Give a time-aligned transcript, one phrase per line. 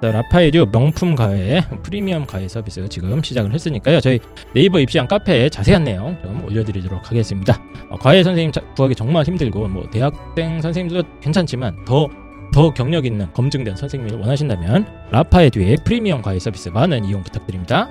[0.00, 4.00] 자, 라파에듀 명품 과외 프리미엄 과외 서비스 지금 시작을 했으니까요.
[4.00, 4.18] 저희
[4.54, 7.62] 네이버 입시한 카페에 자세한 내용 좀 올려드리도록 하겠습니다.
[7.90, 12.08] 어, 과외 선생님 자- 구하기 정말 힘들고 뭐 대학생 선생님도 괜찮지만 더
[12.52, 17.88] 더 경력 있는 검증된 선생님을 원하신다면 라파에듀의 프리미엄 과외 서비스 많은 이용 부탁드립니다.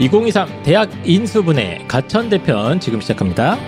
[0.00, 3.58] 2023 대학 인수분해 가천 대편 지금 시작합니다.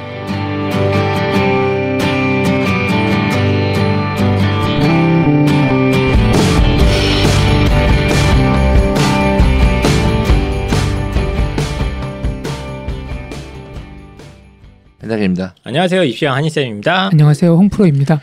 [15.02, 15.54] hen달입니다.
[15.64, 16.04] 안녕하세요.
[16.04, 17.08] 입시왕 한희쌤입니다.
[17.12, 18.20] 안녕하세요, 홍프로입니다.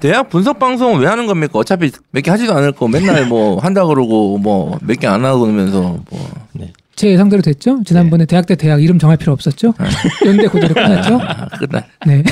[0.00, 1.58] 대학 분석 방송 왜 하는 겁니까?
[1.58, 5.40] 어차피 몇 개 하지도 않을 거 맨날 뭐 한다 그러고 뭐 몇 개 안 하고
[5.40, 6.28] 그러면서 뭐
[6.98, 7.80] 제 예상대로 됐죠?
[7.84, 9.72] 지난번에 대학 대 대학 이름 정할 필요 없었죠?
[10.26, 11.18] 연대 고대로 끝났죠?
[11.22, 11.84] 아, 끝나.
[12.04, 12.24] 네.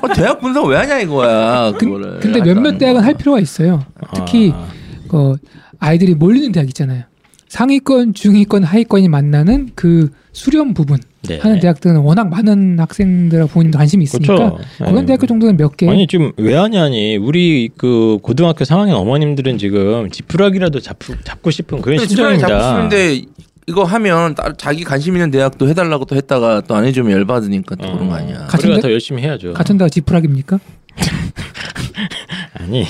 [0.00, 1.72] 어, 대학 분석 왜 하냐 이거야.
[1.72, 2.20] 근- 그거를.
[2.20, 3.84] 근데 몇몇 대학은 할 필요가 있어요.
[4.14, 4.68] 특히 아,
[5.08, 5.34] 그
[5.80, 7.02] 아이들이 몰리는 대학 있잖아요.
[7.48, 10.98] 상위권, 중위권, 하위권이 만나는 그 수렴 부분
[11.28, 11.40] 네.
[11.40, 14.58] 하는 대학들은 워낙 많은 학생들하고 부모님도 관심이 있으니까 그렇죠.
[14.78, 15.90] 그런 대학교 정도는 몇 개.
[15.90, 21.98] 아니 지금 왜 하냐니 우리 그 고등학교 3학년 어머님들은 지금 지푸라기라도 잡고, 잡고 싶은 그런
[22.06, 22.46] 심정입니다.
[22.46, 23.22] 잡고 싶은데
[23.70, 27.92] 이거 하면 따- 자기 관심 있는 대학도 해달라고 또 했다가 또 안 해주면 열받으니까 또
[27.92, 28.46] 그런 거 아니야.
[28.48, 29.52] 같은 우리가 더 열심히 해야죠.
[29.52, 30.58] 같은 데가 지푸라기입니까?
[32.54, 32.84] 아니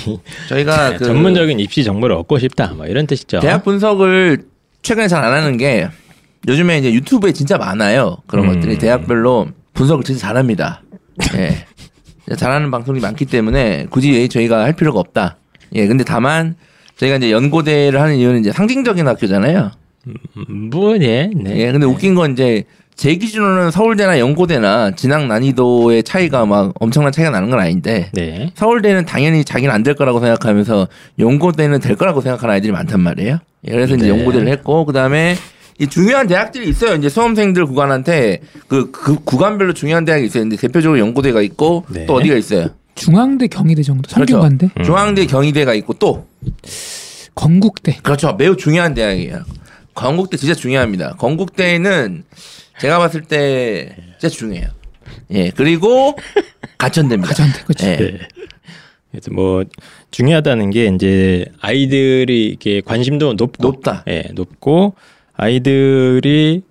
[0.48, 2.68] 저희가 그 전문적인 입시 정보를 얻고 싶다.
[2.68, 3.40] 뭐 이런 뜻이죠.
[3.40, 4.44] 대학 분석을
[4.82, 5.88] 최근에 잘 안 하는 게
[6.48, 8.16] 요즘에 이제 유튜브에 진짜 많아요.
[8.26, 8.54] 그런 음.
[8.54, 10.82] 것들이 대학별로 분석을 진짜 잘합니다.
[11.36, 11.66] 예.
[12.36, 15.36] 잘하는 방송이 많기 때문에 굳이 저희가 할 필요가 없다.
[15.74, 15.86] 예.
[15.86, 16.54] 근데 다만
[16.96, 19.72] 저희가 이제 연고대를 하는 이유는 이제 상징적인 학교잖아요.
[20.06, 21.30] 음, 뭐 네.
[21.34, 21.56] 네.
[21.66, 21.72] 예.
[21.72, 22.64] 근데 웃긴 건 이제
[22.96, 28.50] 제 기준으로는 서울대나 연고대나 진학 난이도의 차이가 막 엄청난 차이가 나는 건 아닌데 네.
[28.54, 33.38] 서울대는 당연히 자기는 안 될 거라고 생각하면서 연고대는 될 거라고 생각하는 아이들이 많단 말이에요.
[33.68, 34.18] 예, 그래서 이제 네.
[34.18, 35.36] 연고대를 했고 그다음에
[35.78, 36.94] 이 중요한 대학들이 있어요.
[36.94, 40.42] 이제 수험생들 구간한테 그, 그 구간별로 중요한 대학이 있어요.
[40.42, 42.04] 근데 대표적으로 연고대가 있고 네.
[42.04, 42.68] 또 어디가 있어요?
[42.96, 44.32] 중앙대, 경희대 정도, 그렇죠.
[44.34, 44.84] 성균관대, 음.
[44.84, 46.26] 중앙대, 경희대가 있고 또
[47.34, 47.98] 건국대.
[48.02, 48.34] 그렇죠.
[48.34, 49.38] 매우 중요한 대학이에요.
[50.00, 51.16] 건국대 진짜 중요합니다.
[51.18, 52.24] 건국대는
[52.80, 54.68] 제가 봤을 때 진짜 중요해요.
[55.32, 55.50] 예.
[55.50, 56.16] 그리고
[56.78, 57.28] 가천대입니다.
[57.28, 57.86] 가전대, 그렇죠.
[57.86, 57.96] 예.
[57.96, 58.18] 네.
[59.10, 59.64] 그래서 뭐
[60.10, 64.04] 중요하다는 게 이제 아이들이 이렇게 관심도 높고 높다.
[64.08, 64.94] 예, 높고
[65.34, 66.62] 아이들이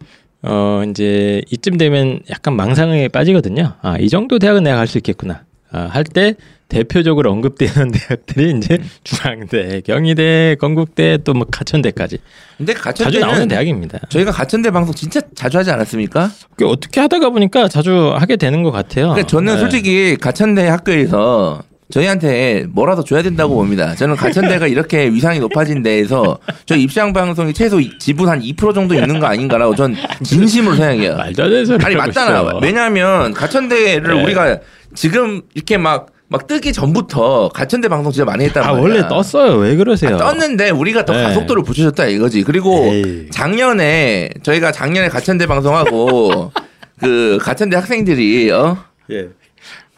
[0.41, 3.73] 어 이제 이쯤 되면 약간 망상에 빠지거든요.
[3.81, 5.43] 아, 이 정도 대학은 내가 갈 수 있겠구나.
[5.71, 6.35] 아, 할때
[6.67, 8.89] 대표적으로 언급되는 대학들이 이제 음.
[9.03, 12.19] 중앙대, 경희대, 건국대 또 뭐 가천대까지
[12.57, 13.99] 근데 자주 가천대는 나오는 대학입니다.
[14.09, 16.29] 저희가 가천대 방송 진짜 자주 하지 않았습니까?
[16.63, 19.07] 어떻게 하다가 보니까 자주 하게 되는 것 같아요.
[19.09, 19.59] 그러니까 저는 네.
[19.59, 23.95] 솔직히 가천대 학교에서 저희한테 뭐라도 줘야 된다고 봅니다.
[23.95, 29.19] 저는 가천대가 이렇게 위상이 높아진 데에서 저희 입시왕 방송이 최소 지분 한 2% 정도 있는
[29.19, 31.15] 거 아닌가라고 전 진심으로 생각해요.
[31.17, 32.59] 말도 안 되는 소리 아니 맞잖아.
[32.61, 34.23] 왜냐하면 가천대를 네.
[34.23, 34.59] 우리가
[34.93, 38.81] 지금 이렇게 막막 뜨기 전부터 가천대 방송 진짜 많이 했단 아 말이야.
[38.83, 39.55] 원래 떴어요.
[39.57, 40.15] 왜 그러세요?
[40.15, 41.23] 아, 떴는데 우리가 더 네.
[41.23, 42.43] 가속도를 붙여줬다 이거지.
[42.43, 43.27] 그리고 에이.
[43.31, 46.51] 작년에 저희가 작년에 가천대 방송하고
[47.01, 48.77] 그 가천대 학생들이 어
[49.09, 49.27] 예.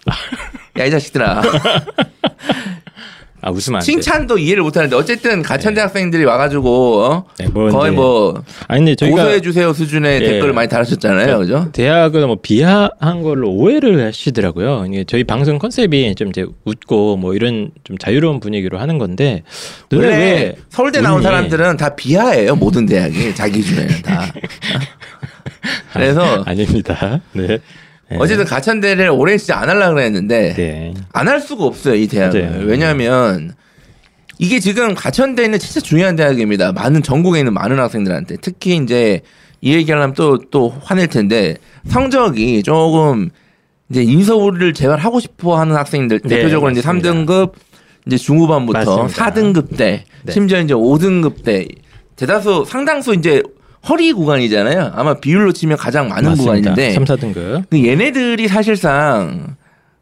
[0.77, 1.41] 야 이 자식들아.
[3.43, 3.81] 아 웃으면.
[3.81, 7.25] 칭찬도 이해를 못하는데 어쨌든 가천대 학생들이 와가지고 어?
[7.39, 10.27] 네, 뭐 거의 뭐 아니 근데 저희가 고소해 주세요 수준의 예.
[10.27, 11.69] 댓글을 많이 달아주셨잖아요, 그죠?
[11.71, 14.85] 대학을 뭐 비하한 걸로 오해를 하시더라고요.
[14.87, 19.41] 이게 저희 방송 컨셉이 좀 이제 웃고 뭐 이런 좀 자유로운 분위기로 하는 건데
[19.91, 21.23] 원래 왜 서울대 나온 웃니?
[21.23, 24.31] 사람들은 다 비하예요 모든 대학이 자기 기준에는 다.
[25.93, 27.21] 그래서 아 닙니다.
[27.33, 27.57] 네.
[28.11, 28.17] 네.
[28.19, 30.93] 어쨌든 가천대를 올해 진짜 안 하려고 그랬는데 네.
[31.13, 32.65] 안할 수가 없어요 이 대학을 맞아요.
[32.65, 33.53] 왜냐하면
[34.37, 39.21] 이게 지금 가천대는 진짜 중요한 대학입니다 많은 전국에 있는 많은 학생들한테 특히 이제
[39.61, 41.55] 이 얘기하려면 또 또 화낼 텐데
[41.87, 43.29] 성적이 조금
[43.89, 47.09] 이제 인서울을 제발 하고 싶어 하는 학생들 네, 대표적으로 이제 맞습니다.
[47.13, 47.51] 3등급
[48.07, 49.31] 이제 중후반부터 맞습니다.
[49.31, 50.31] 4등급 때 네.
[50.31, 51.67] 심지어 이제 5등급 때
[52.15, 53.43] 대다수 상당수 이제
[53.89, 57.63] 허리 구간이잖아요 아마 비율로 치면 가장 많은 구간인데 3, 4등급.
[57.69, 59.55] 그 얘네들이 사실상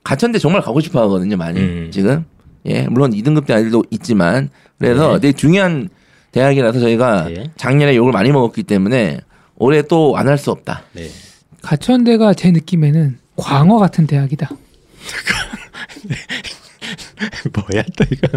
[0.03, 1.59] 가천대 정말 가고 싶어 하거든요, 많이.
[1.59, 1.89] 음.
[1.91, 2.25] 지금.
[2.65, 4.49] 예, 물론 2등급 대 아이들도 있지만.
[4.79, 5.19] 그래서 네.
[5.19, 5.89] 되게 중요한
[6.31, 7.51] 대학이라서 저희가 네.
[7.57, 9.19] 작년에 욕을 많이 먹었기 때문에
[9.55, 10.83] 올해 또 안 할 수 없다.
[10.93, 11.09] 네.
[11.61, 14.49] 가천대가 제 느낌에는 광어 같은 대학이다.
[17.53, 18.27] 뭐야 또 이거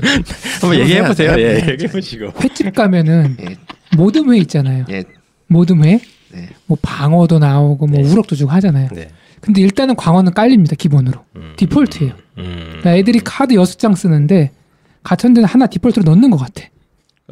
[0.60, 1.34] 한번 얘기해 보세요.
[1.38, 2.32] 예, 얘기해 보시고.
[2.42, 3.56] 횟집 가면은 예,
[3.96, 4.84] 모듬회 있잖아요.
[4.90, 5.04] 예,
[5.46, 6.00] 모듬회.
[6.32, 6.48] 네.
[6.66, 8.08] 뭐 방어도 나오고 뭐 네.
[8.10, 8.88] 우럭도 주고 하잖아요.
[8.92, 9.08] 네.
[9.40, 11.54] 근데 일단은 광어는 깔립니다 기본으로 음.
[11.56, 12.12] 디폴트예요.
[12.38, 12.64] 음.
[12.68, 14.50] 그러니까 애들이 카드 여섯 장 쓰는데
[15.02, 16.62] 가천대는 하나 디폴트로 넣는 것 같아.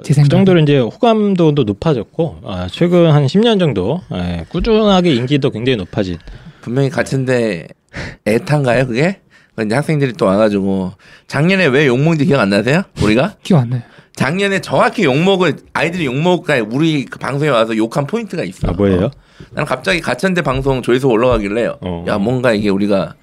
[0.02, 0.28] 제그 생각에.
[0.28, 6.18] 정도로 이제 호감도도 높아졌고 아, 최근 한 10년 정도 예, 꾸준하게 인기도 굉장히 높아진.
[6.62, 7.68] 분명히 가천대
[8.26, 9.20] 애탄가요, 그게?
[9.64, 10.92] 근데 학생들이 또 와가지고
[11.26, 12.82] 작년에 왜 욕먹는지 기억 안 나세요?
[13.02, 13.34] 우리가?
[13.44, 13.82] 기억 안 나요.
[14.16, 18.68] 작년에 정확히 욕먹을 아이들이 욕먹을까 우리 그 방송에 와서 욕한 포인트가 있어.
[18.68, 19.10] 아 뭐예요?
[19.52, 22.04] 나는 갑자기 가천대 방송 조회수 올라가길래 어.
[22.08, 23.14] 야 뭔가 이게 우리가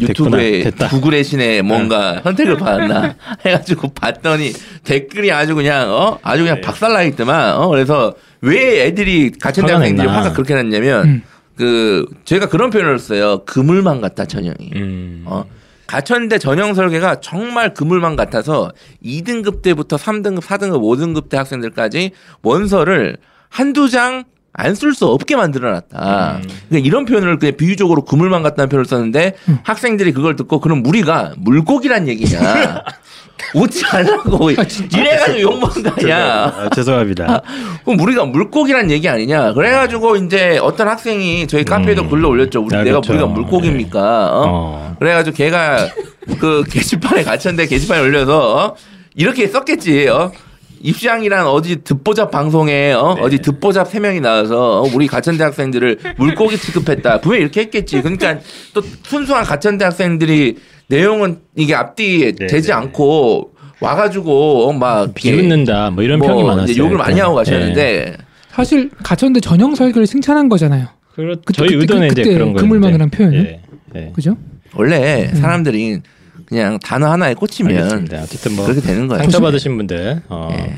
[0.00, 0.70] 유튜브에.
[0.90, 3.14] 구글의 신에 뭔가 선택을 받았나
[3.46, 4.52] 해가지고 봤더니
[4.82, 6.60] 댓글이 아주 그냥 어 아주 그냥 네.
[6.62, 10.06] 박살나 있더만 어 그래서 왜 애들이 가천대 학생들이.
[10.08, 11.22] 화가 그렇게 났냐면 음.
[11.56, 15.22] 그 제가 그런 표현을 써요 그물망 같다 전형이 음.
[15.26, 15.44] 어
[15.86, 18.72] 가천대 전형 설계가 정말 그물망 같아서
[19.04, 24.24] 2등급 때부터 3등급, 4등급, 5등급 때 학생들까지 원서를 한두 장
[24.56, 26.36] 안 쓸 수 없게 만들어놨다.
[26.36, 26.48] 음.
[26.68, 29.34] 그러니까 이런 표현을 그냥 비유적으로 그물망 같다는 표현을 썼는데
[29.64, 32.38] 학생들이 그걸 듣고 그럼 우리가 물고기란 얘기냐.
[33.54, 36.52] 웃지 말라고 이래가지고 욕먹은 거 아니야.
[36.56, 37.42] 아, 죄송합니다.
[37.84, 39.52] 그럼 우리가 물고기란 얘기 아니냐.
[39.52, 42.10] 그래가지고 이제 어떤 학생이 저희 카페에도 음.
[42.10, 42.62] 글로 올렸죠.
[42.62, 43.12] 우리 아, 내가 그렇죠.
[43.12, 44.00] 우리가 물고기입니까?
[44.00, 44.44] 어?
[44.46, 44.96] 어.
[44.98, 45.88] 그래가지고 걔가
[46.38, 48.76] 그 게시판에 갇혔는데 게시판에 올려서 어?
[49.14, 50.08] 이렇게 썼겠지.
[50.08, 50.32] 어?
[50.84, 53.14] 입시왕이란 어디 듣보잡 방송에 어?
[53.14, 53.22] 네.
[53.22, 54.90] 어디 듣보잡 세 명이 나와서 어?
[54.94, 57.20] 우리 가천대 학생들을 물고기 취급했다.
[57.20, 58.02] 분명 히 이렇게 했겠지.
[58.02, 58.38] 그러니까
[58.74, 60.56] 또 순수한 가천대 학생들이
[60.88, 62.74] 내용은 이게 앞뒤에 네, 되지 네.
[62.74, 66.76] 않고 와가지고 어, 막 비웃는다 뭐 이런 뭐 평이 많았어요.
[66.76, 67.50] 욕을 많이 하고 네.
[67.50, 68.16] 가셨는데
[68.50, 70.86] 사실 가천대 전형 설계를 칭찬한 거잖아요.
[71.14, 72.62] 그렇, 그때- 저희 그때- 의도는 그때 이제 그런 거예요.
[72.62, 73.44] 그물망이란 표현은?
[73.44, 73.60] 예.
[73.96, 74.12] 예.
[74.14, 74.36] 그죠?
[74.74, 75.36] 원래 음.
[75.36, 76.00] 사람들이
[76.46, 78.22] 그냥 단어 하나에 꽂히면 알겠습니다.
[78.22, 79.22] 어쨌든 뭐 그렇게 되는 거예요.
[79.22, 80.74] 상처 받으신 분들 어, 예.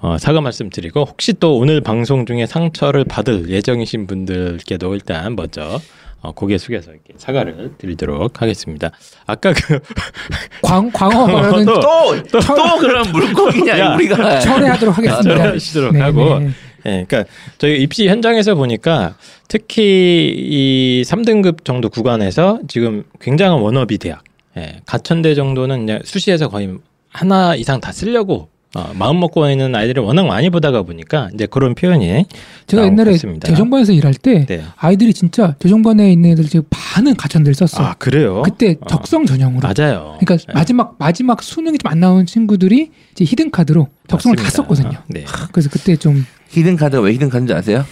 [0.00, 5.80] 어, 사과 말씀드리고 혹시 또 오늘 방송 중에 상처를 받을 예정이신 분들께도 일단 먼저
[6.24, 8.90] 어, 고개 숙여서 이렇게 사과를 드리도록 하겠습니다.
[9.26, 9.78] 아까 그
[10.62, 13.94] 광, 광어 발언은 또- 또, 또 그런 물고기냐, 야.
[13.94, 14.40] 우리가.
[14.40, 15.22] 철회하도록 하겠습니다.
[15.36, 16.46] 철회하시도록 네, 하고 네.
[16.86, 17.24] 예, 그러니까
[17.58, 19.16] 저희 입시 현장에서 보니까
[19.48, 24.24] 특히 이 3등급 정도 구간에서 지금 굉장한 워너비 대학,
[24.56, 26.74] 예, 가천대 정도는 이제 수시에서 거의
[27.10, 31.74] 하나 이상 다 쓰려고 어, 마음 먹고 있는 아이들을 워낙 많이 보다가 보니까 이제 그런
[31.76, 32.24] 표현이
[32.66, 33.46] 제가 옛날에 있습니다.
[33.48, 34.64] 대정반에서 일할 때 네.
[34.76, 37.84] 아이들이 진짜 대정반에 있는 애들 지금 반은 가천대를 썼어.
[37.84, 38.42] 아 그래요?
[38.42, 38.86] 그때 어.
[38.88, 39.60] 적성 전형으로.
[39.68, 40.16] 맞아요.
[40.20, 44.62] 그러니까 예, 마지막 마지막 수능이 좀 안 나온 친구들이 이제 히든 카드로 적성을 다 맞습니다.
[44.74, 45.02] 썼거든요.
[45.08, 45.24] 네.
[45.26, 47.84] 하, 그래서 그때 좀 히든 카드가 왜 히든 카드인지 아세요?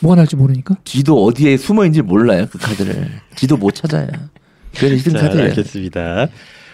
[0.00, 0.76] 뭐가 날지 모르니까.
[0.84, 3.10] 지도 어디에 숨어 있는지 몰라요, 그 카드를.
[3.36, 4.06] 지도 못 찾아요.
[4.74, 5.44] 그래서 자, 히든 카드예요.
[5.50, 6.28] 알겠습니다.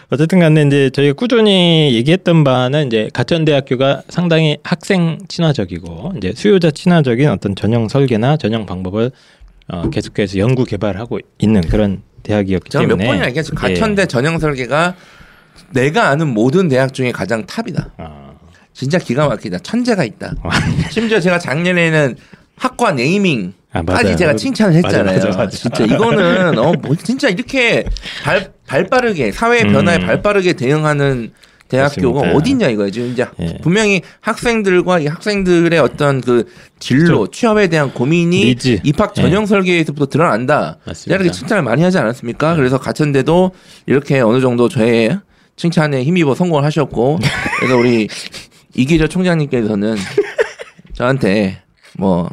[0.09, 7.29] 어쨌든 간에 이제 저희가 꾸준히 얘기했던 바는 이제 가천대학교가 상당히 학생 친화적이고 이제 수요자 친화적인
[7.29, 9.11] 어떤 전형 설계나 전형 방법을
[9.69, 13.53] 어, 계속해서 연구 개발하고 있는 그런 대학이었기 제가 몇 때문에 번이나 얘기했죠.
[13.55, 13.75] 예.
[13.75, 14.95] 가천대 전형 설계가
[15.71, 17.91] 내가 아는 모든 대학 중에 가장 top이다.
[17.97, 18.33] 아,
[18.73, 19.59] 진짜 기가 막히다.
[19.59, 20.35] 천재가 있다.
[20.43, 20.51] 아.
[20.91, 22.17] 심지어 제가 작년에는
[22.57, 24.17] 학과 네이밍 아, 까지.
[24.17, 25.17] 제가 칭찬을 맞아, 했잖아요.
[25.27, 25.57] 맞아, 맞아.
[25.57, 27.85] 진짜 이거는 어 뭐 진짜 이렇게
[28.25, 30.07] 발 발 빠르게 사회 변화에 음.
[30.07, 31.31] 발 빠르게 대응하는
[31.69, 32.37] 대학교가 그렇습니다.
[32.37, 32.91] 어딨냐 이거예요.
[32.91, 33.59] 지금 이제 예.
[33.63, 36.47] 분명히 학생들과 이 학생들의 어떤 그
[36.81, 38.81] 진로, 취업에 대한 고민이 니즈.
[38.85, 40.79] 입학 전형 설계에서부터 드러난다.
[40.85, 41.15] 맞습니다.
[41.23, 42.57] 이렇게 칭찬을 많이 하지 않았습니까?
[42.57, 43.53] 그래서 가천대도
[43.87, 45.19] 이렇게 어느 정도 저의
[45.57, 47.19] 칭찬에 힘입어 성공을 하셨고,
[47.59, 48.09] 그래서 우리
[48.75, 49.97] 이길여 총장님께서는
[50.95, 51.63] 저한테
[51.99, 52.29] 뭐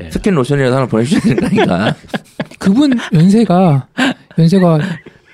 [0.00, 0.10] 예.
[0.10, 1.94] 스킨 로션이라도 하나 보내주셔야 아닌가.
[2.58, 3.88] 그분 연세가
[4.38, 4.78] 연세가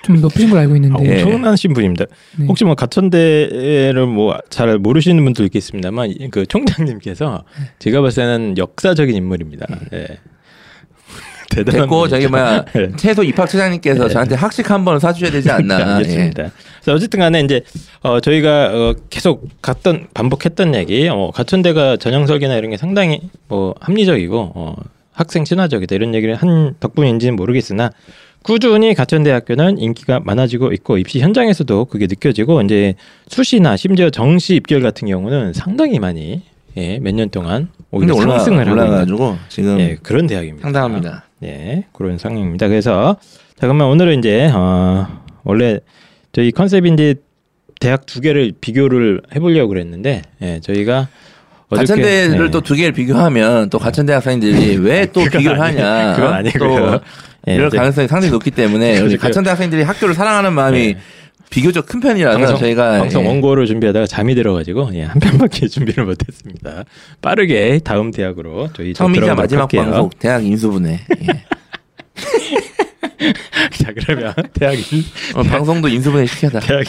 [0.03, 1.21] 좀 높으신 걸 알고 아, 있는데 예.
[1.23, 2.05] 엄청나신 분입니다.
[2.37, 2.45] 네.
[2.45, 7.43] 혹시 뭐 가천대를 뭐 잘 모르시는 분도 있겠습니다만 이- 그 총장님께서
[7.79, 9.65] 제가 봤을 때는 역사적인 인물입니다.
[9.93, 10.07] 예.
[11.55, 12.27] 대단한 됐고 저기.
[12.27, 12.91] 뭐야 예.
[12.97, 15.79] 최소 입학 처장님께서 저한테 학식 한 번 사주셔야 되지 않나.
[15.79, 15.83] 예.
[15.83, 16.51] 알겠습니다.
[16.81, 17.61] 그래서 어쨌든 간에 이제
[18.01, 23.73] 어, 저희가 어, 계속 갔던 반복했던 얘기, 어, 가천대가 전형 설계나 이런 게 상당히 뭐
[23.79, 24.75] 합리적이고 어,
[25.13, 27.91] 학생 친화적이다 이런 얘기를 한 덕분인지는 모르겠으나
[28.41, 32.95] 꾸준히 가천대학교는 인기가 많아지고 있고 입시 현장에서도 그게 느껴지고 이제
[33.29, 36.41] 수시나 심지어 정시 입결 같은 경우는 상당히 많이
[36.75, 40.63] 예, 몇 년 동안 오히려 올라 상승을 하고 있는 올라가지고 지금 예, 그런 대학입니다.
[40.65, 41.23] 상당합니다.
[41.43, 42.67] 예, 그런 상황입니다.
[42.67, 43.17] 그래서
[43.55, 45.07] 자 그러면 오늘은 이제 어,
[45.43, 45.79] 원래
[46.31, 47.15] 저희 컨셉이 이제
[47.79, 51.07] 대학 두 개를 비교를 해보려고 그랬는데 예, 저희가
[51.69, 52.51] 어저께- 가천대를 예.
[52.51, 56.15] 또두 개를 비교하면 또 가천대 학생들이 왜 또 비교를 아니- 하냐.
[56.15, 56.91] 그건 아니고요.
[56.91, 56.99] 또
[57.49, 60.97] 예, 이럴 이제 가능성이 상당히 높기 때문에 우리 그리고- 가천대 학생들이 학교를 사랑하는 마음이 예.
[61.53, 63.27] 비교적 큰 편이라서 방송, 저희가 방송 예.
[63.27, 66.83] 원고를 준비하다가 잠이 들어가지고 예, 한 편밖에 준비를 못했습니다.
[67.21, 69.83] 빠르게 다음 대학으로 저희 또 처음이자 마지막 할게요.
[69.83, 70.99] 방송 대학 인수분해.
[71.21, 71.45] 예.
[73.83, 75.03] 자 그러면 대학 인,
[75.35, 76.59] 오늘 방송도 인수분해 시켜다.
[76.59, 76.83] 대학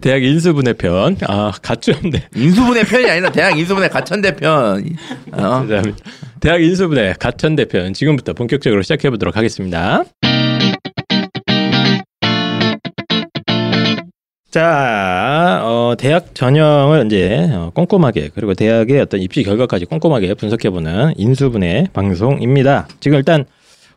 [0.00, 1.16] 대학 인수분해 편.
[1.28, 2.24] 아 가츠없네.
[2.34, 4.96] 인수분해 편이 아니라 대학 인수분해 가천대 편.
[5.32, 5.66] 어?
[6.40, 10.02] 대학 인수분해 가천 대 편 지금부터 본격적으로 시작해 보도록 하겠습니다.
[14.54, 21.88] 자, 어, 대학 전형을 이제 어, 꼼꼼하게 그리고 대학의 어떤 입시 결과까지 꼼꼼하게 분석해보는 인수분해
[21.92, 22.86] 방송입니다.
[23.00, 23.46] 지금 일단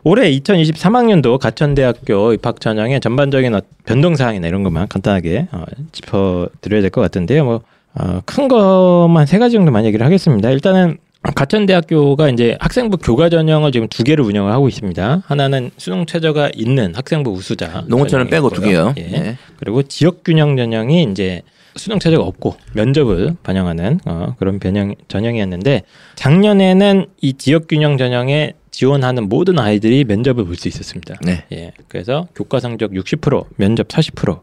[0.04, 6.90] 올해 2023학년도 가천대학교 입학 전형의 전반적인 어- 변동 사항이나 이런 것만 간단하게 어, 짚어드려야 될
[6.90, 7.46] 것 같은데요.
[7.46, 7.62] 뭐
[7.94, 10.50] 어, 큰 것만 세 가지 정도만 얘기를 하겠습니다.
[10.50, 15.24] 일단은 가천대학교가 이제 학생부 교과 전형을 지금 두 개를 운영을 하고 있습니다.
[15.26, 18.94] 하나는 수능 최저가 있는 학생부 우수자 농어촌을 빼고 두 개요.
[18.98, 19.12] 예.
[19.14, 19.38] 예.
[19.60, 21.42] 그리고 지역 균형 전형이 이제
[21.76, 25.84] 수능 최저가 없고 면접을 반영하는 어, 그런 변형 전형이었는데
[26.16, 31.16] 작년에는 이 지역 균형 전형에 지원하는 모든 아이들이 면접을 볼 수 있었습니다.
[31.24, 31.44] 네.
[31.52, 31.72] 예.
[31.88, 34.40] 그래서 교과 성적 60%, 면접 40%,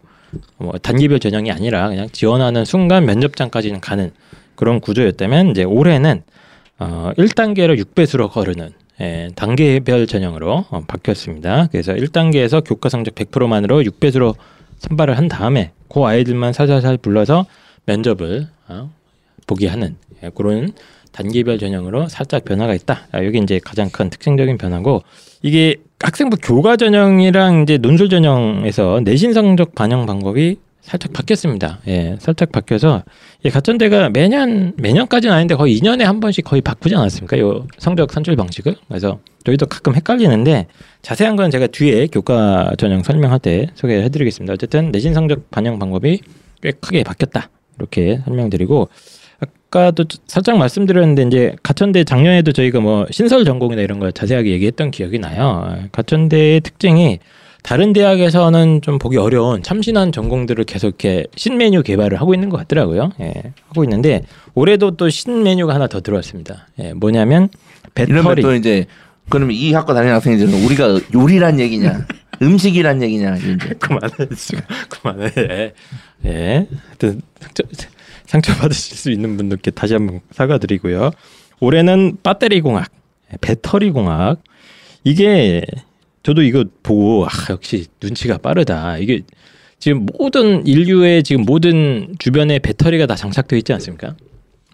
[0.59, 4.11] 뭐 단기별 전형이 아니라 그냥 지원하는 순간 면접장까지는 가는
[4.57, 6.23] 그런 구조였다면 이제 올해는
[6.78, 11.69] 어 1단계를 6배수로 거르는 예, 단계별 전형으로 어, 바뀌었습니다.
[11.73, 14.35] 그래서 1단계에서 교과 성적 100%만으로 6배수로
[14.78, 17.47] 선발을 한 다음에 그 아이들만 살살살 불러서
[17.87, 18.90] 면접을 어,
[19.47, 20.73] 보게 하는 예, 그런
[21.12, 23.07] 단계별 전형으로 살짝 변화가 있다.
[23.12, 25.02] 아, 여기 이제 가장 큰 특징적인 변화고
[25.43, 31.81] 이게 학생부 교과 전형이랑 이제 논술 전형에서 내신 성적 반영 방법이 살짝 바뀌었습니다.
[31.88, 33.03] 예, 살짝 바뀌어서
[33.43, 37.38] 이 가천대가 매년 매년까지는 아닌데 거의 2년에 한 번씩 거의 바꾸지 않았습니까?
[37.38, 38.76] 요 성적 산출 방식을.
[38.87, 40.67] 그래서 저희도 가끔 헷갈리는데
[41.00, 44.53] 자세한 건 제가 뒤에 교과 전형 설명할 때 소개해 드리겠습니다.
[44.53, 46.21] 어쨌든 내신 성적 반영 방법이
[46.62, 47.49] 꽤 크게 바뀌었다.
[47.79, 48.88] 이렇게 설명드리고
[49.41, 55.19] 아까도 살짝 말씀드렸는데 이제 가천대 작년에도 저희가 뭐 신설 전공이나 이런 걸 자세하게 얘기했던 기억이
[55.19, 55.88] 나요.
[55.93, 57.21] 가천대의 특징이
[57.64, 63.12] 다른 대학에서는 좀 보기 어려운 참신한 전공들을 계속 이렇게 신메뉴 개발을 하고 있는 것 같더라고요.
[63.21, 63.33] 예,
[63.68, 64.23] 하고 있는데
[64.54, 66.68] 올해도 또 신메뉴가 하나 더 들어왔습니다.
[66.80, 67.49] 예, 뭐냐면
[67.97, 68.42] 이러면 배터리.
[68.42, 68.85] 또 이제
[69.30, 72.06] 그러면 이 학과 다니는 학생들은 우리가 요리란 얘기냐,
[72.42, 74.11] 음식이란 얘기냐 이제 그만해.
[74.90, 75.33] 그만해.
[75.38, 75.73] 예.
[76.26, 76.68] 예.
[76.88, 77.62] 하여튼 상처,
[78.26, 81.12] 상처 받으실 수 있는 분들께 다시 한번 사과드리고요.
[81.61, 82.90] 올해는 배터리 공학,
[83.40, 84.42] 배터리 공학.
[85.02, 85.64] 이게
[86.25, 88.99] 저도 이거 보고 아 역시 눈치가 빠르다.
[88.99, 89.23] 이게
[89.78, 94.16] 지금 모든 인류의 지금 모든 주변에 배터리가 다 장착되어 있지 않습니까?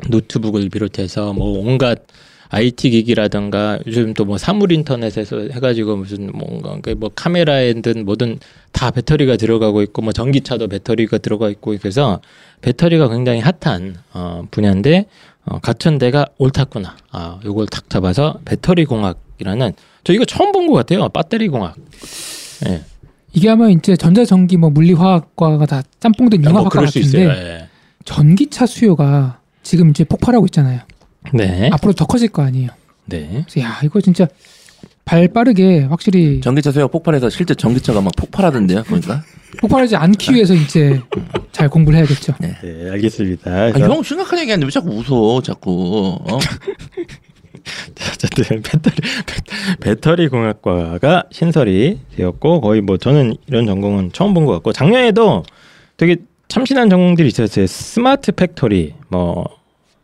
[0.09, 2.07] 노트북을 비롯해서 뭐 온갖
[2.53, 8.39] IT 기기라든가 요즘 또 뭐 사물 인터넷에서 해가지고 무슨 뭔가 그뭐 카메라에든 뭐든
[8.73, 12.21] 다 배터리가 들어가고 있고 뭐 전기차도 배터리가 들어가 있고 그래서
[12.61, 15.07] 배터리가 굉장히 핫한 어, 분야인데
[15.47, 16.97] 어, 가천대가 옳았구나.
[17.11, 19.73] 아 요걸 탁 잡아서 배터리 공학이라는
[20.05, 21.09] 저 이거 처음 본 것 같아요.
[21.09, 21.75] 배터리 공학.
[22.69, 22.83] 예.
[23.33, 27.31] 이게 아마 이제 전자전기 뭐 물리화학과가 다 짬뽕된 뭐 융합학과 그럴 수 같은데 있어요.
[27.31, 27.69] 예.
[28.05, 30.81] 전기차 수요가 지금 이제 폭발하고 있잖아요.
[31.35, 31.69] 네.
[31.73, 32.71] 앞으로 더 커질 거 아니에요.
[33.07, 33.45] 네.
[33.49, 34.27] 그래서 야 이거 진짜
[35.05, 39.23] 발 빠르게 확실히 전기차 소형 폭발해서 실제 전기차가 막 폭발하던데요, 보니까.
[39.61, 41.01] 폭발하지 않기 위해서 이제
[41.53, 42.35] 잘 공부를 해야겠죠.
[42.41, 42.55] 네,
[42.93, 43.51] 알겠습니다.
[43.51, 46.17] 아, 형 심각한 얘기하는데 왜 자꾸 웃어, 자꾸.
[46.31, 46.39] 어?
[48.13, 48.97] 어쨌든 배터리
[49.81, 55.43] 배터리 공학과가 신설이 되었고 거의 뭐 저는 이런 전공은 처음 본 것 같고 작년에도
[55.97, 56.17] 되게
[56.49, 57.67] 참신한 전공들이 있었어요.
[57.67, 59.45] smart factory, 뭐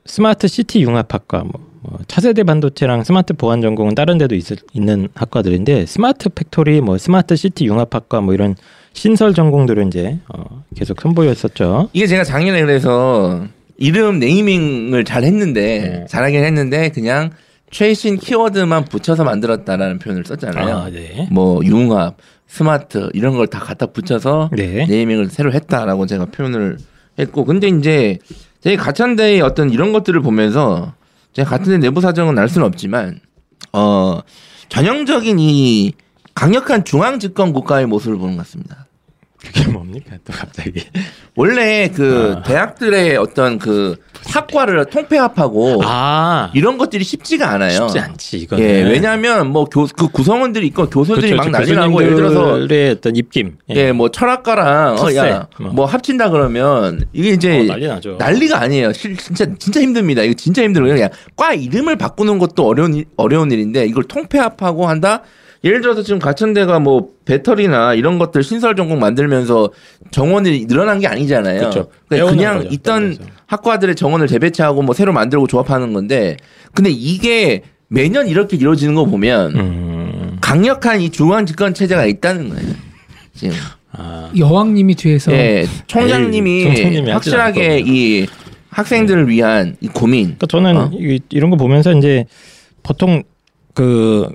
[0.05, 5.87] smart city 융합학과, 뭐, 뭐 차세대 반도체랑 스마트 보안 전공은 다른 데도 있, 있는 학과들인데
[5.87, 8.55] smart factory, 뭐 smart city 융합학과 뭐 이런
[8.93, 11.91] 신설 전공들은 이제 어, 계속 선보였었죠.
[11.93, 13.45] 이게 제가 작년에 그래서
[13.79, 16.07] 이름 naming을 잘 했는데, 네.
[16.09, 17.31] 잘하긴 했는데, 그냥
[17.71, 20.77] 최신 키워드만 붙여서 만들었다라는 표현을 썼잖아요.
[20.77, 21.29] 아, 네.
[21.31, 22.17] 뭐, 융합,
[22.47, 24.87] 스마트, 이런 걸 다 갖다 붙여서 네.
[24.87, 26.79] 네이밍을 새로 했다라고 제가 표현을
[27.19, 28.19] 했고, 근데 이제
[28.61, 30.95] 제 가천대의 어떤 이런 것들을 보면서
[31.33, 33.21] 제가 가천대 내부 사정은 알 수는 없지만,
[33.73, 34.21] 어,
[34.69, 35.93] 전형적인 이
[36.35, 38.86] 강력한 중앙 집권 국가의 모습을 보는 것 같습니다.
[39.55, 40.83] 그게 뭡니까 또 갑자기?
[41.37, 42.43] 원래 그 아.
[42.43, 43.97] 대학들의 어떤 그
[44.29, 47.71] 학과를 통폐합하고 아 이런 것들이 쉽지가 않아요.
[47.89, 48.65] 쉽지 않지 이거는.
[48.65, 51.51] 예, 왜냐하면 뭐교그 구성원들이 있고 교수들이 그렇죠.
[51.51, 52.59] 막 난리 나고 예를 들어서
[52.93, 53.59] 어떤 입김.
[53.71, 55.71] 예, 뭐 철학과랑 어, 야, 뭐.
[55.73, 58.17] 뭐 합친다 그러면 이게 이제 어, 난리 나죠.
[58.19, 58.93] 난리가 아니에요.
[58.93, 60.23] 실- 진짜 진짜 힘듭니다.
[60.23, 60.93] 이거 진짜 힘들어요.
[60.95, 65.23] 그냥 과 이름을 바꾸는 것도 어려운 일- 어려운 일인데 이걸 통폐합하고 한다.
[65.67, 69.71] 예를 들어서 지금 가천대가 뭐 배터리나 이런 것들 신설 전공 만들면서
[70.13, 71.59] 정원이 늘어난 게 아니잖아요.
[71.59, 71.91] 그렇죠.
[72.09, 73.25] 그러니까 그냥 거죠, 있던 배우면서.
[73.47, 76.37] 학과들의 정원을 재배치하고 뭐 새로 만들고 조합하는 건데
[76.73, 80.37] 근데 이게 매년 이렇게 이루어지는 거 보면 음.
[80.41, 82.73] 강력한 이 중앙 집권 체제가 있다는 거예요.
[83.35, 83.57] 지금.
[83.91, 84.31] 아.
[84.37, 88.27] 여왕님이 뒤에서 예, 총장님이 에이, 확실하게 이
[88.69, 90.37] 학생들을 위한 이 고민.
[90.37, 90.91] 그러니까 저는 어?
[90.93, 92.27] 이, 이런 거 보면서 이제
[92.83, 93.23] 보통
[93.75, 94.29] 그,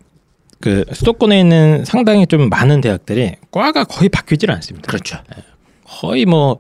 [0.62, 4.88] 그 수도권에 있는 상당히 좀 많은 대학들이 과가 거의 바뀌질 않습니다.
[4.88, 5.18] 그렇죠.
[5.84, 6.60] 거의 뭐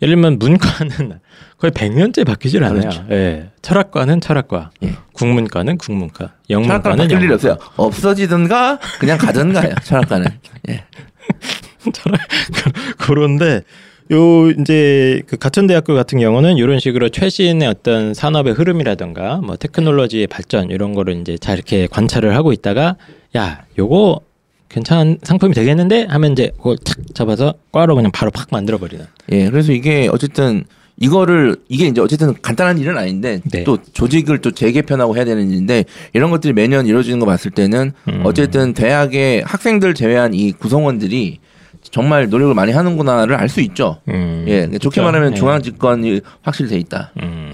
[0.00, 1.20] 예를 들면 문과는
[1.58, 2.80] 거의 100년째 바뀌질 않아요.
[2.80, 3.04] 그렇죠.
[3.10, 3.50] 예.
[3.62, 4.94] 철학과는 철학과, 예.
[5.12, 7.34] 국문과는 국문과, 영문과는 영문과.
[7.34, 7.56] 없어요.
[7.76, 9.74] 없어지든가 그냥 가든가요.
[9.82, 10.26] 철학과는.
[10.68, 10.84] 예.
[12.98, 13.62] 그런데
[14.10, 20.70] 요 이제 그 가천대학교 같은 경우는 이런 식으로 최신의 어떤 산업의 흐름이라든가 뭐 테크놀로지의 발전
[20.70, 22.96] 이런 거를 이제 잘 이렇게 관찰을 하고 있다가
[23.36, 24.20] 야 요거
[24.70, 29.50] 괜찮은 상품이 되겠는데 하면 이제 그걸 탁 잡아서 과로 그냥 바로 팍 만들어 버리는 예.
[29.50, 30.64] 그래서 이게 어쨌든
[31.00, 33.64] 이거를 이게 이제 어쨌든 간단한 일은 아닌데 네.
[33.64, 38.22] 또 조직을 또 재개편하고 해야 되는 일인데 이런 것들이 매년 이루어지는 거 봤을 때는 음.
[38.24, 41.38] 어쨌든 대학의 학생들 제외한 이 구성원들이
[41.90, 43.98] 정말 노력을 많이 하는구나를 알 수 있죠.
[44.08, 44.62] 음, 예.
[44.78, 45.02] 좋게 그렇죠.
[45.02, 45.36] 말하면 예.
[45.36, 47.12] 중앙 집권이 확실히 돼 있다.
[47.22, 47.52] 음,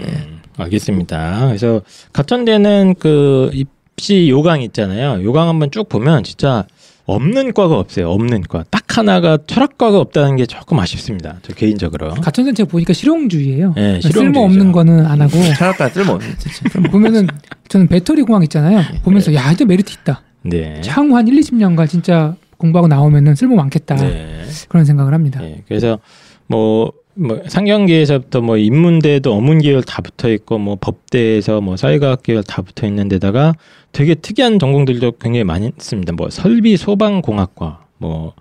[0.57, 1.47] 알겠습니다.
[1.47, 1.81] 그래서
[2.13, 5.23] 가천대는 그 입시 요강 있잖아요.
[5.23, 6.65] 요강 한번 쭉 보면 진짜
[7.05, 8.09] 없는 과가 없어요.
[8.09, 8.63] 없는 과.
[8.71, 11.35] 딱 하나가 철학과가 없다는 게 조금 아쉽습니다.
[11.43, 12.15] 저 개인적으로.
[12.15, 13.75] 가천대 제가 보니까 실용주의예요.
[13.77, 14.41] 예, 쓸모 실용주의죠.
[14.41, 16.89] 없는 거는 안 하고 철학과 쓸모없는 진짜 쓸모.
[16.89, 17.27] 보면은
[17.67, 18.81] 저는 배터리 공학 있잖아요.
[19.03, 20.21] 보면서 야 이제 메리트 있다.
[20.43, 20.81] 네.
[20.87, 23.95] 향후 한 1, 20년간 진짜 공부하고 나오면은 쓸모 많겠다.
[23.95, 24.43] 네.
[24.69, 25.43] 그런 생각을 합니다.
[25.43, 25.99] 예, 그래서
[26.47, 32.43] 뭐, 뭐 상경계에서부터 뭐 인문대도 어문 계열 다 붙어 있고 뭐 법대에서 뭐 사회과학 계열
[32.43, 33.53] 다 붙어 있는 데다가
[33.91, 36.13] 되게 특이한 전공들도 굉장히 많이 있습니다.
[36.13, 38.33] 뭐 설비 소방 공학과 뭐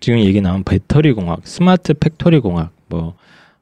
[0.00, 3.14] 지금 얘기 나온 배터리 공학, smart factory 공학 뭐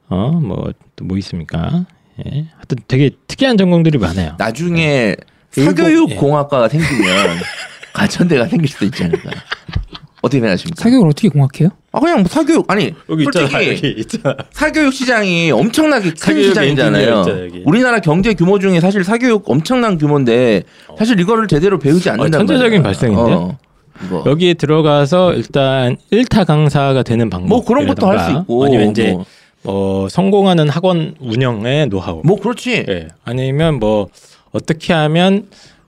[0.09, 1.85] 어, 뭐 또뭐 있습니까?
[2.27, 2.47] 예.
[2.55, 4.35] 하여튼 되게 특이한 전공들이 많아요.
[4.39, 5.15] 나중에
[5.53, 6.15] 교육공- 사교육 예.
[6.17, 7.09] 공학과가 생기면
[7.95, 9.31] 가천대가 생길 수도 있지 않을까.
[10.23, 10.83] 어떻게 생각하십니까?
[10.83, 11.71] 사교육을 어떻게 공학해요?
[11.93, 14.37] 아 그냥 뭐 사교육 아니 솔직히 있잖아.
[14.51, 17.19] 사교육 시장이 엄청나게 큰 사교육 시장이잖아요.
[17.19, 17.63] 엔지니어 여기.
[17.65, 20.63] 우리나라 경제 규모 중에 사실 사교육 엄청난 규모인데
[20.99, 22.83] 사실 이거를 제대로 배우지 않는단 어, 천재적인.
[22.83, 23.33] 발상인데?
[23.33, 23.59] 어,
[24.07, 24.25] 이거.
[24.27, 27.49] 여기에 들어가서 일단 일타 강사가 되는 방법.
[27.49, 29.25] 뭐 그런 것도 할 수 있고 아니면 이제 뭐,
[30.05, 32.23] 어, 성공하는 학원 운영의 노하우.
[32.25, 32.85] 뭐 그렇지.
[32.89, 33.09] 예.
[33.25, 34.09] 아니면 뭐
[34.53, 35.47] 어떻게 하면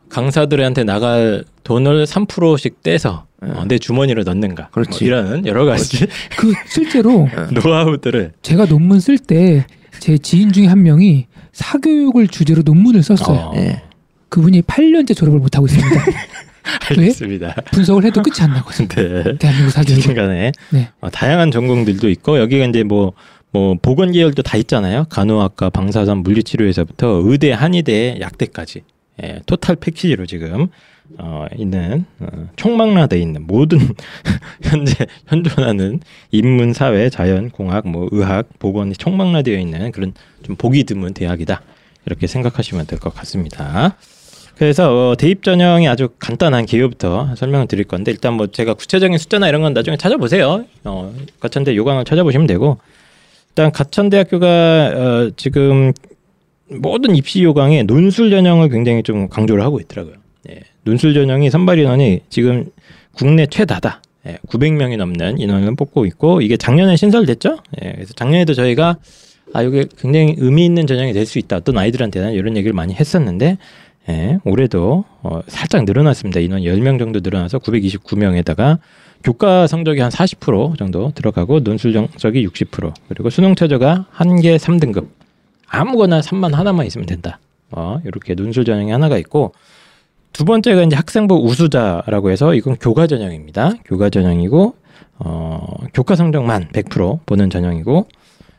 [0.08, 4.64] 강사들한테 나갈 돈을 3%씩 떼서 어, 내 주머니로 넣는가.
[4.64, 4.68] 예.
[4.72, 4.90] 그렇지.
[4.90, 6.06] 뭐 이런 여러 가지
[6.37, 9.64] 그 실제로 노하우들을 제가 논문 쓸 때
[10.00, 13.37] 제 지인 중에 한 명이 사교육을 주제로 논문을 썼어요.
[13.37, 13.83] 어, 예.
[14.30, 16.04] 그분이 8년째 졸업을 못 하고 있습니다.
[16.90, 17.54] 알겠습니다.
[17.72, 18.88] 분석을 해도 끝이 안 나거든요.
[18.88, 19.37] 네.
[19.38, 20.14] 대한민국 사교육.
[20.14, 20.88] 간에 네.
[21.00, 23.12] 어, 다양한 전공들도 있고 여기가 이제 뭐
[23.52, 25.06] 뭐 보건 계열도 다 있잖아요.
[25.11, 28.83] 간호학과, 방사선, 물리치료에서부터 의대, 한의대, 약대까지
[29.22, 30.68] 예, 토탈 패키지로 지금
[31.18, 33.78] 어, 있는 어, 총망라돼 있는 모든
[34.62, 41.14] 현재 현존하는 인문, 사회, 자연, 공학, 뭐 의학, 보건이 총망라되어 있는 그런 좀 보기 드문
[41.14, 41.62] 대학이다
[42.06, 43.96] 이렇게 생각하시면 될 것 같습니다.
[44.56, 49.48] 그래서 어, 대입 전형이 아주 간단한 개요부터 설명을 드릴 건데 일단 뭐 제가 구체적인 숫자나
[49.48, 50.64] 이런 건 나중에 찾아보세요.
[50.84, 52.78] 어, 가천대 요강을 찾아보시면 되고
[53.50, 54.46] 일단 가천대학교가
[54.94, 55.92] 어, 지금
[56.68, 60.14] 모든 입시 요강에 논술 전형을 굉장히 좀 강조를 하고 있더라고요.
[60.48, 62.66] 예, 논술 전형이 선발 인원이 지금
[63.12, 64.03] 국내 최다다.
[64.26, 67.59] 예, 900명이 넘는 인원을 뽑고 있고 이게 작년에 신설됐죠.
[67.83, 68.96] 예, 그래서 작년에도 저희가
[69.53, 71.57] 아 이게 굉장히 의미 있는 전형이 될 수 있다.
[71.57, 73.59] 어떤 아이들한테는 이런 얘기를 많이 했었는데
[74.09, 76.40] 예, 올해도 어, 살짝 늘어났습니다.
[76.40, 78.79] 인원 10명 정도 늘어나서 929명에다가
[79.22, 85.09] 교과 성적이 한 40% 정도 들어가고 논술 성적이 60% 그리고 수능 최저가 한 개 3등급
[85.68, 87.38] 아무거나 3만 하나만 있으면 된다.
[87.70, 89.53] 어, 이렇게 논술 전형이 하나가 있고
[90.32, 93.74] 두 번째가 이제 학생부 우수자라고 해서 이건 교과 전형입니다.
[93.84, 94.74] 교과 전형이고
[95.18, 98.06] 어, 교과 성적만 100% 보는 전형이고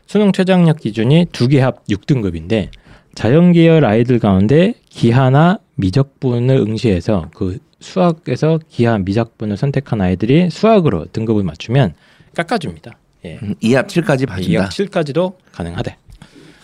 [0.08, 2.70] 수능 최저학력 기준이 두 개 합 6등급인데
[3.16, 11.94] 자연계열 아이들 가운데 기하나 미적분을 응시해서 그 수학에서 기하 미적분을 선택한 아이들이 수학으로 등급을 맞추면
[12.36, 12.98] 깎아줍니다.
[13.26, 13.40] 예.
[13.42, 14.68] 음, 2합 7까지 봐준다.
[14.68, 15.96] 2학 7까지도 가능하대.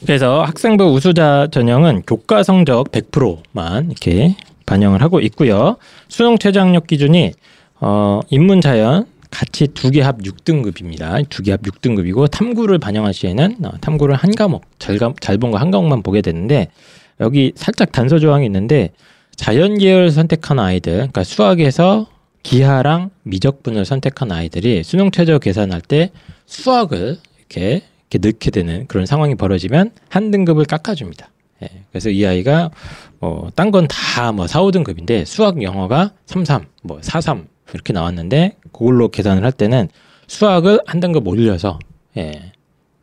[0.06, 4.36] 그래서 학생부 우수자 전형은 교과 성적 100%만 이렇게
[4.68, 5.78] 반영을 하고 있고요.
[6.08, 7.32] 수능 최저학력 기준이
[7.80, 11.28] 어, 인문 자연 같이 두 개 합 6등급입니다.
[11.30, 15.72] 두 개 합 6등급이고 탐구를 반영할 시에는 어, 탐구를 한 과목 잘 본 거 한
[15.72, 16.68] 과목만 보게 되는데
[17.20, 18.92] 여기 살짝 단서 조항이 있는데
[19.36, 22.08] 자연 계열 선택한 아이들, 그러니까 수학에서
[22.44, 26.12] 기하랑 미적분을 선택한 아이들이 수능 최저 계산할 때
[26.46, 31.30] 수학을 이렇게 이렇게 넣게 되는 그런 상황이 벌어지면 한 등급을 깎아줍니다.
[31.64, 32.70] 예, 그래서 이 아이가
[33.20, 37.94] 뭐 딴 건 다 뭐 4, 5등급인데 수학 영어가 3, 3, 뭐 4, 3 이렇게
[37.94, 39.90] 나왔는데 그걸로 계산을 할 때는
[40.28, 41.80] 수학을 한 등급 올려서
[42.18, 42.52] 예,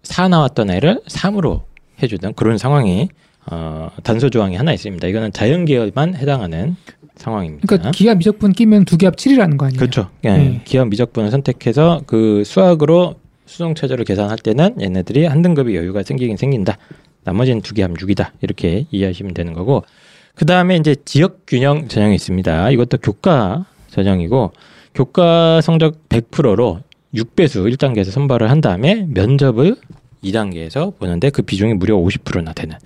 [0.03, 1.63] 4 나왔던 애를 3으로
[2.03, 3.09] 해주던 그런 상황이
[3.51, 5.07] 어, 단서 조항이 하나 있습니다.
[5.07, 6.77] 이거는 자연 계열만 해당하는
[7.17, 7.67] 상황입니다.
[7.67, 9.79] 그러니까 기하 미적분 끼면 두개합 7이라는 거 아니에요?
[9.79, 10.11] 그렇죠.
[10.25, 10.61] 예, 네.
[10.65, 16.79] 기하 미적분을 선택해서 그 수학으로 수능 최저를 계산할 때는 얘네들이 한 등급의 여유가 생기긴 생긴다.
[17.25, 18.31] 나머지는 두개 하면 6이다.
[18.41, 19.85] 이렇게 이해하시면 되는 거고.
[20.35, 22.71] 그 다음에 이제 지역 균형 전형이 있습니다.
[22.71, 24.53] 이것도 교과 전형이고
[24.95, 26.81] 교과 성적 100%로
[27.15, 29.77] 6배수 1단계에서 선발을 한 다음에 면접을
[30.25, 32.77] 2단계에서 보는데 그 비중이 무려 50%나 되는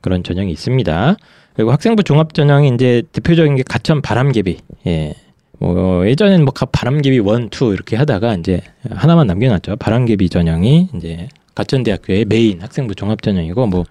[0.00, 1.16] 그런 전형이 있습니다.
[1.54, 4.58] 그리고 학생부 종합 전형이 이제 대표적인 게 가천 바람개비.
[4.86, 5.14] 예.
[5.58, 9.76] 뭐 예전에는 뭐 가- 바람개비 one, two 이렇게 하다가 이제 하나만 남겨놨죠.
[9.76, 13.84] 바람개비 전형이 이제 가천대학교의 메인 학생부 종합 전형이고 뭐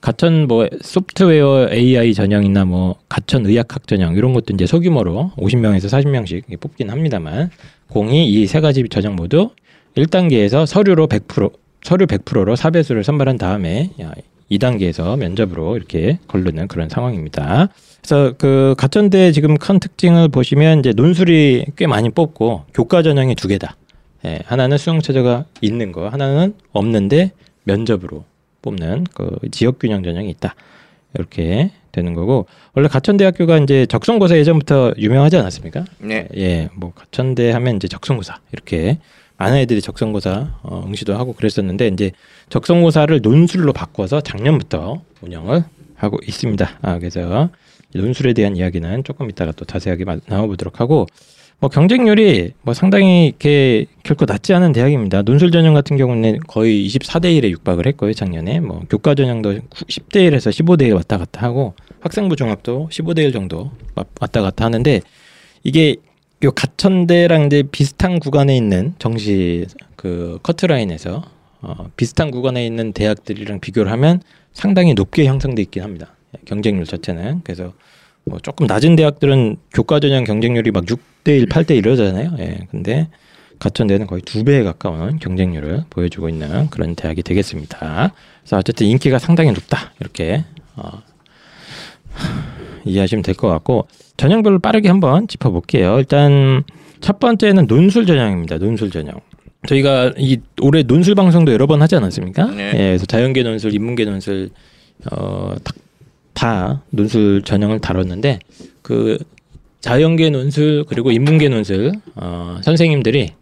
[0.00, 6.60] 가천 뭐 소프트웨어 AI 전형이나 뭐 가천 의약학 전형 이런 것도 이제 소규모로 50명에서 40명씩
[6.60, 7.50] 뽑긴 합니다만
[7.88, 9.50] 공히 이 세 가지 전형 모두
[9.96, 13.90] 1단계에서 서류로 100% 서류 100%로 4배수를 선발한 다음에
[14.50, 17.68] 2단계에서 면접으로 이렇게 걸르는 그런 상황입니다.
[18.00, 23.48] 그래서 그 가천대 지금 큰 특징을 보시면 이제 논술이 꽤 많이 뽑고 교과 전형이 두
[23.48, 23.76] 개다.
[24.24, 27.32] 예, 하나는 수능 최저가 있는 거, 하나는 없는데
[27.64, 28.24] 면접으로
[28.70, 30.54] 뽑는 그 지역 균형 전형이 있다.
[31.14, 35.84] 이렇게 되는 거고 원래 가천대학교가 이제 적성고사 예전부터 유명하지 않았습니까?
[35.98, 36.28] 네.
[36.36, 38.98] 예, 뭐 가천대 하면 이제 적성고사 이렇게
[39.38, 42.10] 많은 애들이 적성고사 어, 응시도 하고 그랬었는데 이제
[42.50, 46.78] 적성고사를 논술로 바꿔서 작년부터 운영을 하고 있습니다.
[46.82, 47.48] 아, 그래서
[47.94, 51.06] 논술에 대한 이야기는 조금 이따가 또 자세하게 마- 나눠보도록 하고
[51.58, 55.22] 뭐 경쟁률이 뭐 상당히 이렇게 결코 낮지 않은 대학입니다.
[55.22, 58.60] 논술 전형 같은 경우는 거의 24대 1에 육박을 했고요, 작년에.
[58.60, 63.70] 뭐 교과 전형도 10대 1에서 15대 1 왔다 갔다 하고 학생부 종합도 15대 1 정도
[63.94, 65.00] 와- 왔다 갔다 하는데
[65.64, 65.96] 이게
[66.44, 69.64] 요 가천대랑 이제 비슷한 구간에 있는 정시
[69.96, 71.22] 그 커트라인에서
[71.62, 74.20] 어, 비슷한 구간에 있는 대학들이랑 비교를 하면
[74.52, 76.14] 상당히 높게 형성돼 있긴 합니다.
[76.44, 77.72] 경쟁률 자체는 그래서
[78.26, 82.34] 뭐 조금 낮은 대학들은 교과 전형 경쟁률이 막 6대 1, 8대 1 이러잖아요.
[82.40, 82.58] 예.
[82.70, 83.08] 근데
[83.60, 88.12] 가천대는 거의 두 배에 가까운 경쟁률을 보여주고 있는 그런 대학이 되겠습니다.
[88.42, 89.92] 그래서 어쨌든 인기가 상당히 높다.
[90.00, 91.00] 이렇게 어,
[92.84, 93.86] 이해하시면 될 것 같고
[94.16, 95.98] 전형별로 빠르게 한번 짚어볼게요.
[95.98, 96.64] 일단
[97.00, 98.58] 첫 번째는 논술 전형입니다.
[98.58, 99.20] 논술 전형.
[99.68, 102.46] 저희가 이 올해 논술 방송도 여러 번 하지 않았습니까?
[102.46, 102.70] 네.
[102.74, 104.50] 예, 그래서 자연계 논술, 인문계 논술
[105.10, 105.72] 어, 다,
[106.36, 108.38] 다 논술 전형을 다뤘는데
[108.82, 109.18] 그
[109.80, 113.32] 자연계 논술 그리고 인문계 논술 어, 선생님들이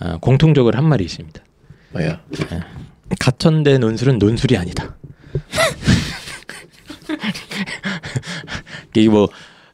[0.00, 1.42] 어, 공통적으로 한 말이 있습니다.
[1.92, 2.20] 뭐야?
[3.18, 4.94] 가천대 논술은 논술이 아니다.
[8.94, 9.28] 이게 뭐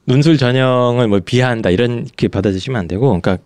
[0.05, 3.39] 논술 전형을 뭐 비하한다 이렇게 받아들이시면 안 되고, 그러니까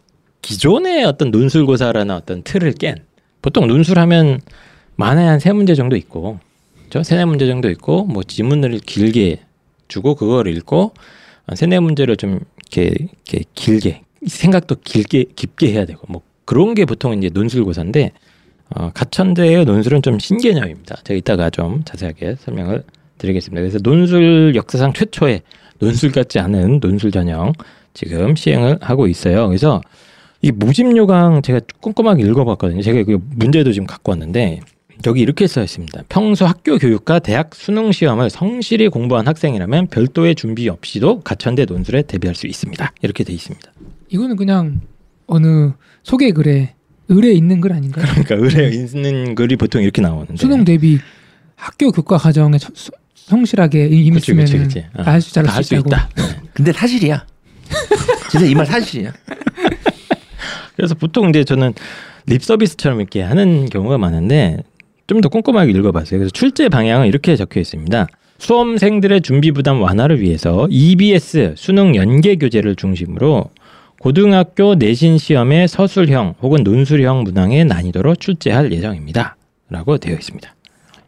[0.42, 2.96] 기존의 어떤 논술고사라는 어떤 틀을 깬
[3.40, 4.40] 보통 논술하면
[4.96, 6.38] 만에 한 세 문제 정도 있고,
[6.92, 7.02] 그죠?
[7.02, 9.40] 세네 문제 정도 있고, 뭐 지문을 길게
[9.88, 10.92] 주고 그걸 읽고
[11.46, 16.84] 어, 세뇌 문제를 좀 이렇게, 이렇게 길게 생각도 길게 깊게 해야 되고 뭐 그런 게
[16.84, 18.12] 보통 이제 논술고사인데
[18.74, 20.96] 어, 가천대의 논술은 좀 신개념입니다.
[21.04, 22.84] 제가 이따가 좀 자세하게 설명을
[23.16, 23.60] 드리겠습니다.
[23.60, 25.40] 그래서 논술 역사상 최초의
[25.78, 27.52] 논술 같지 않은 논술 전형
[27.94, 29.48] 지금 시행을 하고 있어요.
[29.48, 29.80] 그래서
[30.42, 32.82] 이 모집요강 제가 꼼꼼하게 읽어봤거든요.
[32.82, 34.60] 제가 그 문제도 지금 갖고 왔는데
[35.06, 36.02] 여기 이렇게 써 있습니다.
[36.08, 42.34] 평소 학교 교육과 대학 수능 시험을 성실히 공부한 학생이라면 별도의 준비 없이도 가천대 논술에 대비할
[42.34, 42.92] 수 있습니다.
[43.02, 43.72] 이렇게 돼 있습니다.
[44.10, 44.80] 이거는 그냥
[45.26, 45.70] 어느
[46.02, 46.74] 소개 글에
[47.08, 48.04] 의뢰 있는 글 아닌가요?
[48.10, 50.98] 그러니까 의뢰 있는 글이 보통 이렇게 나오는데 수능 대비
[51.56, 52.58] 학교 교과 과정에
[53.14, 54.84] 성실하게 그치, 임했으면 그치, 그치.
[54.94, 55.02] 어.
[55.02, 55.74] 다할수 잘할 다할수 수.
[55.76, 56.08] 있다.
[56.54, 57.24] 근데 사실이야.
[58.30, 59.12] 진짜 이 말 사실이야.
[60.76, 61.72] 그래서 보통 이제 저는
[62.26, 64.58] 립 서비스처럼 이렇게 하는 경우가 많은데
[65.06, 66.18] 좀 더 꼼꼼하게 읽어봤어요.
[66.18, 68.06] 그래서 출제 방향은 이렇게 적혀 있습니다.
[68.38, 73.50] 수험생들의 준비 부담 완화를 위해서 EBS 수능 연계 교재를 중심으로
[74.00, 79.36] 고등학교 내신 시험의 서술형 혹은 논술형 문항의 난이도로 출제할 예정입니다.
[79.70, 80.52] 라고 되어 있습니다.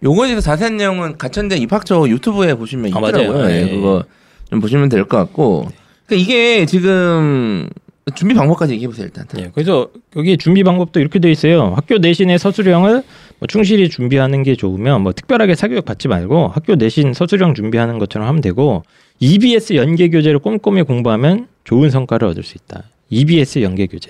[0.04, 3.38] 요거에 대해서 자세한 내용은 가천대 입학처 유튜브에 보시면 아, 있더라고요.
[3.38, 3.50] 맞아요.
[3.50, 3.70] 예, 네.
[3.70, 4.04] 그거
[4.50, 5.68] 좀 보시면 될 것 같고.
[6.06, 7.68] 그러니까 이게 지금
[8.14, 9.26] 준비 방법까지 얘기해 보세요 일단.
[9.38, 11.72] 예, 그래서 여기 준비 방법도 이렇게 돼 있어요.
[11.74, 13.02] 학교 내신의 서술형을
[13.44, 18.26] 뭐 충실히 준비하는 게 좋으면 뭐 특별하게 사교육 받지 말고 학교 내신 서술형 준비하는 것처럼
[18.26, 18.84] 하면 되고
[19.20, 22.84] EBS 연계 교재를 꼼꼼히 공부하면 좋은 성과를 얻을 수 있다.
[23.10, 24.08] EBS 연계 교재.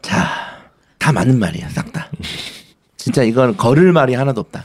[0.00, 0.28] 자,
[0.98, 2.08] 다 맞는 말이야, 싹 다.
[2.96, 4.62] 진짜 이건 걸을 말이 하나도 없다.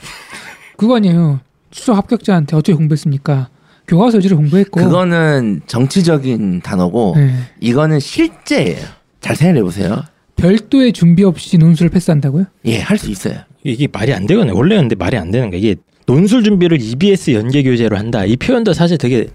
[0.78, 1.40] 그거 아니에요.
[1.72, 3.50] 수석 합격자한테 어떻게 공부했습니까?
[3.88, 4.80] 교과서 위주로 공부했고.
[4.80, 7.34] 그거는 정치적인 단어고 네.
[7.60, 8.86] 이거는 실제예요.
[9.22, 10.04] 잘 생각해 보세요.
[10.36, 12.46] 별도의 준비 없이 논술을 패스한다고요?
[12.66, 13.40] 예, 할 수 있어요.
[13.64, 14.56] 이게 말이 안 되거든요.
[14.56, 15.60] 원래는 근데 말이 안 되는 거야.
[15.60, 18.26] 이게 논술 준비를 EBS 연계 교재로 한다.
[18.26, 19.28] 이 표현도 사실 되게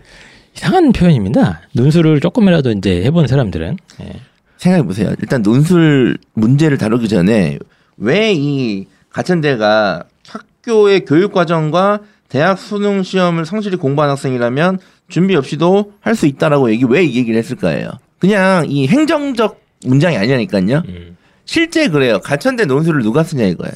[0.56, 1.62] 이상한 표현입니다.
[1.72, 4.12] 논술을 조금이라도 이제 해본 사람들은 예.
[4.58, 5.12] 생각해 보세요.
[5.20, 7.58] 일단 논술 문제를 다루기 전에
[7.98, 16.14] 왜 이 가천대가 학교의 교육 과정과 대학 수능 시험을 성실히 공부한 학생이라면 준비 없이도 할
[16.16, 17.90] 수 있다라고 얘기 왜 이 얘기를 했을까요?
[18.18, 20.82] 그냥 이 행정적 문장이 아니라니까요.
[20.88, 21.16] 음.
[21.44, 22.18] 실제 그래요.
[22.20, 23.74] 가천대 논술을 누가 쓰냐 이거예요.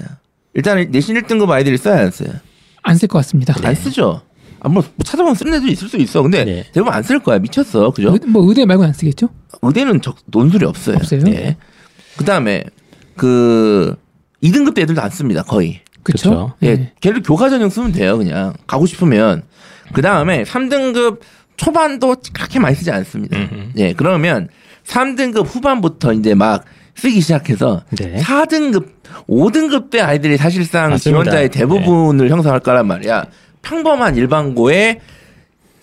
[0.54, 2.30] 일단 내신 1등급 아이들이 써야 안 써요.
[2.82, 3.54] 안 쓸 것 같습니다.
[3.62, 4.22] 안 쓰죠.
[4.60, 6.22] 아, 뭐, 뭐 찾아보면 쓰는 애도 있을 수 있어.
[6.22, 6.64] 근데 네.
[6.72, 7.38] 대부분 안 쓸 거야.
[7.38, 7.90] 미쳤어.
[7.90, 8.10] 그죠?
[8.12, 9.28] 의- 뭐 의대 말고 안 쓰겠죠?
[9.62, 10.96] 의대는 적, 논술이 없어요.
[10.96, 11.22] 없어요?
[11.28, 11.56] 예.
[12.16, 12.64] 그 다음에
[13.16, 13.96] 그
[14.42, 15.42] 2등급 때 애들도 안 씁니다.
[15.42, 15.80] 거의.
[16.02, 16.30] 그쵸?
[16.30, 16.52] 그쵸.
[16.62, 16.76] 예.
[16.76, 16.92] 네.
[17.00, 18.18] 걔를 교과 전형 쓰면 돼요.
[18.18, 19.42] 그냥 가고 싶으면.
[19.92, 21.20] 그 다음에 3등급
[21.56, 23.36] 초반도 그렇게 많이 쓰지 않습니다.
[23.38, 23.72] 음흠.
[23.76, 23.92] 예.
[23.92, 24.48] 그러면
[24.86, 26.64] 3등급 후반부터 이제 막
[27.00, 28.20] 쓰기 시작해서 네.
[28.20, 28.86] 4등급,
[29.26, 31.22] 5등급 때 아이들이 사실상 맞습니다.
[31.22, 33.24] 지원자의 대부분을 형성할 거란 말이야.
[33.62, 35.00] 평범한 일반고에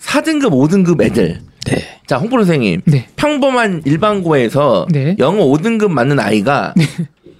[0.00, 1.40] 4등급, 5등급 애들.
[1.66, 1.76] 네.
[2.06, 2.82] 자, 홍보 선생님.
[2.84, 3.08] 네.
[3.16, 5.16] 평범한 일반고에서 네.
[5.18, 6.72] 영어 5등급 맞는 아이가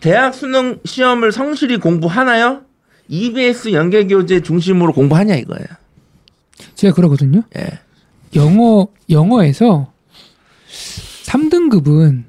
[0.00, 2.62] 대학 수능 시험을 성실히 공부하나요?
[3.08, 5.66] EBS 연계 교재 중심으로 공부하냐 이거예요.
[6.74, 7.42] 제가 그러거든요.
[7.56, 7.78] 예.
[8.34, 9.92] 영어 영어에서
[11.24, 12.24] 3등급은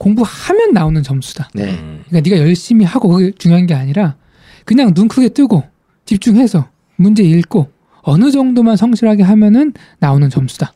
[0.00, 1.50] 공부하면 나오는 점수다.
[1.52, 1.64] 네.
[1.64, 2.02] 음.
[2.08, 4.16] 그러니까 네가 열심히 하고 그게 중요한 게 아니라
[4.64, 5.62] 그냥 눈 크게 뜨고
[6.06, 7.70] 집중해서 문제 읽고
[8.02, 10.72] 어느 정도만 성실하게 하면은 나오는 점수다.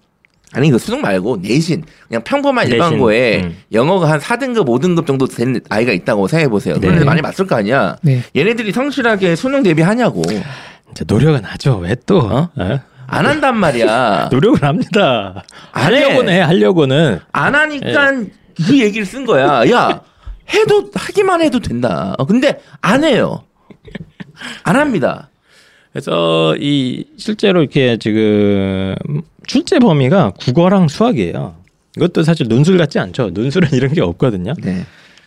[0.52, 3.56] 아니 이거 수능 말고 내신 그냥 평범한 내신, 일반고에 음.
[3.72, 6.76] 영어가 한 4등급, 5등급 정도 된 아이가 있다고 생각해 보세요.
[6.78, 7.04] 그런데 네.
[7.06, 7.96] 많이 맞을 거 아니야.
[8.02, 8.22] 네.
[8.36, 10.22] 얘네들이 성실하게 수능 대비하냐고.
[10.90, 11.78] 이제 노력은 하죠.
[11.78, 12.18] 왜 또?
[12.18, 12.50] 어?
[12.54, 12.80] 어?
[13.06, 14.28] 안 한단 말이야.
[14.32, 15.42] 노력을 합니다.
[15.72, 16.02] 안 해.
[16.02, 17.20] 하려고는 해, 하려고는.
[17.32, 18.12] 안 하니까
[18.56, 19.68] 그 얘기를 쓴 거야.
[19.70, 20.02] 야,
[20.52, 22.14] 해도 하기만 해도 된다.
[22.18, 23.44] 어, 근데 안 해요.
[24.62, 25.30] 안 합니다.
[25.92, 28.96] 그래서 이 실제로 이렇게 지금
[29.46, 31.56] 출제 범위가 국어랑 수학이에요.
[31.96, 33.30] 이것도 사실 논술 같지 않죠.
[33.30, 34.54] 논술은 이런 게 없거든요.
[34.62, 34.84] 네.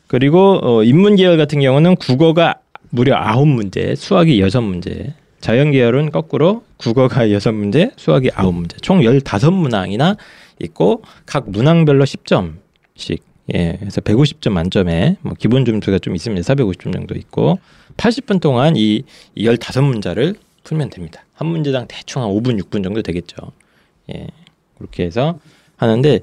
[0.07, 2.55] 그리고 어, 인문 계열 같은 경우는 국어가
[2.89, 5.13] 무려 아홉 문제, 수학이 여섯 문제.
[5.39, 8.77] 자연 계열은 거꾸로 국어가 여섯 문제, 수학이 아홉 문제.
[8.81, 10.17] 총 열다섯 문항이나
[10.59, 12.55] 있고 각 문항별로 10점
[12.97, 13.23] 씩.
[13.53, 13.77] 예.
[13.79, 17.59] 그래서 150점 만점에 뭐 기본 점수가 좀 있으면 450점 정도 있고
[17.95, 19.03] 80분 동안 이
[19.37, 21.23] 15문자를 풀면 됩니다.
[21.33, 23.37] 한 문제당 대충 한 5분, 6분 정도 되겠죠.
[24.13, 24.27] 예.
[24.77, 25.39] 그렇게 해서
[25.77, 26.19] 하는데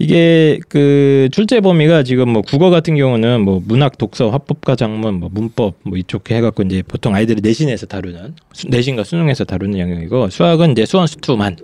[0.00, 5.28] 이게 그 출제 범위가 지금 뭐 국어 같은 경우는 뭐 문학, 독서, 화법과 장문, 뭐
[5.32, 10.72] 문법 뭐 이쪽 해갖고 이제 보통 아이들이 내신에서 다루는 수- 내신과 수능에서 다루는 영역이고 수학은
[10.72, 11.56] 이제 수원 수투만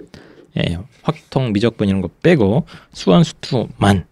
[0.59, 4.05] 예, 확통 미적분 이런 거 빼고 수원 수투만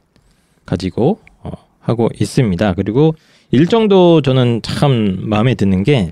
[0.67, 2.75] 가지고 어, 하고 있습니다.
[2.75, 3.15] 그리고
[3.51, 6.11] 일정도 저는 참 마음에 드는 게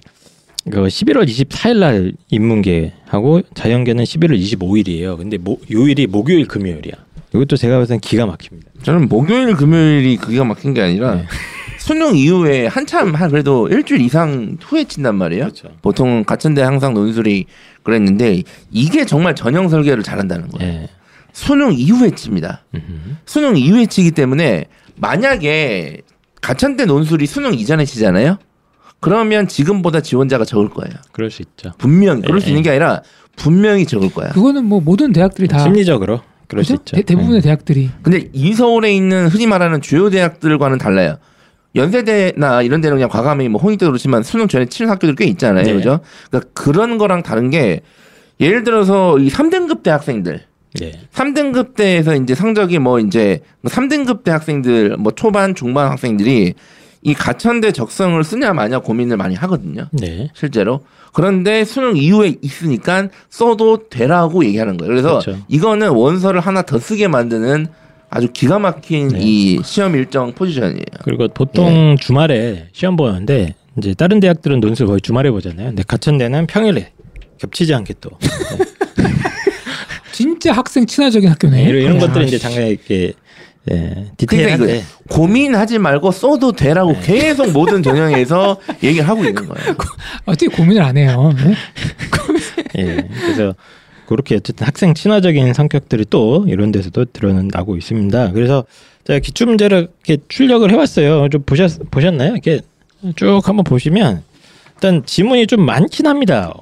[0.68, 5.16] 그 11월 24일 날 인문계하고 자연계는 11월 25일이에요.
[5.16, 6.92] 근데 모, 요일이 목요일 금요일이야.
[7.34, 8.70] 이것도 제가 봤을 땐 기가 막힙니다.
[8.82, 11.24] 저는 목요일 금요일이 그게 막힌 게 아니라 네.
[11.78, 15.44] 수능 이후에 한참 한 그래도 일주일 이상 후에 친단 말이에요.
[15.44, 15.68] 그렇죠.
[15.80, 17.46] 보통 가천대 항상 논술이
[17.82, 20.72] 그랬는데 이게 정말 전형 설계를 잘한다는 거예요.
[20.72, 20.88] 예.
[21.32, 22.64] 수능 이후에 칩니다.
[22.74, 22.82] 음흠.
[23.26, 24.66] 수능 이후에 치기 때문에
[24.96, 26.02] 만약에
[26.40, 28.38] 가천대 논술이 수능 이전에 치잖아요.
[29.00, 30.92] 그러면 지금보다 지원자가 적을 거예요.
[31.12, 31.72] 그럴 수 있죠.
[31.78, 32.50] 분명 그럴 수 예.
[32.50, 33.02] 있는 게 아니라
[33.36, 34.28] 분명히 적을 거야.
[34.30, 36.82] 그거는 뭐 모든 대학들이 다 심리적으로 그럴 수 그죠?
[36.82, 36.96] 있죠.
[36.96, 37.40] 대, 대부분의 예.
[37.40, 41.16] 대학들이 근데 이 서울에 있는 흔히 말하는 주요 대학들과는 달라요.
[41.76, 45.64] 연세대나 이런 데는 그냥 과감히 뭐 홍익도 그렇지만 수능 전에 치는 학교들 꽤 있잖아요.
[45.64, 45.72] 네.
[45.72, 46.00] 그죠?
[46.30, 47.80] 그러니까 그런 거랑 다른 게
[48.40, 50.42] 예를 들어서 이 3등급 대학생들
[50.83, 50.92] 예.
[51.12, 56.54] 3등급 대에서 이제 성적이 뭐 이제 3등급 대 학생들 뭐 초반 중반 학생들이
[57.02, 59.88] 이 가천대 적성을 쓰냐 마냐 고민을 많이 하거든요.
[59.92, 60.30] 네.
[60.35, 60.80] 실제로.
[61.12, 64.90] 그런데 수능 이후에 있으니까 써도 되라고 얘기하는 거예요.
[64.90, 65.38] 그래서 그렇죠.
[65.48, 67.66] 이거는 원서를 하나 더 쓰게 만드는
[68.11, 69.18] 아주 기가 막힌 네.
[69.20, 70.85] 이 시험 일정 포지션이에요.
[71.02, 75.68] 그리고 보통 주말에 시험 보는데 이제 다른 대학들은 논술 거의 주말에 보잖아요.
[75.68, 76.92] 근데 가천대는 평일에
[77.38, 78.11] 겹치지 않게 또
[80.20, 81.62] 진짜 학생 친화적인 학교네.
[81.64, 83.14] 이런, 이런 야, 것들이 이제 장난 이렇게
[83.70, 87.00] 예, 그러니까 디테일한데 이거 고민하지 말고 써도 되라고 네.
[87.02, 89.76] 계속 모든 전형에서 얘기를 하고 있는 거예요.
[90.24, 91.33] 어떻게 고민을 안 해요?
[91.37, 91.54] 네?
[92.78, 93.54] 예, 그래서
[94.06, 98.33] 그렇게 어쨌든 학생 친화적인 성격들이 또 이런 데서도 드러나고 있습니다.
[98.33, 98.64] 그래서
[99.06, 101.28] 제가 기출 문제를 이렇게 출력을 해왔어요.
[101.28, 102.33] 좀 보셨 보셨나요?
[102.33, 102.61] 이렇게
[103.16, 104.22] 쭉 한번 보시면
[104.74, 106.54] 일단 지문이 좀 많긴 합니다.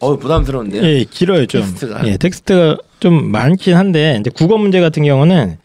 [0.00, 0.82] 어 부담스러운데요.
[0.82, 1.62] 예, 길어요 좀.
[1.62, 2.06] 텍스트가.
[2.08, 5.56] 예, 텍스트가 좀 많긴 한데 이제 국어 문제 같은 경우는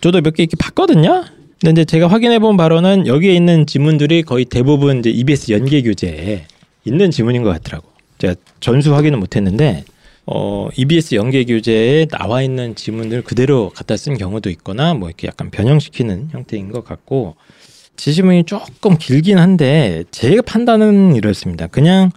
[0.00, 1.24] 저도 몇 개 이렇게 봤거든요.
[1.60, 6.46] 근데 이제 제가 확인해 본 바로는 여기에 있는 지문들이 거의 대부분 이제 EBS 연계 교재에
[6.84, 7.86] 있는 지문인 것 같더라고.
[8.18, 9.84] 제가 전수 확인은 못 했는데
[10.26, 15.50] 어 EBS 연계 교재에 나와 있는 지문들 그대로 갖다 쓴 경우도 있거나 뭐 이렇게 약간
[15.50, 17.36] 변형시키는 형태인 것 같고
[17.96, 21.66] 지시문이 조금 길긴 한데 제 판단은 이렇습니다.
[21.66, 22.10] 그냥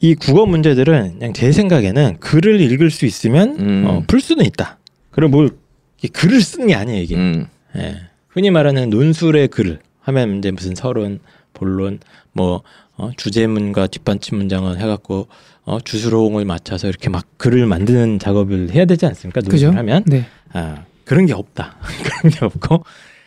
[0.00, 3.84] 이 국어 문제들은 그냥 제 생각에는 글을 읽을 수 있으면 음.
[3.86, 4.78] 어, 풀 수는 있다.
[5.10, 5.50] 그리고 뭘
[5.98, 7.16] 이게 글을 쓰는 게 아니에요 이게.
[7.16, 7.46] 음.
[7.76, 7.96] 예.
[8.28, 11.20] 흔히 말하는 논술의 글 하면 이제 무슨 서론,
[11.54, 12.00] 본론,
[12.32, 12.62] 뭐
[12.96, 15.28] 어, 주제문과 뒷받침 문장을 해갖고
[15.64, 19.40] 어, 주수로옹을 맞춰서 이렇게 막 글을 만드는 작업을 해야 되지 않습니까?
[19.40, 19.66] 그죠?
[19.66, 20.26] 논술 하면 네.
[20.52, 21.76] 아, 그런 게 없다.
[22.04, 22.84] 그런 게 없고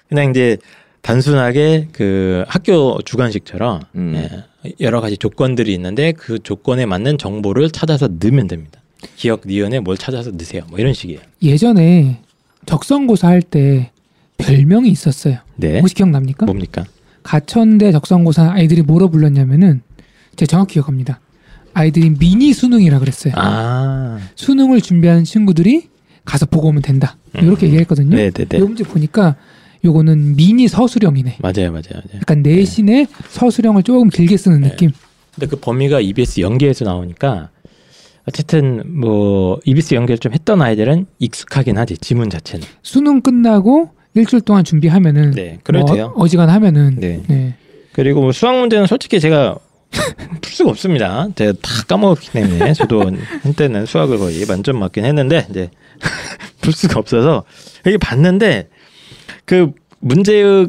[0.07, 0.57] 그냥 이제
[1.01, 4.13] 단순하게 그 학교 주관식처럼 음.
[4.65, 8.81] 예, 여러 가지 조건들이 있는데 그 조건에 맞는 정보를 찾아서 넣으면 됩니다.
[9.15, 10.63] 기억 니은에 뭘 찾아서 넣으세요.
[10.69, 11.19] 뭐 이런 식이에요.
[11.41, 12.19] 예전에
[12.65, 13.91] 적성고사 할 때
[14.37, 15.37] 별명이 있었어요.
[15.57, 15.79] 네.
[15.79, 16.45] 혹시 기억납니까?
[16.45, 16.85] 뭡니까?
[17.23, 19.81] 가천대 적성고사 아이들이 뭐로 불렀냐면은
[20.35, 21.19] 제가 정확히 기억합니다.
[21.73, 23.33] 아이들이 미니 수능이라 그랬어요.
[23.37, 25.87] 아, 수능을 준비하는 친구들이
[26.25, 27.17] 가서 보고 오면 된다.
[27.35, 28.15] 이렇게 얘기했거든요.
[28.15, 28.57] 네, 네, 네.
[28.57, 29.35] 이 문제 보니까
[29.83, 31.37] 요거는 미니 서술형이네.
[31.39, 32.17] 맞아요, 맞아요, 맞아요.
[32.17, 34.69] 약간 내신의 서술형을 조금 길게 쓰는 네.
[34.69, 34.91] 느낌.
[35.33, 37.49] 근데 그 범위가 EBS 연계에서 나오니까
[38.27, 42.65] 어쨌든 뭐 EBS 연계를 좀 했던 아이들은 익숙하긴 하지 지문 자체는.
[42.83, 46.13] 수능 끝나고 일주일 동안 준비하면은 네, 그래도 뭐 돼요.
[46.15, 47.21] 어, 어지간하면은 네.
[47.27, 47.55] 네.
[47.93, 49.57] 그리고 뭐 수학 문제는 솔직히 제가
[50.41, 51.27] 풀 수가 없습니다.
[51.35, 53.11] 제가 다 까먹었기 때문에 저도
[53.41, 55.69] 한때는 수학을 거의 만점 맞긴 했는데 이제
[56.61, 57.43] 풀 수가 없어서
[57.85, 58.67] 이게 봤는데
[59.49, 60.67] 그 문제의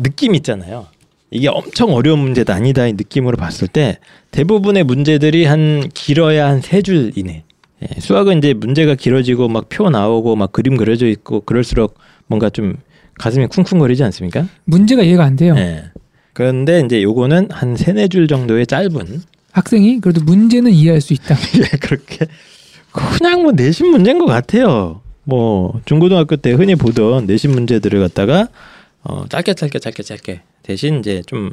[0.00, 0.86] 느낌 있잖아요.
[1.32, 3.98] 이게 엄청 어려운 문제다 아니다 이 느낌으로 봤을 때
[4.30, 7.42] 대부분의 문제들이 한 길어야 한 세 줄 이내.
[7.82, 12.76] 예, 수학은 이제 문제가 길어지고 막 표 나오고 막 그림 그려져 있고 그럴수록 뭔가 좀
[13.18, 14.46] 가슴이 쿵쿵거리지 않습니까?
[14.66, 15.56] 문제가 이해가 안 돼요.
[15.58, 15.86] 예.
[16.32, 21.34] 그런데 이제 요거는 한 세네 줄 정도의 짧은 학생이 그래도 문제는 이해할 수 있다.
[21.58, 22.26] 예, 그렇게
[23.18, 25.01] 그냥 뭐 내신 문제인 것 같아요.
[25.24, 28.48] 뭐 중고등학교 때 흔히 보던 내신 문제들을 갖다가
[29.04, 31.50] 어 짧게 짧게 짧게 짧게 대신 이제 좀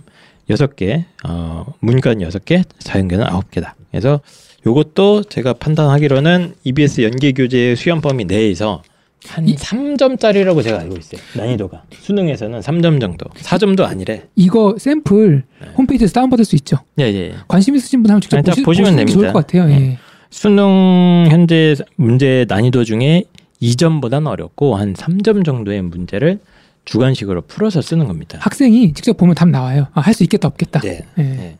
[0.49, 3.75] 여섯 개 어, 문과는 여섯 개 자연계는 아홉 개다.
[3.91, 4.21] 그래서
[4.65, 8.81] 요것도 제가 판단하기로는 EBS 연계 교재 수험 범위 내에서
[9.27, 11.21] 한 이- 3점짜리라고 제가 알고 있어요.
[11.35, 14.23] 난이도가 수능에서는 3점 정도, 4점도 아니래.
[14.35, 15.67] 이거 샘플 네.
[15.77, 16.77] 홈페이지에서 다운받을 수 있죠.
[16.99, 17.33] 예, 예.
[17.47, 19.33] 관심 있으신 분 한번 직접 보시, 보시면 보시는 게 좋을 됩니다.
[19.33, 19.69] 것 같아요.
[19.71, 19.97] 예.
[20.29, 23.23] 수능 현재 문제 난이도 중에
[23.61, 26.39] 2점보다는 어렵고 한 3점 정도의 문제를
[26.85, 28.39] 주관식으로 풀어서 쓰는 겁니다.
[28.41, 29.87] 학생이 직접 보면 답 나와요.
[29.93, 30.79] 아, 할 수 있겠다 없겠다.
[30.79, 31.05] 네.
[31.17, 31.23] 예.
[31.23, 31.57] 네.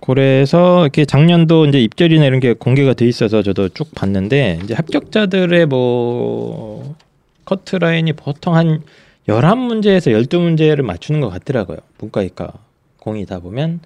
[0.00, 5.66] 그래서 이렇게 작년도 이제 입절이나 이런 게 공개가 돼 있어서 저도 쭉 봤는데 이제 합격자들의
[5.66, 6.94] 뭐
[7.44, 8.82] 커트 라인이 보통 한
[9.28, 11.78] 11문제에서 12문제를 맞추는 것 같더라고요.
[11.98, 12.52] 문과 이과
[13.00, 13.80] 공이 다 보면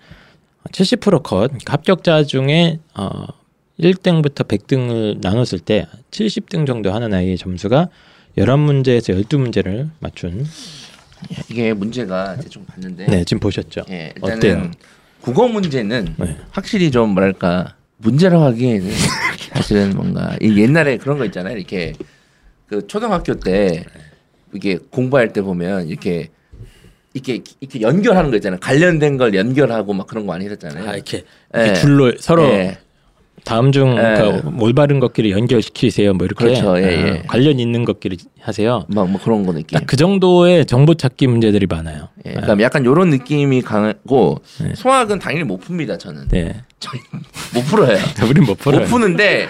[0.70, 3.26] 70% 컷, 그러니까 합격자 중에 어
[3.80, 7.88] 1등부터 100등을 나눴을 때 70등 정도 하는 아이의 점수가
[8.36, 10.46] 11문제에서 12문제를 맞춘.
[11.48, 13.82] 이게 문제가 대충 봤는데 네, 지금 보셨죠?
[13.90, 14.70] 예, 일단은 어때요?
[15.20, 16.36] 국어 문제는 네.
[16.50, 18.90] 확실히 좀 뭐랄까 문제라고 하기에는
[19.54, 21.56] 사실은 뭔가 이 옛날에 그런 거 있잖아요.
[21.56, 21.92] 이렇게
[22.66, 23.84] 그 초등학교 때
[24.52, 26.30] 이게 공부할 때 보면 이렇게
[27.14, 28.58] 이렇게 이렇게 연결하는 거 있잖아요.
[28.60, 30.88] 관련된 걸 연결하고 막 그런 거 많이 했었잖아요.
[30.88, 31.24] 아, 이렇게,
[31.56, 31.60] 예.
[31.60, 32.78] 이렇게 줄로 서로 예.
[33.44, 34.40] 다음 중 예.
[34.42, 36.14] 그 올바른 것끼리 연결시키세요.
[36.14, 36.78] 뭐 이렇게 그렇죠.
[36.78, 37.22] 예, 어, 예.
[37.26, 38.84] 관련 있는 것끼리 하세요.
[38.88, 39.78] 막 뭐 그런 거 느낌.
[39.78, 42.08] 딱 그 정도의 정보 찾기 문제들이 많아요.
[42.24, 44.74] 예, 그러니까 약간 요런 느낌이 강하고 네.
[44.74, 45.98] 수학은 당연히 못 풉니다.
[45.98, 46.54] 저는 네.
[47.54, 47.98] 못 풀어요.
[48.28, 48.80] 우린 못 풀어요.
[48.80, 49.48] 못 푸는데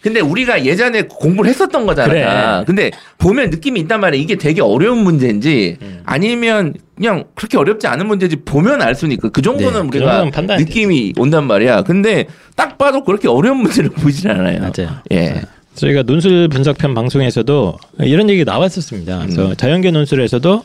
[0.00, 2.08] 근데 우리가 예전에 공부를 했었던 거잖아.
[2.08, 2.64] 그래.
[2.66, 4.20] 근데 보면 느낌이 있단 말이야.
[4.20, 6.02] 이게 되게 어려운 문제인지 음.
[6.06, 10.30] 아니면 그냥 그렇게 어렵지 않은 문제인지 보면 알 있고 그 정도는 네, 그 우리가 정도는
[10.32, 11.82] 판단이 느낌이 온단 말이야.
[11.82, 12.26] 근데
[12.56, 14.60] 딱 봐도 그렇게 어려운 문제를 보이질 않아요.
[14.60, 14.96] 맞아요.
[15.12, 15.42] 예.
[15.74, 19.20] 저희가 논술 분석편 방송에서도 이런 얘기 나왔었습니다.
[19.22, 19.56] 그래서 음.
[19.56, 20.62] 자연계 논술에서도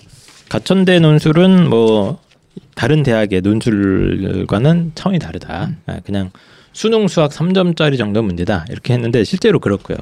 [0.50, 2.20] 가천대 논술은 뭐
[2.76, 5.66] 다른 대학의 논술과는 차원이 다르다.
[5.66, 5.78] 음.
[5.88, 6.30] 아, 그냥
[6.74, 8.66] 수능 수학 3점짜리 정도 문제다.
[8.70, 9.98] 이렇게 했는데 실제로 그렇고요.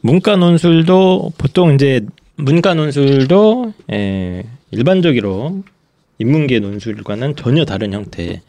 [0.00, 5.64] 문과 논술도 보통 이제 문과 논술도 에, 일반적으로
[6.18, 8.40] 인문계 논술과는 전혀 다른 형태.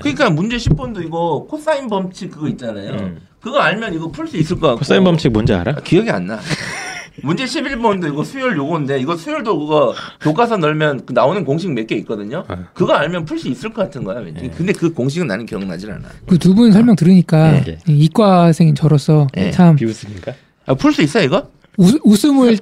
[0.00, 2.92] 그러니까 문제 10번도 이거 코사인 법칙 그거 있잖아요.
[2.92, 3.20] 음.
[3.40, 4.78] 그거 알면 이거 풀 수 있을 것 같고.
[4.80, 5.72] 코사인 법칙 뭔지 알아?
[5.72, 6.38] 아, 기억이 안 나.
[7.22, 11.94] 문제 11번도 이거 수열 요건데 이거 수열도 그거 교과서 넣으면 그 나오는 공식 몇 개
[11.96, 12.44] 있거든요.
[12.48, 12.56] 어.
[12.74, 14.18] 그거 알면 풀 수 있을 것 같은 거야.
[14.20, 14.42] 왠지.
[14.42, 14.50] 네.
[14.50, 16.08] 근데 그 공식은 나는 기억나질 않아.
[16.26, 17.78] 그 두 분 설명 들으니까 네.
[17.88, 19.50] 이 이과생인 저로서 네.
[19.50, 20.32] 참 비웃습니까?
[20.66, 21.48] 아, 풀 수 있어 이거?
[21.76, 22.56] 우, 웃음을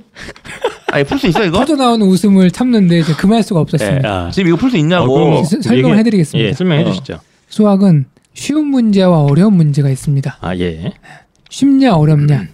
[0.92, 1.59] 아니 풀 수 있어 이거?
[1.59, 4.09] 터져 나오는 웃음을 참는데 이제 금할 수가 없었습니다.
[4.26, 4.30] 아.
[4.30, 5.38] 지금 이거 풀 수 있냐고.
[5.38, 6.48] 어, 스- 설명을 해드리겠습니다.
[6.48, 6.86] 예, 설명해 어.
[6.90, 7.20] 주시죠.
[7.48, 10.38] 수학은 쉬운 문제와 어려운 문제가 있습니다.
[10.40, 10.92] 아 예.
[11.50, 12.46] 쉽냐 어렵냐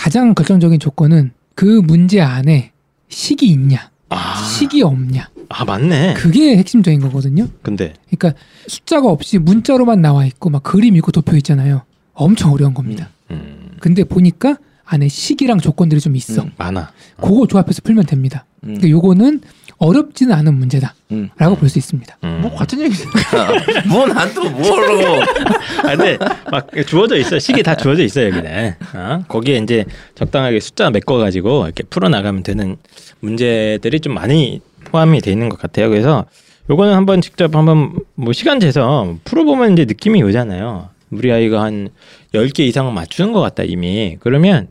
[0.00, 2.72] 가장 결정적인 조건은 그 문제 안에
[3.10, 6.14] 식이 있냐 아, 식이 없냐 아 맞네.
[6.14, 7.48] 그게 핵심적인 거거든요.
[7.60, 11.82] 근데 그러니까 숫자가 없이 문자로만 나와 있고 막 그림 있고 도표 있잖아요.
[12.14, 13.10] 엄청 어려운 겁니다.
[13.30, 16.44] 음, 근데 보니까 안에 식이랑 조건들이 좀 있어.
[16.44, 16.52] 음.
[16.56, 16.92] 많아.
[17.20, 18.46] 그거 조합해서 풀면 됩니다.
[18.62, 18.68] 음.
[18.68, 19.40] 그러니까 요거는
[19.80, 21.28] 어렵지는 않은 문제다라고 음.
[21.58, 22.18] 볼수 있습니다.
[22.22, 22.40] 음.
[22.42, 23.12] 뭐 같은 얘기잖아.
[23.88, 25.22] 뭐난또 뭐로?
[25.82, 26.18] 아, 근데
[26.50, 27.38] 막 주어져 있어.
[27.38, 28.74] 식이 다 주어져 있어 여기는.
[28.94, 29.24] 어?
[29.26, 32.76] 거기에 이제 적당하게 숫자 메꿔 가지고 이렇게 풀어 나가면 되는
[33.20, 35.88] 문제들이 좀 많이 포함이 돼 있는 것 같아요.
[35.88, 36.26] 그래서
[36.68, 40.90] 요거는 한번 직접 한번 뭐 시간 재서 풀어보면 이제 느낌이 오잖아요.
[41.10, 41.88] 우리 아이가 한
[42.34, 44.18] 10개 이상은 맞추는 것 같다 이미.
[44.20, 44.68] 그러면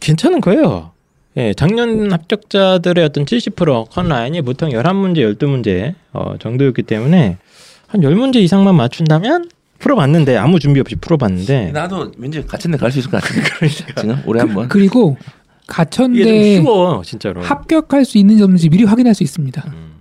[0.00, 0.92] 괜찮은 거예요.
[1.38, 7.38] 예, 작년 합격자들의 어떤 70% 컨라인이 보통 11문제, 12문제 어, 정도였기 때문에
[7.86, 12.98] 한 10문제 이상만 맞춘다면 풀어봤는데 아무 준비 없이 풀어봤는데 나도 왠지 같은 데 갈 수
[12.98, 13.68] 있을 것 같은데.
[13.70, 14.68] 지금 올해 한번.
[14.68, 17.40] 그리고 이게 좀 가천대 쉬워 진짜로.
[17.42, 19.62] 합격할 수 있는 점인지 미리 확인할 수 있습니다.
[19.68, 19.92] 음,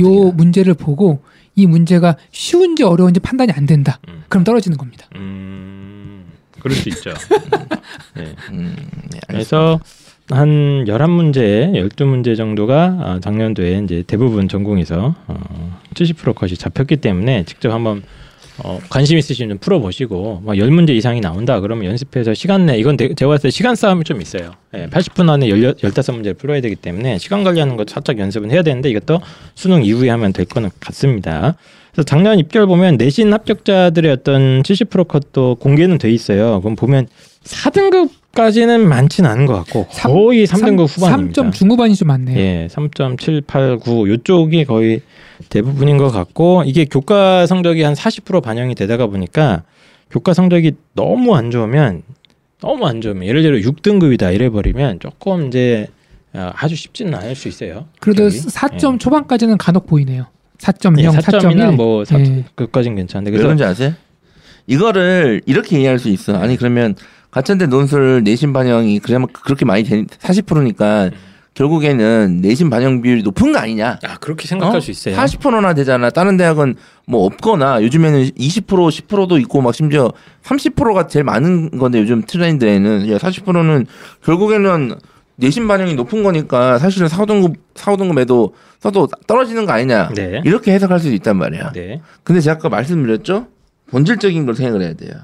[0.00, 1.22] 요 문제를 보고
[1.54, 3.98] 이 문제가 쉬운지 어려운지 판단이 안 된다.
[4.08, 4.24] 음.
[4.28, 5.06] 그럼 떨어지는 겁니다.
[5.14, 6.26] 음,
[6.60, 7.10] 그럴 수 있죠.
[8.18, 8.34] 예.
[8.52, 8.76] 음,
[9.10, 9.20] 네.
[9.28, 9.80] 그래서
[10.30, 17.70] 한 11문제, 12문제 정도가 아, 작년도에 이제 대부분 전공에서 어, 70% 컷이 잡혔기 때문에 직접
[17.70, 18.02] 한번
[18.62, 23.12] 어, 관심 있으시면 좀 풀어보시고 막 10문제 이상이 나온다 그러면 연습해서 시간 내 이건 대-
[23.12, 24.52] 제가 봤을 때 시간 싸움이 좀 있어요.
[24.74, 28.88] 예, 80분 안에 10, 15문제를 풀어야 되기 때문에 시간 관리하는 거 살짝 연습은 해야 되는데
[28.90, 29.20] 이것도
[29.54, 31.56] 수능 이후에 하면 될 거는 같습니다.
[31.92, 36.60] 그래서 작년 입결 보면 내신 합격자들의 어떤 70% 컷도 공개는 돼 있어요.
[36.60, 37.08] 그럼 보면
[37.44, 41.42] 4등급 까지는 많지는 않은 것 같고 거의 3 등급 후반입니다.
[41.42, 42.38] 3점 중후반이 좀 많네요.
[42.38, 45.00] 예, 3.789 요쪽이 거의
[45.48, 49.62] 대부분인 것 같고 이게 교과 성적이 한 40% 반영이 되다가 보니까
[50.10, 52.02] 교과 성적이 너무 안 좋으면
[52.60, 55.86] 너무 안 좋으면 예를 들어 6등급이다 이래 버리면 조금 이제
[56.32, 57.86] 아, 아주 쉽지는 않을 수 있어요.
[58.00, 58.46] 그래도 합격이.
[58.46, 60.26] 4점 초반까지는 간혹 보이네요.
[60.58, 61.74] 4.0, 예, 4점이나 4.1.
[61.76, 62.44] 뭐 4, 예.
[62.54, 63.94] 그까진 괜찮은데 왜 그래서 그런지 아세요?
[64.66, 66.36] 이거를 이렇게 이해할 수 있어.
[66.36, 66.94] 아니 그러면
[67.34, 71.10] 가천대 논술 내신 반영이 그렇게 많이 되 40%니까
[71.54, 73.98] 결국에는 내신 반영 비율이 높은 거 아니냐?
[74.04, 74.80] 아 그렇게 생각할 어?
[74.80, 75.16] 수 있어요.
[75.16, 76.10] 40%나 되잖아.
[76.10, 76.76] 다른 대학은
[77.08, 80.12] 뭐 없거나 요즘에는 20% 10%도 있고 막 심지어
[80.44, 83.86] 30%가 제일 많은 건데 요즘 트렌드에는 야 40%는
[84.24, 84.94] 결국에는
[85.34, 90.10] 내신 반영이 높은 거니까 사실은 4, 5등급 4, 5등급에도 써도 떨어지는 거 아니냐.
[90.14, 90.40] 네.
[90.44, 91.72] 이렇게 해석할 수도 있단 말이야.
[91.72, 92.00] 네.
[92.22, 93.48] 근데 제가 아까 말씀드렸죠?
[93.90, 95.14] 본질적인 걸 생각을 해야 돼요.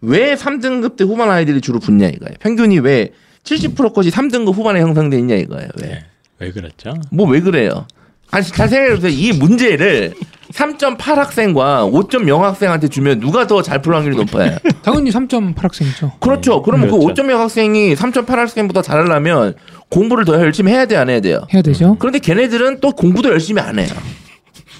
[0.00, 2.34] 왜 3등급 때 후반 아이들이 주로 붙냐 이거예요.
[2.40, 3.10] 평균이 왜
[3.44, 5.68] 70%컷이 3등급 후반에 형성돼 있냐 이거예요.
[5.80, 5.88] 왜?
[5.88, 6.04] 네.
[6.40, 6.94] 왜 그렇죠?
[7.10, 7.86] 뭐 왜 그래요?
[8.30, 9.10] 아니 잘 생각해보세요.
[9.10, 10.12] 이 문제를
[10.52, 14.56] 3.8 학생과 5.0 학생한테 주면 누가 더 잘 풀 확률이 높아요?
[14.82, 16.12] 당연히 3.8 학생이죠.
[16.20, 16.62] 그렇죠.
[16.62, 17.22] 그러면 그 그렇죠.
[17.22, 19.54] 5.0 학생이 3.8 학생보다 잘하려면
[19.88, 21.46] 공부를 더 열심히 해야 돼, 안 해야 돼요?
[21.52, 21.96] 해야 되죠.
[21.98, 23.88] 그런데 걔네들은 또 공부도 열심히 안 해요.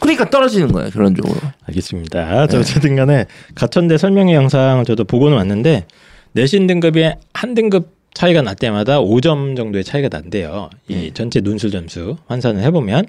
[0.00, 1.34] 그러니까 떨어지는 거예요, 결론적으로.
[1.66, 2.46] 알겠습니다.
[2.46, 5.86] 저 어쨌든 간에 가천대 설명회 영상을 저도 보고는 왔는데
[6.32, 10.70] 내신 등급이 한 등급 차이가 날 때마다 5점 정도의 차이가 난대요.
[10.88, 13.06] 이 전체 논술 점수 환산을 해보면.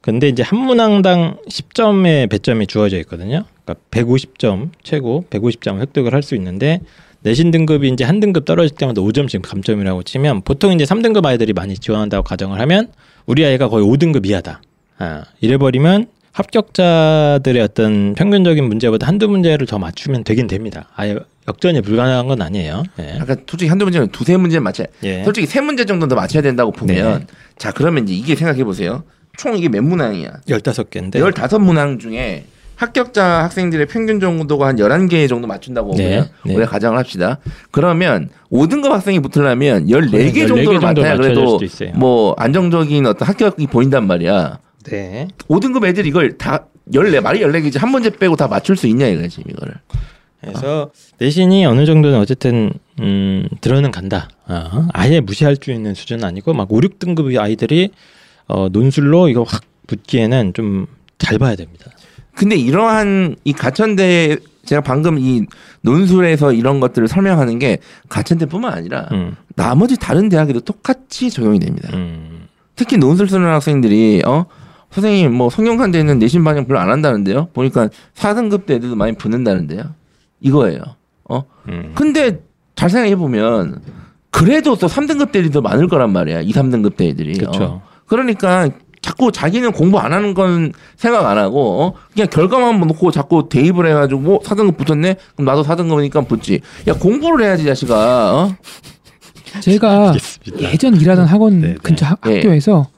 [0.00, 3.44] 근데 이제 한 문항당 10점의 배점이 주어져 있거든요.
[3.64, 6.80] 그러니까 150점 최고 150점 획득을 할 수 있는데
[7.20, 11.76] 내신 등급이 이제 한 등급 떨어질 때마다 5점씩 감점이라고 치면 보통 이제 3등급 아이들이 많이
[11.76, 12.88] 지원한다고 가정을 하면
[13.26, 14.62] 우리 아이가 거의 5등급 이하다.
[14.98, 20.86] 아, 이래 버리면 합격자들의 어떤 평균적인 문제보다 한두 문제를 더 맞추면 되긴 됩니다.
[20.94, 21.16] 아예
[21.48, 22.84] 역전이 불가능한 건 아니에요.
[23.00, 23.18] 예.
[23.20, 25.24] 아까 솔직히 한두 문제는 두세 문제 맞춰야 예.
[25.24, 27.26] 솔직히 세 문제 정도는 더 맞춰야 된다고 보면 네.
[27.58, 29.02] 자, 그러면 이제 이게 생각해 보세요.
[29.36, 30.40] 총 이게 몇 문항이야?
[30.48, 32.44] 15개인데 15문항 중에
[32.76, 36.54] 합격자 학생들의 평균 정도가 한 11개 정도 맞춘다고 네, 보면 네.
[36.54, 37.38] 우리가 가정을 합시다.
[37.70, 41.58] 그러면 5등급 학생이 붙으려면 14개 14개 정도를 정도 맞춰야 그래도.
[41.94, 44.58] 뭐 안정적인 어떤 합격이 보인단 말이야.
[44.84, 45.28] 네.
[45.48, 49.28] 5등급 애들이 이걸 다 14, 말이 14개지 한 문제 빼고 다 맞출 수 있냐 이거지
[49.28, 49.74] 지금 이거를.
[50.40, 54.28] 그래서 내신이 어느 정도는 어쨌든 음, 들어는 간다.
[54.48, 57.90] 어, 아예 무시할 수 있는 수준은 아니고 막 5, 6등급의 아이들이
[58.46, 60.86] 어, 논술로 이거 확 붙기에는 좀
[61.20, 61.86] 잘 봐야 됩니다.
[62.34, 65.44] 근데 이러한 이 가천대 제가 방금 이
[65.82, 67.78] 논술에서 이런 것들을 설명하는 게
[68.08, 71.90] 가천대뿐만 아니라 음, 나머지 다른 대학에도 똑같이 적용이 됩니다.
[71.92, 72.48] 음.
[72.74, 74.46] 특히 논술 쓰는 학생들이 어
[74.90, 77.48] 선생님 뭐 성경산대는 내신 반영 별로 안 한다는데요.
[77.52, 79.82] 보니까 4등급 대 애들도 많이 붙는다는데요.
[80.40, 80.80] 이거예요.
[81.28, 81.92] 어 음.
[81.94, 82.40] 근데
[82.74, 83.80] 잘 생각해 보면
[84.30, 86.40] 그래도 또 3등급 대 애들이 더 많을 거란 말이야.
[86.40, 87.34] 2, 3등급 대 애들이.
[87.34, 87.64] 그렇죠.
[87.64, 87.82] 어.
[88.06, 88.68] 그러니까
[89.02, 91.94] 자꾸 자기는 공부 안 하는 건 생각 안 하고 어?
[92.12, 97.46] 그냥 결과만 놓고 자꾸 대입을 해가지고 뭐 4등급 붙었네 그럼 나도 4등급이니까 붙지 야 공부를
[97.46, 98.54] 해야지 자식아 어?
[99.60, 100.70] 제가 알겠습니다.
[100.70, 101.74] 예전 일하던 학원 네, 네.
[101.82, 102.36] 근처 학, 네.
[102.36, 102.88] 학교에서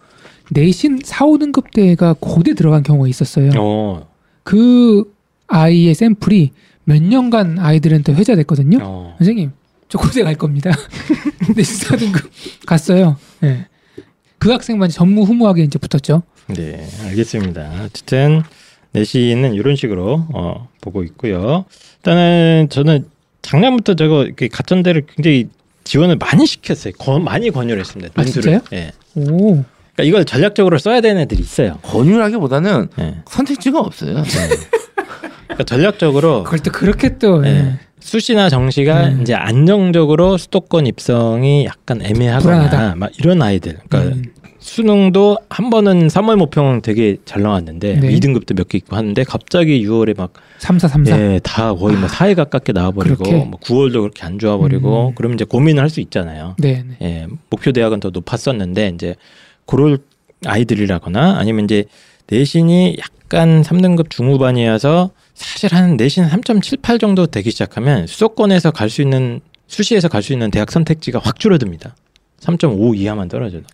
[0.57, 3.50] 내신 4, 5등급 대가 고대 들어간 경우가 있었어요.
[3.57, 4.09] 어,
[4.42, 5.12] 그
[5.46, 6.50] 아이의 샘플이
[6.84, 8.78] 몇 년간 아이들한테 회자됐거든요.
[8.82, 9.14] 어.
[9.18, 9.53] 선생님,
[9.88, 10.70] 저 고대 갈 겁니다.
[11.57, 12.28] 내신 4등급
[12.66, 13.16] 갔어요.
[13.40, 13.66] 네.
[14.38, 16.22] 그 학생만 전무후무하게 이제 붙었죠.
[16.48, 17.84] 네, 알겠습니다.
[17.84, 18.42] 어쨌든
[18.92, 21.64] 내신은 이런 식으로 어, 보고 있고요.
[21.98, 23.07] 일단은 저는
[23.42, 25.48] 작년부터 저거 이렇게 가천대를 굉장히
[25.84, 26.92] 지원을 많이 시켰어요.
[26.98, 28.12] 권- 많이 권유를 했습니다.
[28.16, 28.24] 아.
[28.24, 28.61] 진짜요?
[28.72, 28.92] 예.
[29.14, 29.64] 오,
[29.95, 31.78] 그러니까 이걸 전략적으로 써야 되는 애들이 있어요.
[31.82, 33.14] 권유라기보다는 예.
[33.26, 34.22] 선택지가 없어요.
[35.47, 37.51] 그러니까 전략적으로 그걸 또 그렇게 또 예.
[37.51, 37.78] 예.
[38.01, 39.22] 수시나 정시가 음.
[39.22, 42.95] 이제 안정적으로 수도권 입성이 약간 애매하거나 불안하다.
[42.97, 43.78] 막 이런 아이들.
[43.88, 44.24] 그러니까 음.
[44.59, 48.09] 수능도 한 번은 3월 모평 되게 잘 나왔는데 네.
[48.12, 51.18] 2등급도 몇 개 있고 하는데 갑자기 6월에 막 3, 4, 3, 4.
[51.20, 53.45] 예, 다 거의 뭐 사회 가깝게 나와버리고 그렇게?
[53.45, 55.14] 뭐 9월도 그렇게 안 좋아버리고 음.
[55.16, 56.55] 그러면 이제 고민을 할 수 있잖아요.
[56.59, 56.97] 네, 네.
[57.03, 59.16] 예, 목표 대학은 더 높았었는데 이제
[59.66, 59.98] 그럴
[60.44, 61.84] 아이들이라거나 아니면 이제
[62.28, 69.40] 내신이 약간 3등급 중후반이어서 사실 한 내신 3.78 정도 되기 시작하면 수도권에서 갈 수 있는
[69.66, 71.94] 수시에서 갈 수 있는 대학 선택지가 확 줄어듭니다.
[72.40, 73.64] 3.5 이하만 떨어져도.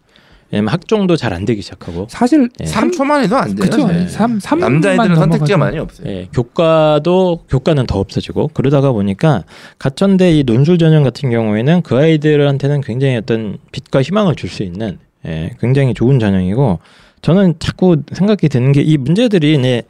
[0.51, 2.65] 왜냐면 학종도 잘 안 되기 시작하고 사실 예.
[2.65, 3.69] 3초만 해도 안 돼요.
[3.69, 3.87] 그쵸.
[3.89, 4.07] 네.
[4.09, 6.09] 3, 3 남자애들은 선택지가 많이 없어요.
[6.09, 9.45] 예, 교과도 교과는 더 없어지고 그러다가 보니까
[9.79, 14.99] 가천대 이 논술 전형 같은 경우에는 그 아이들한테는 굉장히 어떤 빛과 희망을 줄 수 있는
[15.27, 16.79] 예, 굉장히 좋은 전형이고
[17.23, 19.83] 저는 자꾸 생각이 드는 게 이 문제들이 네,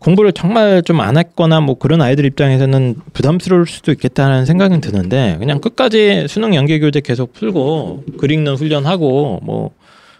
[0.00, 5.60] 공부를 정말 좀 안 했거나 뭐 그런 아이들 입장에서는 부담스러울 수도 있겠다는 생각은 드는데 그냥
[5.60, 9.70] 끝까지 수능 연계 교재 계속 풀고 글 읽는 훈련하고 뭐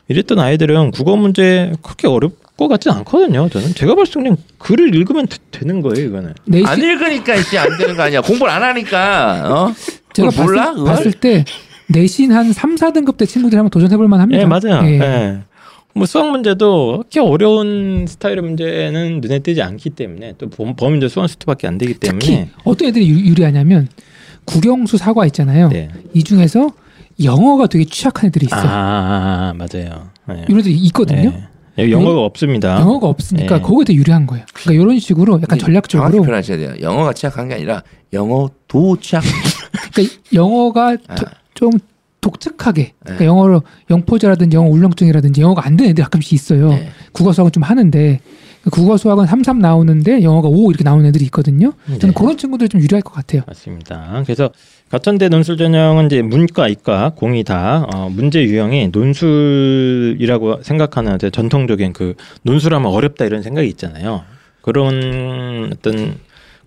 [0.08, 3.48] 이랬던 아이들은 국어 문제 그렇게 어렵 것 같진 않거든요.
[3.48, 6.06] 저는 제가 봤을 때 그냥 글을 읽으면 되, 는 거예요.
[6.06, 6.34] 이거는.
[6.44, 8.20] 내신 안 읽으니까 이씨 안 되는 거 아니야.
[8.20, 9.74] 공부를 안 하니까 어?
[10.12, 10.28] 제가?
[10.30, 10.84] 봤을?
[10.84, 11.44] 봤을 때
[11.92, 14.42] 내신 한 3, 4등급 대 친구들이 한번 도전해볼 만합니다.
[14.42, 14.84] 예, 맞아요.
[14.88, 15.00] 예.
[15.00, 15.38] 예.
[15.94, 21.28] 뭐 수학 문제도 그렇게 어려운 스타일의 문제는 눈에 띄지 않기 때문에 또 범- 범위도 수학
[21.28, 23.88] 수트밖에 안 되기 때문에 특히 어떤 애들이 유- 유리하냐면
[24.46, 25.68] 국영수 사과 있잖아요.
[25.68, 25.90] 네.
[26.14, 26.70] 이 중에서
[27.22, 28.66] 영어가 되게 취약한 애들이 아, 있어.
[28.66, 30.08] 요 아, 아, 맞아요.
[30.30, 30.44] 예.
[30.48, 31.30] 이런 애들이 있거든요.
[31.36, 31.82] 예.
[31.82, 32.80] 여기 영어가 없습니다.
[32.80, 33.60] 영어가 없으니까 예.
[33.60, 34.44] 거기에 더 유리한 거예요.
[34.54, 36.74] 그러니까 이런 식으로 약간 전략적으로 표현하셔야 돼요.
[36.80, 37.82] 영어가 취약한 게 아니라
[38.14, 39.22] 영어도 취약.
[39.92, 41.14] 그러니까 영어가 아.
[41.14, 41.26] 도-
[41.62, 41.70] 좀
[42.20, 43.28] 독특하게 그러니까 네.
[43.28, 46.70] 영어로 영포자라든지 영어 울렁증이라든지 영어가 안 되는 애들이 가끔씩 있어요.
[46.70, 46.88] 네.
[47.12, 48.18] 국어 수학은 좀 하는데
[48.64, 51.72] 그 국어 수학은 3, 3 나오는데 영어가 5 이렇게 나오는 애들이 있거든요.
[51.86, 52.12] 저는 네.
[52.12, 53.42] 그런 친구들이 좀 유리할 것 같아요.
[53.46, 54.22] 맞습니다.
[54.24, 54.50] 그래서
[54.90, 62.14] 가천대 논술 전형은 이제 문과, 이과, 공이 다 어, 문제 유형이 논술이라고 생각하는 전통적인 그
[62.42, 64.24] 논술하면 어렵다 이런 생각이 있잖아요.
[64.62, 66.16] 그런 어떤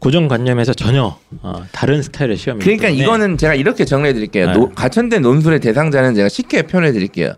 [0.06, 4.52] 고정관념에서 전혀 어, 다른 스타일의 시험이기 그러니까 이거는 제가 이렇게 정리해 드릴게요.
[4.52, 4.66] 네.
[4.76, 7.34] 가천대 논술의 대상자는 제가 쉽게 표현해 드릴게요.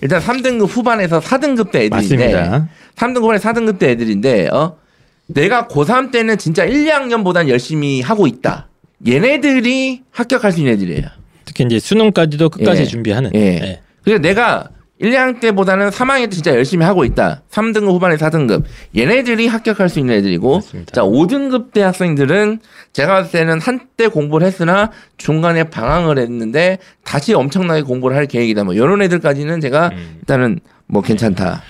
[0.00, 2.68] 일단 3등급 후반에서 4등급 때 애들인데 맞습니다.
[2.96, 4.78] 3등급 후반에 4등급 때 애들인데 어
[5.26, 8.68] 내가 고3 때는 진짜 1, 2학년보단 열심히 하고 있다.
[9.06, 11.08] 얘네들이 합격할 수 있는 애들이에요.
[11.44, 12.86] 특히 이제 수능까지도 끝까지 예.
[12.86, 13.40] 준비하는 예.
[13.40, 13.80] 예.
[14.02, 17.42] 그래서 내가 1, 2학년 때보다는 3학년 때 진짜 열심히 하고 있다.
[17.50, 18.64] 3등급 후반에 4등급.
[18.96, 20.92] 얘네들이 합격할 수 있는 애들이고 맞습니다.
[20.92, 22.60] 자, 5등급 대 학생들은
[22.94, 28.64] 제가 봤을 때는 한때 공부를 했으나 중간에 방황을 했는데 다시 엄청나게 공부를 할 계획이다.
[28.64, 30.16] 뭐 이런 애들까지는 제가 음.
[30.20, 31.62] 일단은 뭐 괜찮다.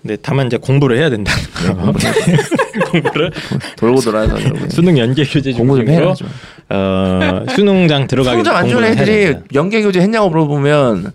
[0.00, 1.92] 근데 다만 이제 공부를 해야 된다는 거.
[2.90, 3.30] 공부를
[3.76, 4.36] 돌고 돌아서.
[4.70, 6.24] 수능 연계 교재 공부 좀 해야죠.
[6.68, 9.40] 어, 수능장 들어가기 수능장 안 좋은 애들이 된다.
[9.54, 11.12] 연계 교재 했냐고 물어보면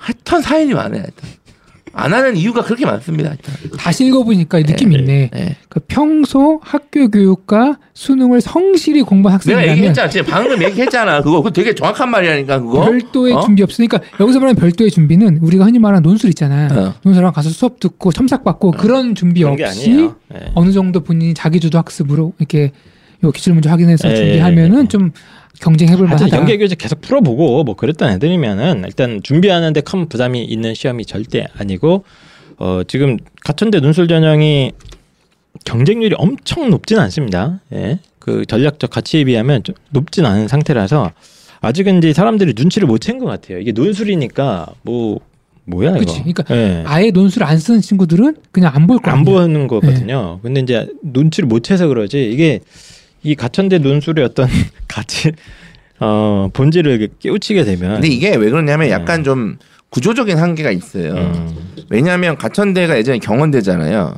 [0.00, 1.02] 하여튼 사연이 많아요.
[1.02, 1.28] 하여튼.
[1.92, 3.30] 안 하는 이유가 그렇게 많습니다.
[3.30, 3.76] 하여튼.
[3.76, 5.30] 다시 읽어보니까 느낌 이 있네.
[5.32, 5.56] 네.
[5.68, 10.08] 그 평소 학교 교육과 수능을 성실히 공부한 내가 학생이라면 얘기했잖아.
[10.08, 11.20] 지금 방금 얘기했잖아.
[11.20, 11.38] 그거.
[11.38, 12.84] 그거 되게 정확한 말이라니까, 그거.
[12.84, 13.40] 별도의 어?
[13.40, 16.68] 준비 없으니까 여기서 말하는 별도의 준비는 우리가 흔히 말하는 논술 있잖아.
[16.70, 16.94] 어.
[17.02, 20.10] 논술랑 가서 수업 듣고 첨삭 받고 그런 준비 그런 게 없이.
[20.32, 20.52] 예.
[20.54, 22.70] 어느 정도 본인이 자기주도 학습으로 이렇게
[23.24, 24.88] 요 기출 문제 확인해서 예, 준비하면은 예.
[24.88, 25.10] 좀
[25.60, 26.36] 경쟁해볼 만하다.
[26.36, 32.04] 연계 교재 계속 풀어보고 뭐 그랬던 애들이면은 일단 준비하는데 큰 부담이 있는 시험이 절대 아니고
[32.58, 34.72] 어 지금 가천대 논술 전형이
[35.64, 37.60] 경쟁률이 엄청 높진 않습니다.
[37.72, 37.98] 예.
[38.18, 41.10] 그 전략적 가치에 비하면 좀 높진 않은 상태라서
[41.60, 43.58] 아직은 이제 사람들이 눈치를 못 챈 것 같아요.
[43.58, 45.18] 이게 논술이니까 뭐
[45.66, 45.98] 뭐야 이거.
[46.00, 46.18] 그치.
[46.20, 46.84] 그러니까 예.
[46.86, 49.14] 아예 논술 안 쓰는 친구들은 그냥 안 볼 거야.
[49.14, 50.40] 안 보는 거거든요.
[50.42, 52.60] 근데 이제 눈치를 못 채서 그러지 이게
[53.22, 54.48] 이 가천대 논술의 어떤
[54.88, 55.32] 가치
[55.98, 58.92] 어 본질을 깨우치게 되면 근데 이게 왜 그러냐면 네.
[58.92, 59.58] 약간 좀
[59.90, 61.12] 구조적인 한계가 있어요.
[61.14, 61.56] 음.
[61.90, 64.14] 왜냐하면 가천대가 예전에 경원대잖아요.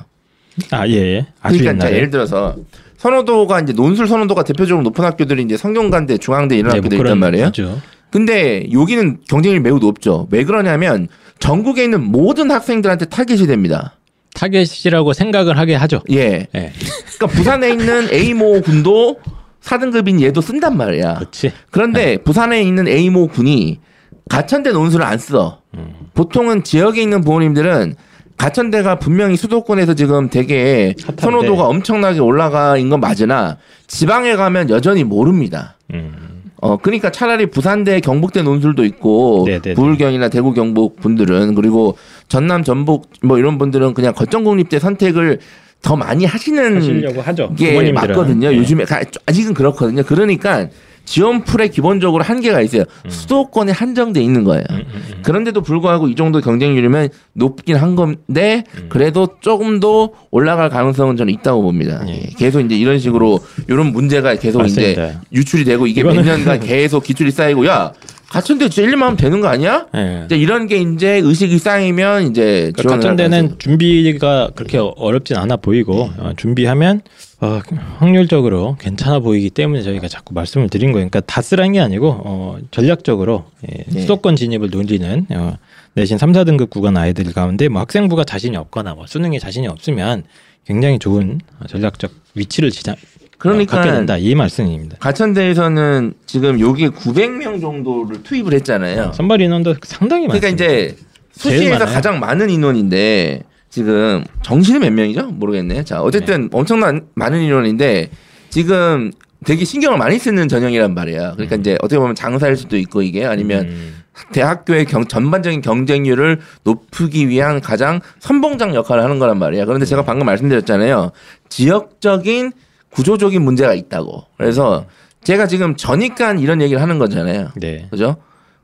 [0.70, 1.26] 아 예.
[1.40, 1.90] 아주 그러니까 옛날에.
[1.90, 2.56] 자, 예를 들어서
[2.98, 7.10] 선호도가 이제 논술 선호도가 대표적으로 높은 학교들이 이제 성균관대, 중앙대 이런 네, 뭐 학교들 그런
[7.12, 7.46] 있단 말이에요.
[7.46, 7.80] 거죠.
[8.10, 10.28] 근데 여기는 경쟁률이 매우 높죠.
[10.30, 11.08] 왜 그러냐면
[11.40, 13.96] 전국에 있는 모든 학생들한테 타겟이 됩니다.
[14.34, 16.00] 타겟이라고 생각을 하게 하죠.
[16.10, 16.46] 예.
[16.54, 16.72] 예.
[17.18, 19.18] 그러니까 부산에 있는 A모 군도
[19.62, 21.14] 4등급인 얘도 쓴단 말이야.
[21.14, 21.52] 그렇지.
[21.70, 23.80] 그런데 부산에 있는 A모 군이
[24.28, 25.60] 가천대 논술을 안 써.
[25.74, 25.94] 음.
[26.14, 27.94] 보통은 지역에 있는 부모님들은
[28.36, 31.22] 가천대가 분명히 수도권에서 지금 되게 핫한데.
[31.22, 35.76] 선호도가 엄청나게 올라가 있는 건 맞으나 지방에 가면 여전히 모릅니다.
[35.94, 36.21] 음.
[36.62, 39.74] 어 그러니까 차라리 부산대 경북대 논술도 있고 네네네.
[39.74, 41.96] 부울경이나 대구 경북 분들은 그리고
[42.28, 45.40] 전남 전북 뭐 이런 분들은 그냥 거점국립대 선택을
[45.82, 47.52] 더 많이 하시는 하시려고 하죠.
[47.58, 47.94] 게 부모님들은.
[48.08, 48.52] 맞거든요.
[48.52, 48.56] 예.
[48.56, 50.04] 요즘에 가- 아직은 그렇거든요.
[50.04, 50.68] 그러니까
[51.04, 52.84] 지원풀에 기본적으로 한계가 있어요.
[53.08, 54.64] 수도권에 한정돼 있는 거예요.
[54.70, 55.22] 음, 음, 음.
[55.22, 58.86] 그런데도 불구하고 이 정도 경쟁률이면 높긴 한 건데 음.
[58.88, 62.02] 그래도 조금 더 올라갈 가능성은 저는 있다고 봅니다.
[62.08, 62.12] 예.
[62.12, 65.22] 예, 계속 이제 이런 식으로 이런 문제가 계속 이제 맞습니다.
[65.32, 67.92] 유출이 되고 이게 몇 년간 계속 기출이 쌓이고 야
[68.32, 69.86] 가천대 진짜 1, 2만 하면 되는 거 아니야?
[69.94, 70.22] 예.
[70.24, 73.58] 이제 이런 게 이제 의식이 쌓이면 이제 그러니까 같은 할 데는 가능성.
[73.58, 77.02] 준비가 그렇게 어렵진 않아 보이고 어, 준비하면
[77.42, 77.60] 어,
[77.98, 81.08] 확률적으로 괜찮아 보이기 때문에 저희가 자꾸 말씀을 드린 거예요.
[81.10, 84.00] 그러니까 다 쓰라는 게 아니고 어, 전략적으로 예, 네.
[84.00, 85.58] 수도권 진입을 노리는 어,
[85.92, 90.22] 내신 3, 4등급 구간 아이들 가운데 뭐 학생부가 자신이 없거나 뭐 수능에 자신이 없으면
[90.66, 92.96] 굉장히 좋은 어, 전략적 위치를 지자
[93.42, 94.96] 그러니까 갖게 된다 이 말씀입니다.
[95.00, 99.12] 가천대에서는 지금 여기에 900명 정도를 투입을 했잖아요.
[99.14, 100.64] 선발 인원도 상당히 그러니까 많습니다.
[100.64, 100.96] 이제
[101.32, 101.86] 제일 수시에서.
[101.86, 105.26] 가장 많은 인원인데 지금 정시는 몇 명이죠?
[105.32, 105.82] 모르겠네.
[105.84, 108.10] 자 어쨌든 엄청난 많은 인원인데
[108.50, 109.10] 지금
[109.44, 111.32] 되게 신경을 많이 쓰는 전형이란 말이야.
[111.32, 117.28] 그러니까 이제 어떻게 보면 장사일 수도 있고 이게 아니면 음, 대학교의 경, 전반적인 경쟁률을 높이기
[117.28, 119.64] 위한 가장 선봉장 역할을 하는 거란 말이야.
[119.64, 121.10] 그런데 제가 방금 말씀드렸잖아요.
[121.48, 122.52] 지역적인
[122.92, 124.24] 구조적인 문제가 있다고.
[124.36, 124.86] 그래서
[125.24, 127.50] 제가 지금 저니까 이런 얘기를 하는 거잖아요.
[127.56, 127.86] 네.
[127.90, 128.16] 그죠?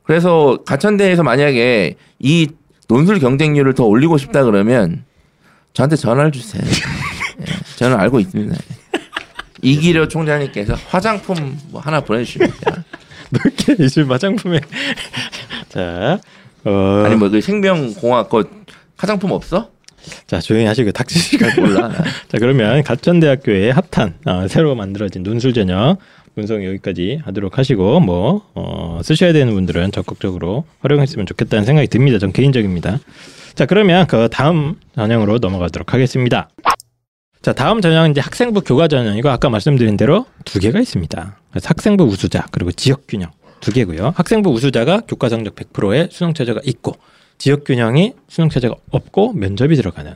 [0.03, 2.49] 그래서 가천대에서 만약에 이
[2.89, 5.05] 논술 경쟁률을 더 올리고 싶다 그러면
[5.75, 6.63] 저한테 전화를 주세요.
[7.41, 7.45] 예,
[7.77, 8.57] 저는 알고 있습니다.
[9.63, 12.49] 이기려 총장님께서 화장품 뭐 하나 돼요.
[13.33, 14.61] 이렇게 이제 화장품에
[15.69, 16.19] 자
[16.65, 18.45] 어, 아니 뭐 그 생명공학 거
[18.97, 19.71] 화장품 없어?
[20.27, 21.91] 자 조용히 하시고 닥치시고 몰라.
[22.29, 25.97] 자 그러면 가천대학교의 핫한 어, 새로 만들어진 논술 전형
[26.35, 32.19] 분석 여기까지 하도록 하시고 뭐 어, 쓰셔야 되는 분들은 적극적으로 활용했으면 좋겠다는 생각이 듭니다.
[32.19, 32.99] 전 개인적입니다.
[33.55, 36.49] 자 그러면 그 다음 전형으로 넘어가도록 하겠습니다.
[37.43, 41.39] 자 다음 전형은 이제 학생부 교과 전형이고 아까 말씀드린 대로 두 개가 있습니다.
[41.51, 43.31] 그래서 학생부 우수자 그리고 지역 균형
[43.61, 44.13] 두 개고요.
[44.17, 46.97] 학생부 우수자가 교과 성적 100%의 수능 최저가 있고
[47.39, 50.15] 지역 균형이 수능 최저가 없고 면접이 들어가는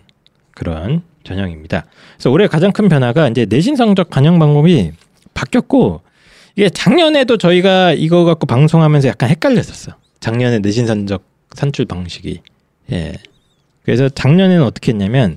[0.53, 1.87] 그런 전형입니다.
[2.15, 4.93] 그래서 올해 가장 큰 변화가 이제 내신 성적 반영 방법이
[5.35, 6.03] 바뀌었고
[6.57, 9.93] 이게 작년에도 저희가 이거 갖고 방송하면서 약간 헷갈렸었어.
[10.21, 12.41] 작년에 내신 성적 산출 방식이.
[12.93, 13.15] 예.
[13.85, 15.37] 그래서 작년에는 어떻게 했냐면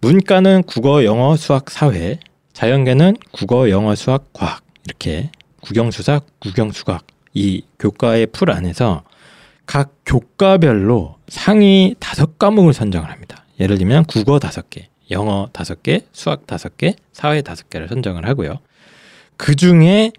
[0.00, 2.18] 문과는 국어, 영어, 수학, 사회,
[2.52, 5.30] 자연계는 국어, 영어, 수학, 과학 이렇게
[5.60, 9.04] 국영수사, 국영수학 이 교과의 풀 안에서
[9.66, 13.44] 각 교과별로 상위 다섯 과목을 선정을 합니다.
[13.60, 18.26] 예를 들면 국어 다섯 개, 영어 다섯 개, 수학 다섯 개, 사회 다섯 개를 선정을
[18.26, 18.58] 하고요.
[19.36, 20.12] 그 중에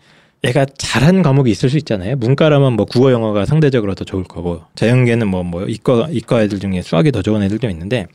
[0.45, 2.17] 얘가 잘한 과목이 있을 수 있잖아요.
[2.17, 7.11] 문과라면 뭐 국어 영어가 상대적으로 더 좋을 거고 자연계는 뭐뭐 이과 이과 애들 중에 수학이
[7.11, 8.07] 더 좋은 애들도 있는데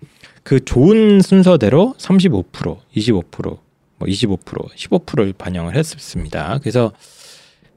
[0.42, 3.60] 그 좋은 순서대로 35%, 25%, 뭐
[4.02, 4.38] 25%,
[4.74, 6.58] 15%를 반영을 했습니다.
[6.60, 6.92] 그래서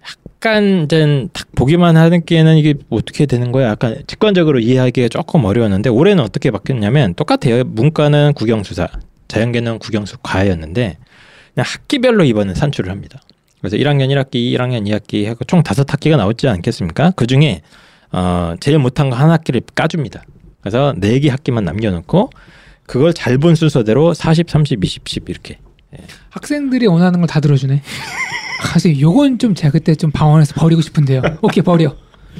[0.03, 3.69] 약간 이제 딱 보기만 하기에는 이게 어떻게 되는 거야?
[3.69, 7.63] 약간 직관적으로 이해하기가 조금 어려웠는데 올해는 어떻게 바뀌었냐면 똑같아요.
[7.65, 8.87] 문과는 국영수사,
[9.27, 10.97] 자연계는 국영수 과였는데
[11.53, 13.21] 그냥 학기별로 이번엔 산출을 합니다.
[13.59, 17.11] 그래서 1학년 1학기, 1학년 2학기 하고 총 다섯 학기가 나오지 않겠습니까?
[17.15, 17.61] 그 중에
[18.11, 20.23] 어 제일 못한 거 한 학기를 까줍니다.
[20.61, 22.31] 그래서 네 개 학기만 남겨놓고
[22.87, 25.59] 그걸 잘 본 순서대로 40, 30, 20, 10 이렇게
[26.29, 27.81] 학생들이 원하는 걸 다 들어주네.
[28.71, 31.21] 사실 요건 좀 제가 그때 좀 방황해서 버리고 싶은데요.
[31.41, 31.95] 오케이 버려.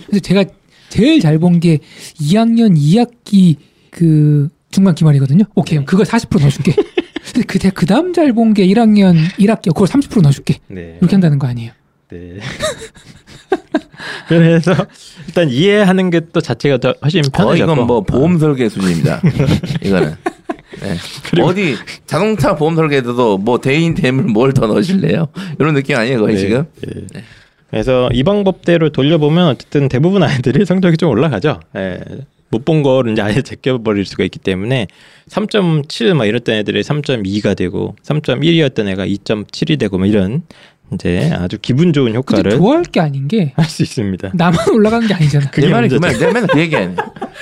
[0.08, 0.46] 그래서 제가
[0.90, 1.80] 제일 잘 본 게
[2.20, 3.56] 2학년 2학기
[3.90, 5.46] 그 중간 기말이거든요.
[5.56, 6.74] 오케이 그럼 그걸 40% 넣어줄게.
[7.34, 10.58] 근데 그 그 다음 잘 본 게 1학년 1학기 그걸 30% 넣어줄게.
[10.68, 10.98] 네.
[11.00, 11.72] 이렇게 한다는 거 아니에요?
[12.12, 12.40] 네.
[14.28, 14.74] 그래서
[15.28, 19.22] 일단 이해하는 게 또 자체가 더 훨씬 편해졌고 이건 뭐 보험 설계 수준입니다.
[19.84, 20.16] 이거는.
[21.34, 21.42] 네.
[21.42, 21.76] 어디
[22.06, 25.28] 자동차 보험 설계에도 뭐 대인 대물 뭘더 넣으실래요?
[25.60, 26.42] 이런 느낌 아니에요, 거의 네.
[26.42, 26.66] 지금?
[26.88, 27.24] 예.
[27.70, 31.60] 그래서 이 방법대로 돌려보면 어쨌든 대부분 아이들이 성적이 좀 올라가죠.
[31.78, 32.00] 예.
[32.52, 34.88] 못본 거를 이제 아예 제껴버릴 수가 있기 때문에
[35.30, 40.44] 3.7 막 이랬던 애들이 3.2가 되고 3.1이었던 애가 2.7이 되고 뭐 이런
[40.94, 44.32] 이제 아주 기분 좋은 효과를 좋아할 게 아닌 게 할 수 있습니다.
[44.34, 45.50] 나만 올라가는 게 아니잖아.
[45.50, 45.96] 그게 내 말이 그.
[45.96, 46.96] 말, 내가 맨날 그 얘기하네.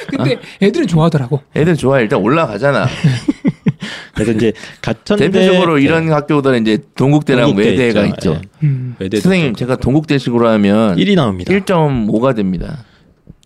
[0.10, 1.42] 근데 애들은 좋아하더라고.
[1.56, 2.04] 애들 좋아해.
[2.04, 2.88] 일단 올라가잖아.
[4.14, 5.84] 그래서 이제 가천대 대표적으로 네.
[5.84, 8.34] 이런 학교들은 이제 동국대랑 동국대 외대가 있죠.
[8.34, 8.42] 있죠.
[8.64, 8.68] 예.
[8.68, 8.96] 음.
[9.00, 11.52] 선생님, 제가 동국대식으로 하면 1이 나옵니다.
[11.54, 12.84] 1.5가 됩니다.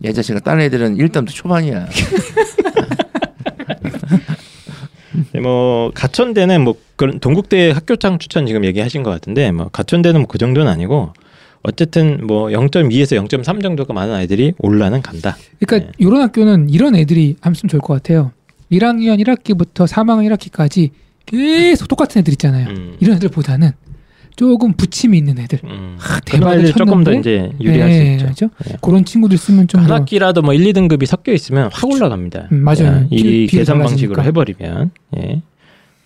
[0.04, 1.88] 얘 자식아, 딴 애들은 1.2 초반이야.
[5.32, 10.28] 네, 뭐 가천대는 뭐 그런 동국대 학교장 추천 지금 얘기하신 것 같은데 뭐 가천대는 뭐
[10.28, 11.14] 그 정도는 아니고
[11.62, 15.38] 어쨌든 뭐 0.2에서 0.3 정도가 많은 아이들이 올라는 간다.
[15.60, 15.92] 그러니까 네.
[16.00, 18.32] 이런 학교는 이런 애들이 함으면 좋을 것 같아요.
[18.72, 20.90] 1학년 1학기부터 3학년 1학기까지
[21.26, 22.68] 계속 똑같은 애들 있잖아요.
[22.70, 22.98] 음.
[23.00, 23.72] 이런 애들보다는
[24.36, 25.60] 조금 부침이 있는 애들.
[25.64, 25.98] 음.
[26.00, 27.14] 아, 그런 대박을 조금 더?
[27.14, 28.26] 이제 유리할 수 네, 있죠.
[28.26, 28.50] 그렇죠?
[28.66, 28.76] 네.
[28.82, 29.96] 그런 친구들 쓰면 좀한 더.
[29.96, 32.50] 학기라도 뭐 1, 2등급이 섞여 있으면 확 올라갑니다.
[32.52, 33.06] 음, 맞아요.
[33.12, 33.90] 이 비- 비율이 계산 달라지니까.
[33.90, 35.42] 방식으로 해버리면 예.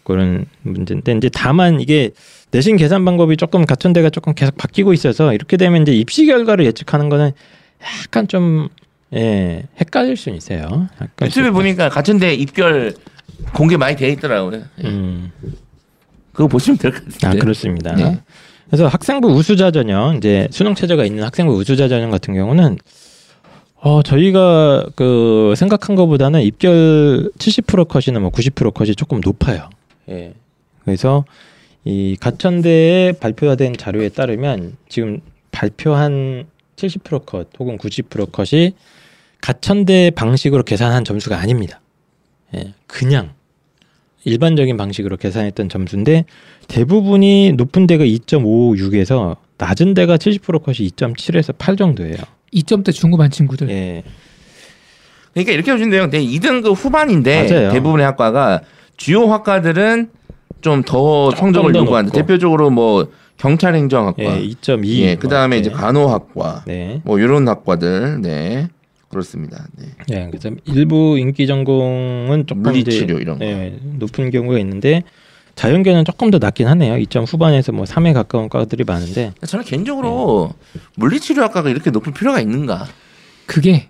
[0.04, 2.12] 그런 문제인데 이제 다만 이게
[2.52, 7.10] 내신 계산 방법이 조금 가천대가 조금 계속 바뀌고 있어서 이렇게 되면 이제 입시 결과를 예측하는
[7.10, 7.32] 거는
[8.04, 8.70] 약간 좀
[9.14, 10.88] 예, 헷갈릴 수 있어요.
[11.02, 12.94] 약간 유튜브에 보니까 가천대 입결
[13.54, 14.64] 공개 많이 돼 있더라고요.
[14.84, 14.88] 예.
[14.88, 15.32] 음.
[16.38, 17.28] 그거 보시면 될 것 같은데.
[17.28, 17.96] 아 그렇습니다.
[17.96, 18.20] 네.
[18.68, 22.78] 그래서 학생부 우수자 전형 이제 수능 최저가 있는 학생부 우수자 전형 같은 경우는
[23.78, 29.70] 어 저희가 그 생각한 것보다는 입결 70% 컷이나 뭐 90% 컷이 조금 높아요.
[30.10, 30.34] 예.
[30.86, 31.26] 그래서
[31.86, 35.22] 이 가천대에 발표된 자료에 따르면 지금
[35.52, 38.74] 발표한 70%컷 혹은 90% 컷이
[39.42, 41.82] 가천대 방식으로 계산한 점수가 아닙니다.
[42.56, 42.74] 예.
[42.86, 43.32] 그냥
[44.28, 46.26] 일반적인 방식으로 계산했던 점수인데
[46.68, 52.16] 대부분이 높은 데가 2.56에서 낮은 데가 70% 컷이 2.7에서 8 정도예요.
[52.54, 53.70] 2점대 중후반 친구들.
[53.70, 54.04] 예.
[55.34, 56.10] 그러니까 이렇게 보시면 돼요.
[56.10, 57.72] 2등급 후반인데 맞아요.
[57.72, 58.62] 대부분의 학과가
[58.98, 60.10] 주요 학과들은
[60.62, 62.12] 좀 더 성적을 더 요구하는.
[62.12, 63.08] 대표적으로 뭐
[63.38, 64.88] 경찰 행정학과, 예, 2.2.
[65.02, 65.82] 예, 그 다음에 뭐 이제 이렇게.
[65.82, 67.02] 간호학과, 네.
[67.06, 68.68] 뭐 이런 학과들, 네
[69.10, 69.68] 그렇습니다.
[69.78, 69.86] 네.
[70.12, 73.46] 예, 그래서 일부 인기 전공은 조금 물리치료 이런 거.
[73.46, 75.04] 예, 높은 경우가 있는데
[75.56, 76.96] 자연계는 조금 더 낮긴 하네요.
[76.96, 80.52] 2점 후반에서 뭐 3에 가까운 과들이 많은데 저는 개인적으로
[80.96, 82.86] 물리치료학과가 이렇게 높을 필요가 있는가?
[83.46, 83.90] 그게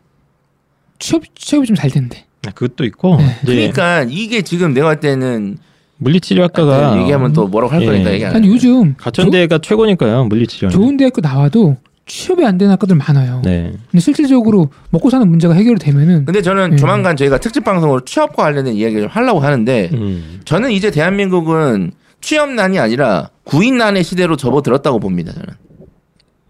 [1.00, 2.26] 취업, 취업이 좀잘 된대.
[2.48, 3.38] 아, 그것도 있고 네.
[3.46, 5.58] 그러니까 이게 지금 내가 할 때는
[5.98, 7.86] 물리치료학과가 얘기하면 또 뭐라고 할 예.
[7.86, 8.52] 거니까 얘기 안 아니 해.
[8.54, 10.26] 요즘 가천대가 최고니까요.
[10.26, 10.70] 물리치료.
[10.70, 11.76] 조, 좋은 대학교 나와도
[12.08, 13.42] 취업이 안 되는 학과들 많아요.
[13.44, 13.74] 네.
[13.92, 16.78] 근데 실질적으로 먹고 사는 문제가 해결이 되면은 근데 저는 음.
[16.78, 20.40] 조만간 저희가 특집 방송으로 취업과 관련된 이야기를 좀 하려고 하는데 음.
[20.46, 21.92] 저는 이제 대한민국은
[22.22, 25.34] 취업난이 아니라 구인난의 시대로 접어들었다고 봅니다.
[25.34, 25.48] 저는.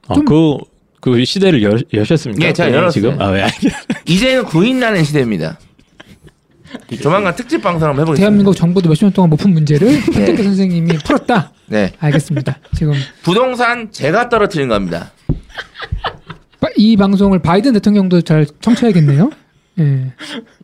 [0.08, 0.58] 어, 좀- 그,
[1.02, 2.46] 그 시대를 여, 여셨습니까?
[2.48, 3.02] 예, 제가 그냥 열었어요.
[3.02, 3.22] 지금?
[3.22, 3.46] 아, 왜?
[4.08, 5.60] 이제는 구인난의 시대입니다.
[7.02, 8.20] 조만간 특집 방송 한번 해보겠습니다.
[8.22, 11.52] 대한민국 정부도 몇십 년 동안 못 푼 문제를 박대표 선생님이 풀었다.
[11.68, 11.94] 네.
[12.00, 12.60] 알겠습니다.
[12.76, 12.94] 지금
[13.24, 15.12] 부동산 제가 떨어뜨린 겁니다.
[16.60, 19.30] 바- 이 방송을 바이든 대통령도 잘 청취해야겠네요.
[19.80, 20.12] 예.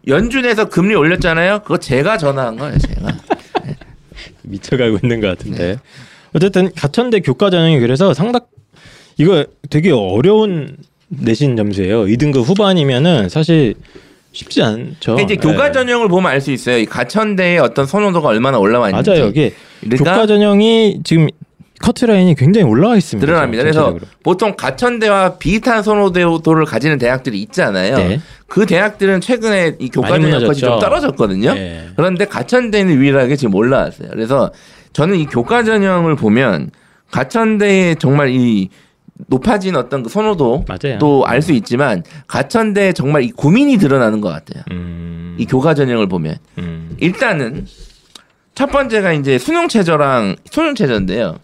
[0.08, 1.60] 연준에서 금리 올렸잖아요.
[1.60, 2.78] 그거 제가 전화한 거예요.
[2.80, 3.16] 제가.
[4.44, 5.78] 미쳐가고 있는 것 같은데.
[6.34, 8.42] 어쨌든 가천대 교과 전형이 그래서 상당
[9.18, 10.76] 이거 되게 어려운
[11.10, 12.06] 내신 점수예요.
[12.06, 13.76] 2등급 후반이면은 사실
[14.34, 15.18] 쉽지 않죠.
[15.20, 15.72] 이제 교과 예.
[15.72, 16.78] 전형을 보면 알 수 있어요.
[16.80, 19.12] 이 가천대의 어떤 선호도가 얼마나 올라와 있는지.
[19.12, 19.28] 맞아요.
[19.28, 21.28] 이게 그러니까 교과 전형이 지금
[21.80, 23.26] 커트라인이 굉장히 올라와 있습니다.
[23.26, 23.64] 드러납니다.
[23.64, 24.08] 그래서 전체적으로.
[24.24, 27.96] 보통 가천대와 비슷한 선호도를 가지는 대학들이 있잖아요.
[27.98, 28.20] 네.
[28.48, 30.80] 그 대학들은 최근에 이 교과 많이 전형까지 좀.
[30.80, 31.54] 떨어졌거든요.
[31.54, 31.88] 네.
[31.96, 34.10] 그런데 가천대는 유일하게 지금 올라왔어요.
[34.10, 34.52] 그래서
[34.94, 36.72] 저는 이 교과 전형을 보면
[37.12, 38.70] 가천대의 정말 이
[39.28, 40.66] 높아진 어떤 그 선호도.
[41.00, 44.64] 또 알 수 있지만 가천대에 정말 이 고민이 드러나는 것 같아요.
[44.72, 47.66] 음, 이 교과 전형을 보면 음, 일단은
[48.56, 51.38] 첫 번째가 이제 수능 최저랑 수능 최저인데요.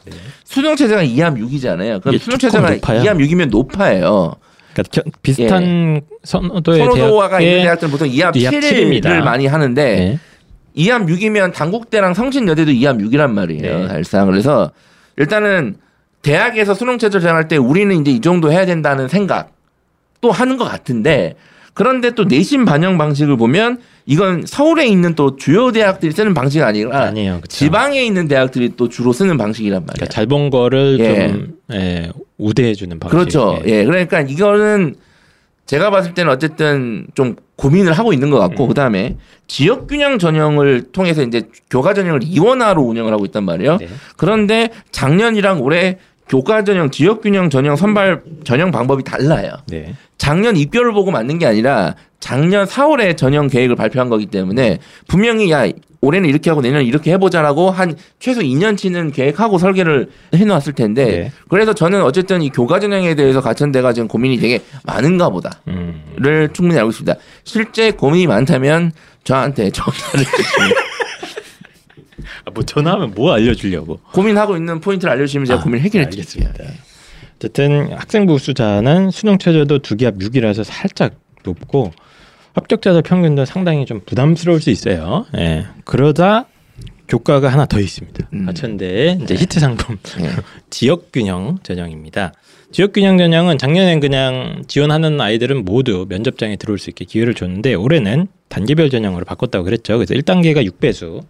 [0.44, 2.02] 수능 최저가 2함 6이잖아요.
[2.02, 2.18] 그럼 네.
[2.18, 3.02] 수능 최저가 높아요.
[3.02, 4.36] 2함 6이면 높아요.
[4.74, 9.24] 그러니까 겨- 비슷한 선호도의 선호도가 있는 대학에 대학들은 보통 2함 2함 7을 7입니다.
[9.24, 10.20] 많이 하는데 네.
[10.78, 13.80] 2함 6이면 단국대랑 성신여대도 2함 6이란 말이에요.
[13.80, 13.88] 네.
[13.88, 14.72] 사실상 그래서
[15.18, 15.76] 일단은
[16.22, 19.52] 대학에서 수능 최저 정할 때 우리는 이제 이 정도 해야 된다는 생각
[20.22, 21.36] 또 하는 것 같은데
[21.74, 27.04] 그런데 또 내신 반영 방식을 보면 이건 서울에 있는 또 주요 대학들이 쓰는 방식이 아니라
[27.04, 27.42] 아니에요.
[27.48, 29.94] 지방에 있는 대학들이 또 주로 쓰는 방식이란 말이에요.
[29.94, 31.28] 그러니까 잘본 거를 예.
[31.30, 33.16] 좀 예, 우대해 주는 방식.
[33.16, 33.62] 그렇죠.
[33.66, 33.86] 예.
[33.86, 34.96] 그러니까 이거는
[35.68, 38.48] 제가 봤을 때는 어쨌든 좀 고민을 하고 있는 것 음.
[38.48, 39.18] 같고 그다음에
[39.48, 43.78] 지역 균형 전형을 통해서 이제 교과 전형을 이원화로 운영을 하고 있단 말이에요.
[43.78, 43.88] 네.
[44.18, 46.00] 그런데 작년이랑 올해
[46.30, 49.52] 교과 전형, 지역 균형 전형 선발 전형 방법이 달라요.
[49.68, 49.96] 네.
[50.18, 54.78] 작년 입결을 보고 만든 게 아니라 작년 4월에 전형 계획을 발표한 거기 때문에
[55.08, 55.66] 분명히 야
[56.02, 61.32] 올해는 이렇게 하고 내년에 이렇게 해보자라고 한 최소 2년치는 계획하고 설계를 해놓았을 텐데 네.
[61.50, 66.48] 그래서 저는 어쨌든 이 교과 전형에 대해서 가천대가 지금 고민이 되게 많은가 보다를 음.
[66.54, 67.16] 충분히 알고 있습니다.
[67.44, 68.92] 실제 고민이 많다면
[69.24, 70.89] 저한테 전화를 주시면 아,
[72.54, 74.00] 뭐 전화하면 뭐 알려주려고.
[74.14, 76.48] 고민하고 있는 포인트를 알려주시면 제가 아, 고민을 해결해 드릴게요.
[76.48, 76.84] 알겠습니다.
[77.36, 81.14] 어쨌든 학생부 수자는 수능 최저도 두 기합 6이라서 살짝
[81.44, 81.94] 높고
[82.54, 85.26] 합격자들 평균도 상당히 좀 부담스러울 수 있어요.
[85.38, 85.66] 예.
[85.86, 86.48] 그러다
[87.08, 88.30] 교과가 하나 더 있습니다.
[88.34, 88.48] 음.
[88.48, 90.30] 하천대의 이제 히트 상품 예.
[90.70, 92.34] 지역균형 전형입니다.
[92.72, 98.90] 지역균형 전형은 작년엔 그냥 지원하는 아이들은 모두 면접장에 들어올 수 있게 기회를 줬는데 올해는 단계별
[98.90, 99.98] 전형으로 바꿨다고 그랬죠.
[99.98, 101.24] 그래서 1단계가 6배수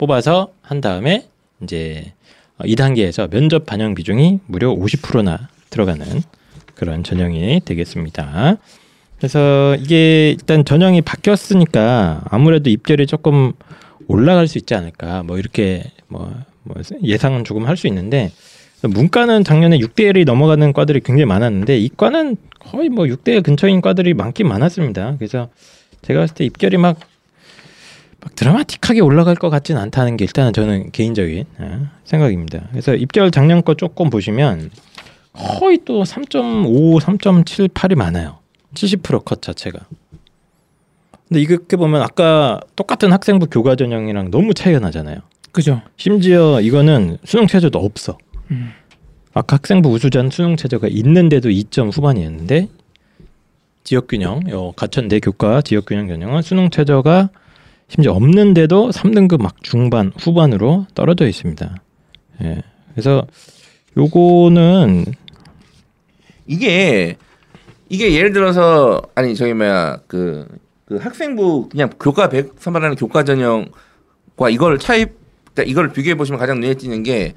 [0.00, 1.26] 뽑아서 한 다음에
[1.62, 2.14] 이제
[2.58, 6.22] 2단계에서 면접 반영 비중이 무려 50%나 들어가는
[6.74, 8.56] 그런 전형이 되겠습니다.
[9.18, 13.52] 그래서 이게 일단 전형이 바뀌었으니까 아무래도 입결이 조금
[14.08, 16.32] 올라갈 수 있지 않을까 뭐 이렇게 뭐,
[16.62, 18.32] 뭐 예상은 조금 할 수 있는데
[18.82, 24.48] 문과는 작년에 6대 1이 넘어가는 과들이 굉장히 많았는데 이과는 거의 뭐 6대 근처인 과들이 많긴
[24.48, 25.16] 많았습니다.
[25.18, 25.50] 그래서
[26.00, 26.98] 제가 봤을 때 입결이 막,
[28.20, 32.66] 막 드라마틱하게 올라갈 것 같지는 않다는 게 일단은 저는 개인적인 예, 생각입니다.
[32.70, 34.70] 그래서 입결 작년 거 조금 보시면
[35.32, 38.38] 거의 또 3.5, 3.78이 많아요.
[38.74, 39.80] 70%컷 자체가.
[41.28, 45.20] 근데 이렇게 보면 아까 똑같은 학생부 교과 전형이랑 너무 차이가 나잖아요.
[45.52, 45.80] 그죠.
[45.96, 48.18] 심지어 이거는 수능 최저도 없어.
[48.50, 48.72] 음.
[49.32, 52.68] 아까 학생부 우수자는 수능 최저가 있는데도 2점 후반이었는데
[53.84, 57.30] 지역 균형, 요 가천대 교과 지역 균형 전형은 수능 최저가
[57.90, 61.74] 심지어 없는데도 3등급 막 중반 후반으로 떨어져 있습니다.
[62.42, 62.62] 예.
[62.92, 63.26] 그래서
[63.96, 65.06] 요거는
[66.46, 67.16] 이게
[67.88, 70.46] 이게 예를 들어서 아니 저기 뭐야 그,
[70.84, 75.06] 그 학생부 그냥 교과 100 선발하는 교과 전형과 이걸 차이
[75.52, 77.34] 그러니까 이걸 비교해 보시면 가장 눈에 띄는 게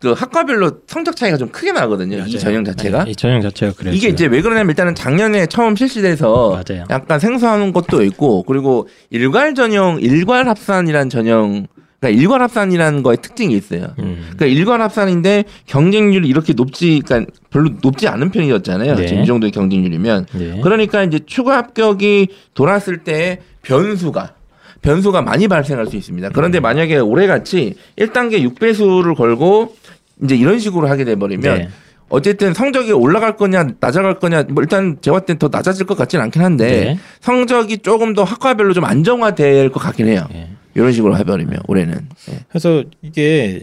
[0.00, 2.16] 그 학과별로 성적 차이가 좀 크게 나거든요.
[2.16, 2.38] 이 맞아요.
[2.38, 3.04] 전형 자체가.
[3.04, 3.94] 네, 이 전형 자체가 그래요.
[3.94, 6.84] 이게 이제 왜 그러냐면 일단은 작년에 처음 실시돼서 맞아요.
[6.90, 11.66] 약간 생소한 것도 있고 그리고 일괄 전형 일괄 합산이란 전형
[12.00, 13.94] 그러니까 일괄 합산이라는 거에 특징이 있어요.
[13.98, 14.28] 음.
[14.36, 18.96] 그러니까 일괄 합산인데 경쟁률이 이렇게 높지 그러니까 별로 높지 않은 편이었잖아요.
[18.96, 19.06] 네.
[19.06, 20.60] 지금 이 정도의 경쟁률이면 네.
[20.62, 24.34] 그러니까 이제 추가 합격이 돌았을 때 변수가
[24.82, 26.28] 변수가 많이 발생할 수 있습니다.
[26.34, 29.74] 그런데 만약에 올해 같이 1단계 6배수를 걸고
[30.22, 31.68] 이제 이런 식으로 하게 돼 버리면 네.
[32.08, 36.42] 어쨌든 성적이 올라갈 거냐 낮아갈 거냐 뭐 일단 제가 봤을 땐더 낮아질 것 같지는 않긴
[36.42, 36.98] 한데 네.
[37.20, 40.26] 성적이 조금 더 학과별로 좀 안정화될 것 같긴 해요.
[40.30, 40.50] 네.
[40.74, 42.38] 이런 식으로 해버리면 올해는 예.
[42.48, 43.62] 그래서 이게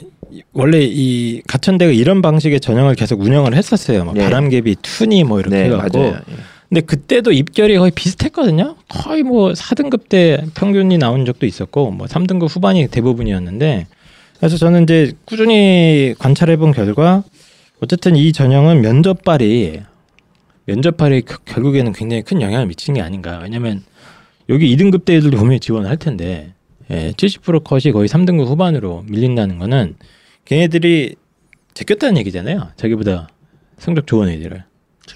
[0.53, 4.05] 원래 이 가천대가 이런 방식의 전형을 계속 운영을 했었어요.
[4.05, 4.23] 막 네.
[4.23, 5.99] 바람개비 투니 뭐 이렇게 네 해갖고.
[5.99, 6.15] 예.
[6.69, 8.77] 근데 그때도 입결이 거의 비슷했거든요.
[8.87, 13.87] 거의 뭐 4등급 때 평균이 나온 적도 있었고 뭐 3등급 후반이 대부분이었는데
[14.41, 17.23] 그래서 저는 이제 꾸준히 관찰해 본 결과
[17.79, 19.81] 어쨌든 이 전형은 면접발이
[20.65, 23.39] 면접발이 겨- 결국에는 굉장히 큰 영향을 미치는 게 아닌가.
[23.43, 23.83] 왜냐면
[24.49, 26.53] 여기 2등급 대 애들도 분명히 지원을 할 텐데
[26.89, 29.95] 예, 70% 컷이 거의 3등급 후반으로 밀린다는 거는
[30.45, 31.15] 걔네들이
[31.75, 32.71] 제꼈다는 얘기잖아요.
[32.77, 33.29] 자기보다
[33.77, 34.63] 성적 좋은 애들을.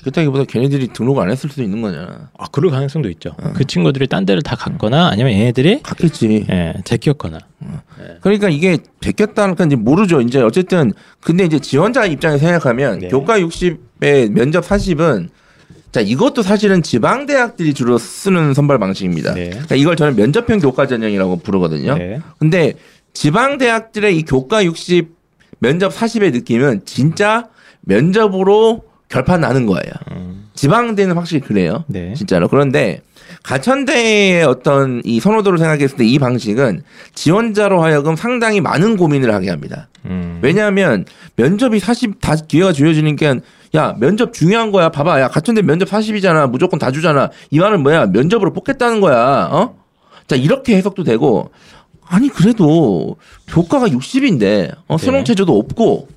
[0.02, 2.30] 그렇다기보다 걔네들이 등록 안 했을 수도 있는 거잖아.
[2.38, 3.36] 아, 그럴 가능성도 있죠.
[3.56, 6.46] 그 친구들이 딴 데를 다 갔거나 아니면 얘네들이 갔겠지.
[6.50, 7.40] 예, 제꼈거나.
[8.22, 10.22] 그러니까 이게 베꼈다는 건 이제 모르죠.
[10.22, 13.08] 이제 어쨌든 근데 이제 지원자 입장에서 생각하면 네.
[13.08, 15.30] 교과 60에 면접 40은
[15.92, 19.34] 자 이것도 사실은 지방 대학들이 주로 쓰는 선발 방식입니다.
[19.34, 19.50] 네.
[19.50, 21.98] 그러니까 이걸 저는 면접형 교과 전형이라고 부르거든요.
[21.98, 22.20] 네.
[22.38, 22.74] 근데
[23.14, 25.16] 지방 대학들의 이 교과 60
[25.60, 27.48] 면접 40의 느낌은 진짜
[27.82, 29.92] 면접으로 결판 나는 거예요.
[30.12, 31.84] 음, 지방대는 확실히 그래요.
[31.88, 32.14] 네.
[32.16, 32.48] 진짜로.
[32.48, 33.02] 그런데
[33.44, 36.84] 가천대의 어떤 이 선호도를 생각했을 때 이 방식은
[37.14, 39.88] 지원자로 하여금 상당히 많은 고민을 하게 합니다.
[40.06, 40.40] 음.
[40.42, 43.38] 왜냐하면 면접이 40다 기회가 주어지니까
[43.76, 44.90] 야 면접 중요한 거야.
[44.90, 46.50] 봐봐, 야 가천대 면접 40이잖아.
[46.50, 47.30] 무조건 다 주잖아.
[47.50, 48.08] 이 말은 뭐야?
[48.08, 49.50] 면접으로 뽑겠다는 거야.
[49.52, 49.76] 어?
[50.28, 51.52] 자 이렇게 해석도 되고
[52.08, 55.24] 아니 그래도 교과가 60인데 어, 수능 네.
[55.24, 56.08] 체제도 없고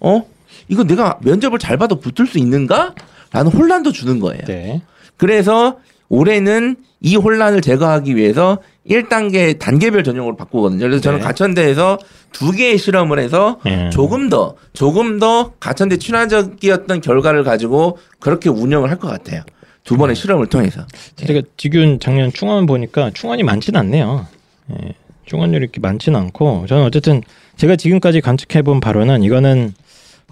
[0.00, 0.22] 어
[0.68, 2.94] 이거 내가 면접을 잘 봐도 붙을 수 있는가?
[3.32, 4.42] 라는 혼란도 주는 거예요.
[4.46, 4.82] 네.
[5.16, 5.78] 그래서
[6.08, 10.80] 올해는 이 혼란을 제거하기 위해서 1단계 단계별 전형으로 바꾸거든요.
[10.80, 11.24] 그래서 저는 네.
[11.24, 11.98] 가천대에서
[12.32, 13.90] 두 개의 실험을 해서 음.
[13.92, 19.42] 조금 더 조금 더 가천대 친화적이었던 결과를 가지고 그렇게 운영을 할 것 같아요.
[19.84, 20.84] 두 번의 실험을 통해서.
[21.16, 24.26] 제가 지금 작년 충원 보니까 충원이 많지는 않네요.
[24.72, 24.94] 예,
[25.26, 27.22] 충원율이 이렇게 많지는 않고 저는 어쨌든
[27.56, 29.74] 제가 지금까지 관측해 본 바로는 이거는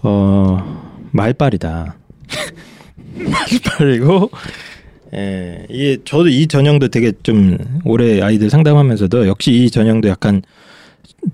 [0.05, 1.97] 어 말빨이다.
[3.17, 4.31] 말빨이고
[5.15, 10.43] 예, 이게 저도 이 전형도 되게 좀 올해 아이들 상담하면서도 역시 이 전형도 약간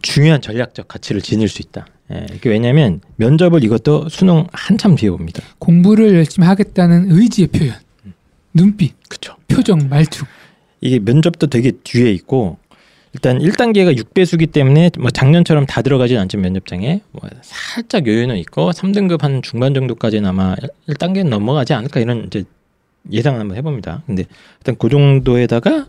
[0.03, 1.87] 중요한 전략적 가치를 지닐 수 있다.
[2.13, 5.43] 예, 이게 왜냐하면 면접을 이것도 수능 한참 뒤에 봅니다.
[5.59, 7.75] 공부를 열심히 하겠다는 의지의 표현,
[8.55, 9.35] 눈빛, 그렇죠.
[9.49, 10.25] 표정, 말투.
[10.81, 12.59] 이게 면접도 되게 뒤에 있고
[13.13, 19.23] 일단 1단계가 6배수기 때문에 뭐 작년처럼 다 들어가진 않지만 면접장에 뭐 살짝 여유는 있고 3등급
[19.23, 20.55] 한 중반 정도까지는 아마
[20.89, 22.45] 1단계는 넘어가지 않을까 이런 이제
[23.11, 24.03] 예상을 한번 해봅니다.
[24.07, 24.25] 근데
[24.61, 25.87] 일단 그 정도에다가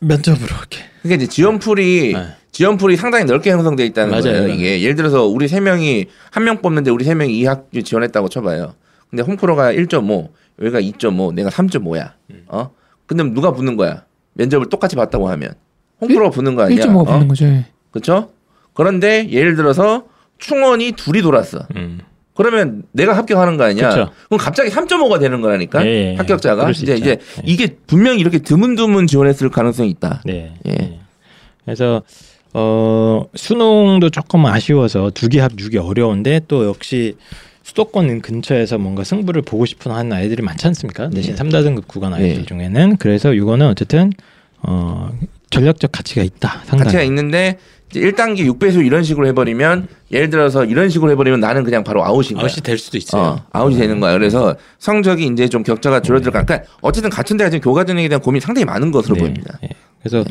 [0.00, 2.26] 면접으로 이렇게 그러니까 이제 지원풀이 네.
[2.52, 4.22] 지원풀이 상당히 넓게 형성돼 있다는 맞아요.
[4.22, 4.48] 거예요.
[4.48, 8.28] 이게 예를 들어서 우리 세 명이 한 명 뽑는데 우리 세 명이 이 학교 지원했다고
[8.28, 8.74] 쳐봐요.
[9.10, 10.28] 근데 홈프로가 1.5,
[10.62, 12.12] 여기가 2.5, 내가 3.5야.
[12.30, 12.44] 음.
[12.48, 12.70] 어?
[13.06, 14.04] 근데 누가 붙는 거야?
[14.34, 15.54] 면접을 똑같이 봤다고 하면
[16.00, 16.84] 홈프로가 붙는 거 아니야?
[16.84, 17.04] 1.5가 어?
[17.04, 17.44] 붙는 거죠.
[17.46, 17.66] 예.
[17.90, 18.30] 그렇죠?
[18.72, 20.04] 그런데 예를 들어서
[20.38, 21.66] 충원이 둘이 돌았어.
[21.76, 22.00] 음.
[22.34, 23.88] 그러면 내가 합격하는 거 아니야?
[23.90, 24.10] 그쵸.
[24.28, 25.86] 그럼 갑자기 3.5가 되는 거라니까.
[25.86, 26.14] 예, 예.
[26.16, 27.02] 합격자가 그럴 수 이제 있죠.
[27.04, 27.42] 이제 예.
[27.46, 30.22] 이게 분명히 이렇게 드문드문 지원했을 가능성이 있다.
[30.24, 30.54] 네.
[30.66, 30.70] 예.
[30.72, 30.98] 예.
[31.64, 32.02] 그래서
[32.52, 37.16] 어 수능도 조금 아쉬워서 두 개 합주기 어려운데 또 역시
[37.62, 41.10] 수도권 근처에서 뭔가 승부를 보고 싶은 하는 아이들이 많지 않습니까?
[41.10, 41.36] 대신 예.
[41.36, 42.44] 삼 3다등급 구간 아이들 예.
[42.44, 44.12] 중에는 그래서 이거는 어쨌든
[44.58, 45.10] 어
[45.54, 46.62] 전략적 가치가 있다.
[46.64, 46.84] 상당히.
[46.84, 47.58] 가치가 있는데
[47.90, 52.36] 이제 1단계 6배수 이런 식으로 해버리면 예를 들어서 이런 식으로 해버리면 나는 그냥 바로 아웃인
[52.36, 52.44] 거야.
[52.44, 53.22] 아웃이 될 수도 있어요.
[53.22, 54.12] 어, 아웃이 되는 거야.
[54.14, 56.44] 그래서 성적이 이제 좀 격차가 줄어들까.
[56.44, 59.20] 그러니까 어쨌든 가천대가 지금 교과 전형에 대한 고민이 상당히 많은 것으로 네.
[59.20, 59.58] 보입니다.
[59.62, 59.68] 예.
[60.02, 60.24] 그래서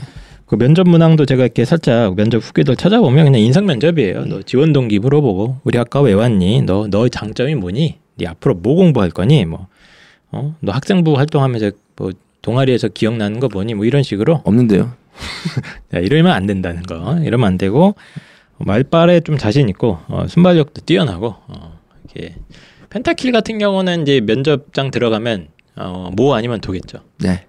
[0.45, 4.25] 그 면접 문항도 제가 이렇게 살짝 면접 후기들 찾아보면 그냥 인상 면접이에요.
[4.25, 6.63] 너 지원 동기 물어보고 우리 학과 왜 왔니?
[6.63, 7.97] 너 너의 장점이 뭐니?
[8.15, 9.45] 네 앞으로 뭐 공부할 거니?
[9.45, 9.67] 뭐
[10.31, 10.55] 어?
[10.59, 12.11] 너 학생부 활동하면서 뭐
[12.41, 13.73] 동아리에서 기억나는 거 뭐니?
[13.73, 14.91] 뭐 이런 식으로 없는데요.
[15.93, 17.19] 야, 이러면 안 된다는 거.
[17.19, 17.95] 이러면 안 되고
[18.57, 22.35] 말빨에 좀 자신 있고 어, 순발력도 뛰어나고 어, 이렇게
[22.89, 26.99] 펜타킬 같은 경우는 이제 면접장 들어가면 어, 뭐 아니면 도겠죠.
[27.19, 27.45] 네.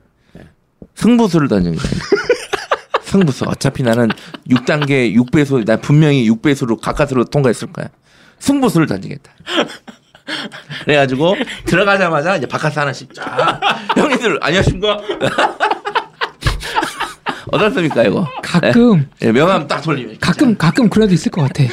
[0.95, 1.85] 승부수를 던집니다.
[3.03, 3.45] 승부수.
[3.47, 4.09] 어차피 나는
[4.49, 7.89] 6단계 6배수, 나 분명히 6배수로 가까스로 통과했을 거야.
[8.39, 9.33] 승부수를 던지겠다.
[10.85, 11.37] 그래가지고
[11.67, 13.61] 들어가자마자 이제 바깥에 하나씩 쫙.
[13.97, 15.01] 형님들 안녕하십니까?
[17.55, 18.27] 어떻습니까 이거?
[18.43, 20.17] 가끔 예, 명함 딱 돌리면.
[20.21, 21.65] 가끔 가끔 그런 데 있을 것 같아.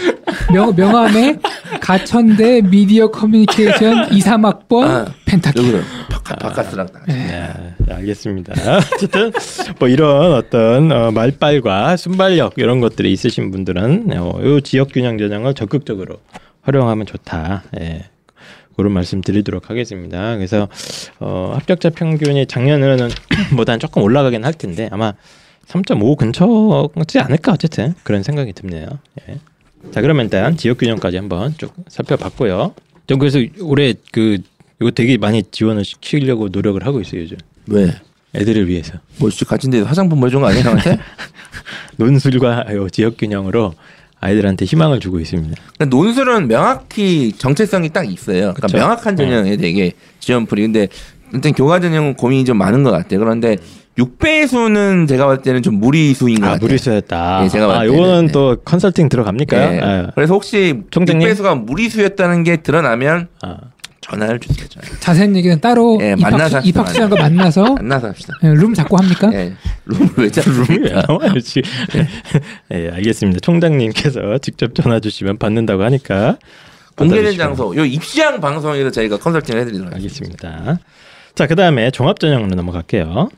[0.53, 1.39] 명 명함에
[1.81, 5.61] 가천대 미디어 커뮤니케이션 2, 3학번 아, 펜타킬.
[5.61, 7.03] 여기는 바깥 바깥이랑 딱.
[7.07, 7.49] 네,
[7.89, 8.53] 알겠습니다.
[8.93, 9.31] 어쨌든
[9.79, 15.53] 뭐 이런 어떤 어, 말빨과 순발력 이런 것들이 있으신 분들은 어, 이 지역 균형 전형을
[15.55, 16.17] 적극적으로
[16.61, 17.63] 활용하면 좋다.
[17.79, 18.05] 예.
[18.77, 20.35] 그런 말씀 드리도록 하겠습니다.
[20.37, 20.67] 그래서
[21.19, 23.09] 어, 합격자 평균이 작년에는
[23.57, 25.13] 보다는 조금 올라가긴 할 텐데 아마
[25.67, 28.87] 3.5 근처지 않을까 어쨌든 그런 생각이 듭네요.
[29.29, 29.39] 예.
[29.91, 32.73] 자 그러면 일단 지역 균형까지 한번 쭉 살펴봤고요.
[33.07, 34.37] 전 그래서 올해 그
[34.79, 37.37] 이거 되게 많이 지원을 시키려고 노력을 하고 있어요 요즘.
[37.67, 37.93] 왜?
[38.33, 40.97] 애들을 위해서 뭐 씨, 같은 데서 화장품 보여준 거 아니야 형한테?
[41.97, 43.73] 논술과 요 지역 균형으로
[44.19, 45.55] 아이들한테 희망을 주고 있습니다.
[45.77, 48.53] 그러니까 논술은 명확히 정체성이 딱 있어요.
[48.53, 48.77] 그러니까 그쵸.
[48.77, 50.61] 명확한 전형에 되게 지원풀이.
[50.61, 50.87] 근데
[51.33, 53.19] 일단 교과 전형은 고민이 좀 많은 것 같아요.
[53.19, 53.57] 그런데
[54.05, 56.67] 6배수는 제가 봤을 때는 좀 무리수인 것 아 같아요.
[56.67, 57.43] 무리수였다.
[57.45, 58.31] 예, 제가 아 봤을 때는, 요거는 네.
[58.31, 59.75] 또 컨설팅 들어갑니까?
[59.75, 59.79] 예.
[59.81, 61.27] 아, 그래서 혹시 총장님?
[61.27, 63.57] 6배수가 무리수였다는 게 드러나면 아.
[64.01, 64.67] 전화를 주세요.
[64.67, 64.87] 전화.
[64.99, 68.33] 자세한 얘기는 따로 예, 입학, 만나서 합시다, 입학수장과 만나서 만나서 합시다.
[68.43, 69.29] 예, 룸 잡고 합니까?
[69.33, 69.53] 예.
[69.85, 71.03] 룸을 왜 잡습니까?
[71.43, 71.61] 지
[72.73, 73.39] 예, 알겠습니다.
[73.41, 76.37] 총장님께서 직접 전화 주시면 받는다고 하니까
[76.95, 77.37] 공개된.
[77.37, 77.75] 장소.
[77.75, 80.47] 요 입시왕 방송에서 저희가 컨설팅을 해드리도록 하겠습니다.
[80.49, 80.79] 알겠습니다.
[81.35, 83.29] 자, 그 다음에 종합전형으로 넘어갈게요.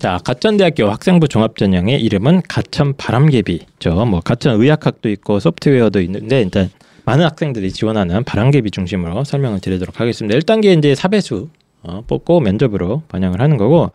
[0.00, 4.06] 자, 가천대학교 학생부 종합전형의 이름은 가천 바람개비죠.
[4.06, 6.70] 뭐 가천 의학학도 있고 소프트웨어도 있는데 일단
[7.04, 10.38] 많은 학생들이 지원하는 바람개비 중심으로 설명을 드리도록 하겠습니다.
[10.38, 11.50] 1단계 이제 사배수
[11.82, 13.92] 어, 뽑고 면접으로 반영을 하는 거고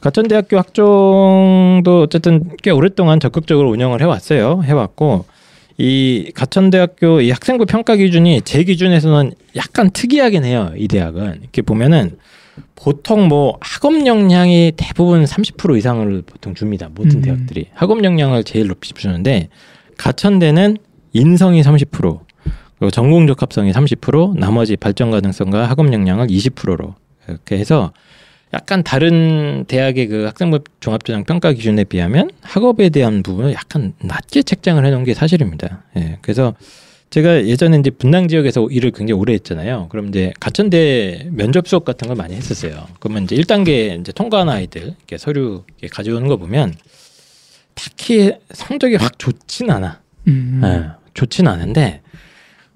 [0.00, 4.62] 가천대학교 학종도 어쨌든 꽤 오랫동안 적극적으로 운영을 해왔어요.
[4.64, 5.26] 해왔고
[5.76, 10.72] 이 가천대학교 이 학생부 평가 기준이 제 기준에서는 약간 특이하긴 해요.
[10.78, 12.16] 이 대학은 이렇게 보면은
[12.74, 16.88] 보통 뭐 학업 역량이 대부분 30% 이상을 보통 줍니다.
[16.94, 17.22] 모든 음.
[17.22, 19.48] 대학들이 학업 역량을 제일 높이 주는데
[19.96, 20.78] 가천대는
[21.12, 22.20] 인성이 30%
[22.78, 26.94] 그리고 전공 적합성이 30% 나머지 발전 가능성과 학업 역량을 20%로
[27.28, 27.92] 이렇게 해서
[28.54, 34.84] 약간 다른 대학의 그 학생부 종합전형 평가 기준에 비하면 학업에 대한 부분을 약간 낮게 책정을
[34.84, 35.84] 해놓은 게 사실입니다.
[35.96, 36.54] 예, 그래서
[37.12, 39.88] 제가 예전에 이제 분당 지역에서 일을 굉장히 오래 했잖아요.
[39.90, 42.86] 그럼 이제 가천대 면접 수업 같은 걸 많이 했었어요.
[43.00, 46.74] 그러면 이제 1단계 이제 통과한 아이들 이렇게 서류 이렇게 가져오는 거 보면
[47.74, 50.00] 딱히 성적이 확 좋진 않아.
[50.28, 50.62] 음.
[50.64, 52.00] 예, 좋진 않은데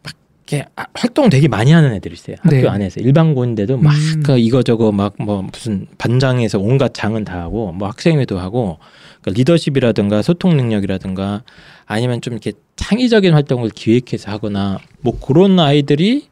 [0.03, 0.13] 막
[0.47, 2.37] 이렇게 아, 활동 되게 많이 하는 애들이 있어요.
[2.41, 2.69] 학교 네.
[2.69, 4.23] 안에서 일반고인데도 막 음.
[4.23, 8.79] 그 이거저거 막 뭐 무슨 반장에서 온갖 장은 다 하고 뭐 학생회도 하고
[9.27, 11.43] 그러니까 리더십이라든가 소통 능력이라든가
[11.85, 16.29] 아니면 좀 이렇게 창의적인 활동을 기획해서 하거나 뭐 그런 아이들이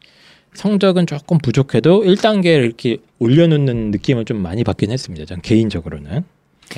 [0.53, 5.25] 성적은 조금 부족해도 1단계를 이렇게 올려놓는 느낌을 좀 많이 받긴 했습니다.
[5.25, 6.23] 전 개인적으로는.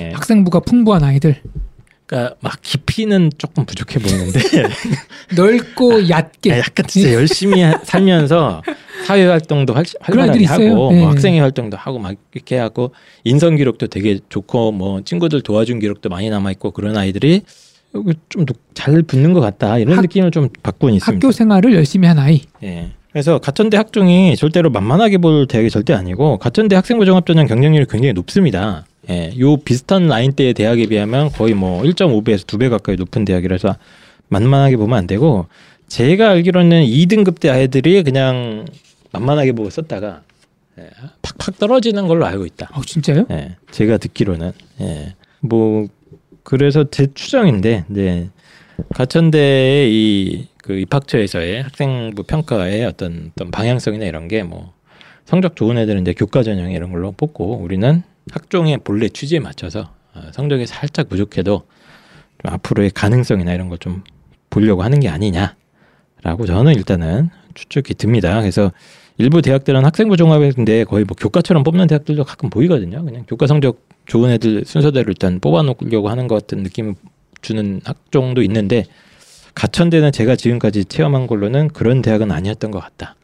[0.00, 0.10] 예.
[0.10, 1.40] 학생부가 풍부한 아이들
[2.08, 4.40] 그러니까 막 깊이는 조금 부족해 보이는데
[5.36, 8.62] 넓고 얕게 아, 약간 진짜 열심히 하- 살면서
[9.06, 10.44] 사회 활동도 활, 활발하게.
[10.46, 11.00] 하고 네.
[11.00, 12.92] 뭐 학생회 활동도 하고 막 이렇게 하고
[13.24, 17.42] 인성 기록도 되게 좋고 뭐 친구들 도와준 기록도 많이 남아 있고 그런 아이들이
[18.28, 21.16] 좀 잘 붙는 것 같다 이런 학- 느낌을 좀 받고는 있습니다.
[21.26, 22.90] 학교 생활을 열심히 한 아이 예.
[23.10, 28.86] 그래서 가천대 학종이 절대로 만만하게 볼 대학이 절대 아니고 가천대 학생부 종합전형 경쟁률이 굉장히 높습니다.
[29.10, 29.32] 예.
[29.38, 33.76] 요 비슷한 라인대의 대학에 비하면 거의 뭐 1.5배에서 2배 가까이 높은 대학이라서
[34.28, 35.46] 만만하게 보면 안 되고
[35.88, 38.66] 제가 알기로는 2등급 대 아이들이 그냥
[39.12, 40.22] 만만하게 보고 썼다가
[40.78, 40.90] 예,
[41.22, 42.68] 팍팍 떨어지는 걸로 알고 있다.
[42.74, 43.26] 어 진짜요?
[43.30, 44.52] 예, 제가 듣기로는
[44.82, 45.86] 예, 뭐
[46.44, 48.30] 그래서 제 추정인데, 네,
[48.94, 54.74] 가천대의 이 그 입학처에서의 학생부 평가의 어떤 어떤 방향성이나 이런 게 뭐
[55.24, 58.02] 성적 좋은 애들은 이제 교과 전형 이런 걸로 뽑고 우리는
[58.32, 61.66] 학종의 본래 취지에 맞춰서 어, 성적이 살짝 부족해도
[62.42, 64.02] 좀 앞으로의 가능성이나 이런 걸 좀
[64.50, 68.40] 보려고 하는 게 아니냐라고 저는 일단은 추측이 듭니다.
[68.40, 68.72] 그래서
[69.18, 73.04] 일부 대학들은 학생부 종합인데 거의 뭐 교과처럼 뽑는 대학들도 가끔 보이거든요.
[73.04, 76.94] 그냥 교과 성적 좋은 애들 순서대로 일단 뽑아놓으려고 하는 것 같은 느낌을
[77.42, 78.84] 주는 학종도 있는데
[79.54, 83.16] 가천대는 제가 지금까지 체험한 걸로는 그런 대학은 아니었던 것 같다.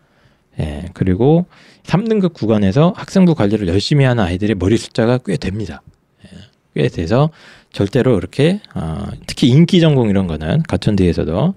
[0.58, 1.46] 예, 그리고
[1.84, 5.82] 3등급 구간에서 학생부 관리를 열심히 하는 아이들의 머리 숫자가 꽤 됩니다.
[6.24, 6.38] 예,
[6.74, 7.30] 꽤 돼서
[7.72, 11.54] 절대로 이렇게 어, 특히 인기 전공 이런 거는 가천대에서도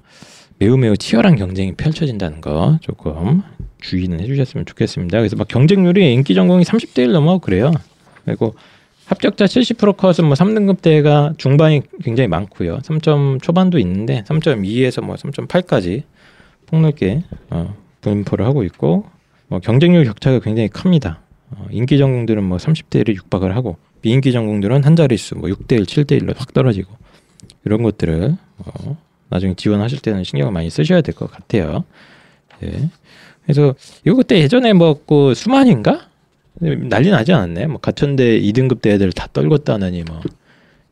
[0.60, 3.44] 매우 매우 치열한 경쟁이 펼쳐진다는 거 조금
[3.80, 5.20] 주의는 해주셨으면 좋겠습니다.
[5.20, 7.72] 그래서 막 경쟁률이 인기 전공이 30대 1 넘어 그래요.
[8.26, 8.56] 그리고
[9.06, 12.80] 합격자 70% 컷은 뭐 3등급 대가 중반이 굉장히 많고요.
[12.80, 16.04] 3점 초반도 있는데 3.2에서 뭐 3.8까지
[16.66, 19.06] 폭넓게 어, 분포를 하고 있고
[19.48, 21.20] 뭐 경쟁률 격차가 굉장히 큽니다.
[21.52, 25.84] 어, 인기 전공들은 뭐 30대 1에 육박을 하고 비인기 전공들은 한 자릿수 뭐 6대 1,
[25.84, 26.92] 7대 1로 확 떨어지고
[27.66, 28.98] 이런 것들을 어,
[29.30, 31.84] 나중에 지원하실 때는 신경을 많이 쓰셔야 될 것 같아요.
[32.64, 32.90] 예.
[33.44, 33.76] 그래서
[34.06, 36.08] 이거 그때 예전에 뭐그 수만인가
[36.60, 37.68] 난리 나지 않았네.
[37.68, 40.22] 뭐 가천대 2등급 대 애들 다 떨궜다느니 뭐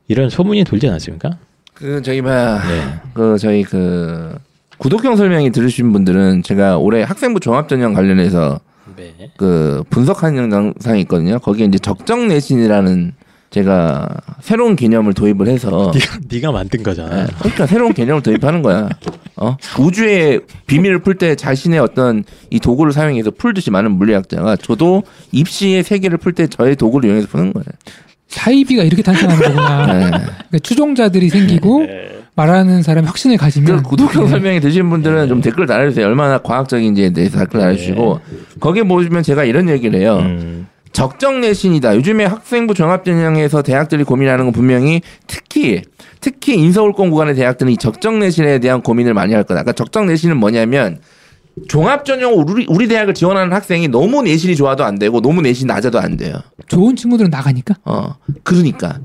[0.07, 1.37] 이런 소문이 돌지 않았습니까?
[1.73, 2.99] 그 저희 뭐야 네.
[3.13, 4.37] 그 저희 그
[4.77, 8.59] 구독형 설명이 들으신 분들은 제가 올해 학생부 종합전형 관련해서
[8.95, 9.13] 네.
[9.37, 11.39] 그 분석하는 영상이 있거든요.
[11.39, 13.13] 거기에 이제 적정 내신이라는
[13.51, 14.09] 제가
[14.41, 17.25] 새로운 개념을 도입을 해서 네가 네가 만든 거잖아.
[17.25, 18.89] 네, 그러니까 새로운 개념을 도입하는 거야.
[19.37, 19.55] 어?
[19.79, 26.17] 우주의 비밀을 풀 때 자신의 어떤 이 도구를 사용해서 풀듯이 많은 물리학자가 저도 입시의 세계를
[26.17, 27.65] 풀 때 저의 도구를 이용해서 푸는 거예요.
[28.27, 29.85] 사이비가 이렇게 탄생하는 거구나.
[29.93, 30.09] 네.
[30.09, 31.85] 그러니까 추종자들이 생기고
[32.35, 34.29] 말하는 사람이 확신을 그 가지면 구독형 네.
[34.29, 36.05] 설명이 되신 분들은 좀 댓글 달아주세요.
[36.05, 38.19] 얼마나 과학적인지에 대해서 댓글 달아주시고
[38.59, 40.17] 거기에 보시면 제가 이런 얘기를 해요.
[40.19, 40.67] 음.
[40.91, 41.95] 적정 내신이다.
[41.97, 45.81] 요즘에 학생부 종합전형에서 대학들이 고민하는 건 분명히 특히
[46.21, 49.63] 특히 인서울권 구간의 대학들은 이 적정 내신에 대한 고민을 많이 할 거다.
[49.63, 50.99] 그러니까 적정 내신은 뭐냐면
[51.67, 56.17] 종합전형 우리 우리 대학을 지원하는 학생이 너무 내신이 좋아도 안 되고 너무 내신 낮아도 안
[56.17, 56.35] 돼요.
[56.67, 58.99] 좋은 친구들은 나가니까 어 그러니까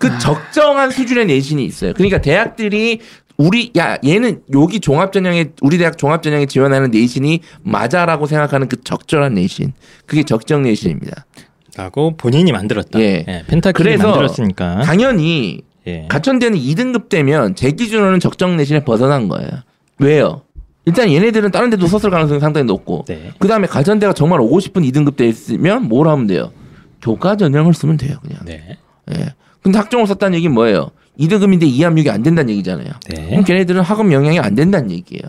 [0.00, 1.92] 그 적정한 수준의 내신이 있어요.
[1.92, 3.00] 그러니까 대학들이
[3.36, 9.74] 우리 야 얘는 여기 종합전형에 우리 대학 종합전형에 지원하는 내신이 맞아라고 생각하는 그 적절한 내신
[10.06, 11.26] 그게 적정 내신입니다.
[11.76, 12.98] 라고 본인이 만들었다.
[12.98, 13.24] 예.
[13.28, 13.44] 예.
[13.72, 14.80] 그래서 만들었으니까.
[14.82, 16.06] 당연히 예.
[16.08, 19.50] 가천대는 2등급 되면 제 기준으로는 적정 내신에 벗어난 거예요.
[19.98, 20.42] 왜요?
[20.86, 23.32] 일단 얘네들은 다른 데도 썼을 가능성이 상당히 높고 네.
[23.38, 26.52] 그 다음에 가천대가 정말 오고 싶은 2등급 돼 있으면 뭘 하면 돼요?
[27.02, 28.40] 교과 전형을 쓰면 돼요 그냥.
[28.46, 28.78] 네.
[29.12, 29.34] 예.
[29.62, 30.90] 근데 학종을 썼다는 얘기는 뭐예요?
[31.18, 32.88] 2등급인데 이합육이 안 된다는 얘기잖아요.
[33.10, 33.28] 네.
[33.28, 35.22] 그럼 걔네들은 학업 영향이 안 된다는 얘기예요.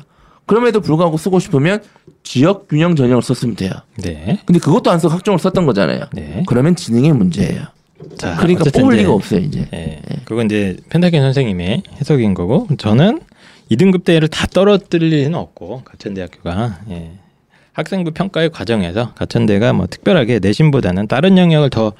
[0.46, 1.82] 그럼에도 불구하고 쓰고 싶으면
[2.24, 3.72] 지역 균형 전형을 썼으면 돼요.
[3.98, 4.40] 네.
[4.46, 6.06] 근데 그것도 안 쓰고 학종을 썼던 거잖아요.
[6.14, 6.44] 네.
[6.48, 7.64] 그러면 지능의 문제예요.
[8.18, 9.68] 자, 그러니까 뽑을 이제 리가 없어요 이제.
[9.74, 10.02] 예.
[10.26, 13.22] 그건 이제 펜타킨 선생님의 해석인 거고 저는
[13.70, 17.12] 2등급 대회를 다 떨어뜨릴 리는 없고 가천대학교가 예.
[17.74, 21.94] 학생부 평가의 과정에서 가천대가 뭐 특별하게 내신보다는 다른 영역을 더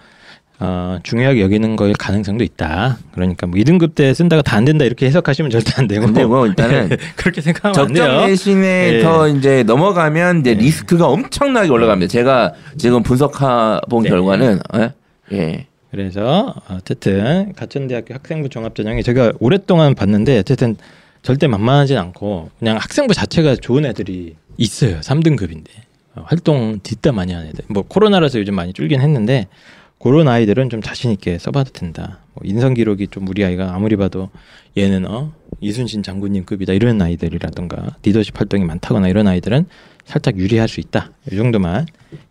[0.64, 3.00] 어, 중요하게 여기는 거일 가능성도 있다.
[3.14, 6.06] 그러니까 뭐 2등급 대 쓴다가 다안 된다 이렇게 해석하시면 절대 안 되고.
[6.06, 8.28] 근데 뭐 일단은 그렇게 생각하면 안 적정.
[8.28, 9.02] 내신에 예.
[9.02, 12.12] 더 이제 넘어가면 이제 리스크가 엄청나게 올라갑니다.
[12.12, 14.10] 제가 지금 분석해 본 네.
[14.10, 14.92] 결과는 예.
[15.34, 15.66] 예.
[15.90, 20.76] 그래서 어쨌든 가천대학교 학생부 종합전형이 제가 오랫동안 봤는데 어쨌든
[21.24, 25.00] 절대 만만하진 않고 그냥 학생부 자체가 좋은 애들이 있어요.
[25.00, 25.66] 3등급인데
[26.24, 27.66] 활동 뒷담 많이 하는 애들.
[27.68, 29.48] 뭐 코로나라서 요즘 많이 줄긴 했는데
[30.02, 32.20] 그런 아이들은 좀 자신 있게 써봐도 된다.
[32.34, 34.30] 뭐 인성 기록이 좀 우리 아이가 아무리 봐도
[34.78, 39.66] 얘는 어 이순신 장군님급이다 이런 아이들이라던가 리더십 활동이 많다거나 이런 아이들은
[40.06, 41.12] 살짝 유리할 수 있다.
[41.32, 41.86] 이 정도만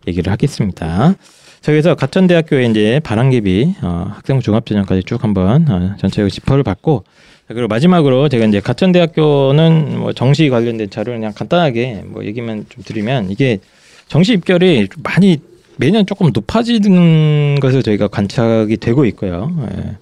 [0.07, 1.15] 얘기를 하겠습니다.
[1.61, 7.03] 자, 그래서 가천대학교의 이제 바람개비 어, 학생부 종합전형까지 쭉 한번 어, 전체적으로 지퍼를 받고
[7.47, 12.83] 자, 그리고 마지막으로 제가 이제 가천대학교는 뭐 정시 관련된 자료를 그냥 간단하게 뭐 얘기만 좀
[12.83, 13.59] 드리면 이게
[14.07, 15.39] 정시 입결이 좀 많이
[15.81, 19.51] 매년 조금 높아지는 것을 저희가 관찰이 되고 있고요.
[19.75, 19.97] 예.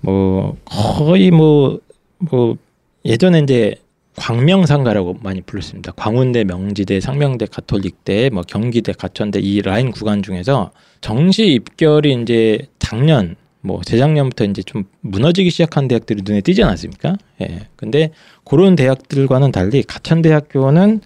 [0.00, 2.56] 뭐 거의 뭐뭐
[3.04, 3.74] 예전에 이제
[4.14, 5.90] 광명상가라고 많이 불렀습니다.
[5.96, 10.70] 광운대, 명지대, 상명대, 가톨릭대, 뭐 경기대, 가천대 이 라인 구간 중에서
[11.00, 17.16] 정시 입결이 이제 작년 뭐 재작년부터 이제 좀 무너지기 시작한 대학들이 눈에 띄지 않았습니까?
[17.42, 17.66] 예.
[17.74, 18.12] 근데
[18.44, 21.00] 그런 대학들과는 달리 가천대학교는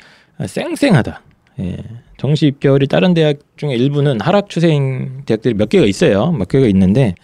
[0.46, 1.22] 쌩쌩하다.
[1.60, 1.78] 예.
[2.22, 6.30] 정시 입결이 다른 대학 중에 일부는 하락 추세인 대학들이 몇 개가 있어요.
[6.30, 7.16] 몇 개가 있는데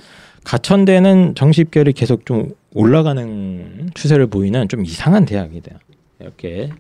[0.43, 5.79] 가천대는 정시 입결이 계속 좀 올라가는 추세를 보이는 좀 이상한 대학이다.
[6.19, 6.71] 이렇게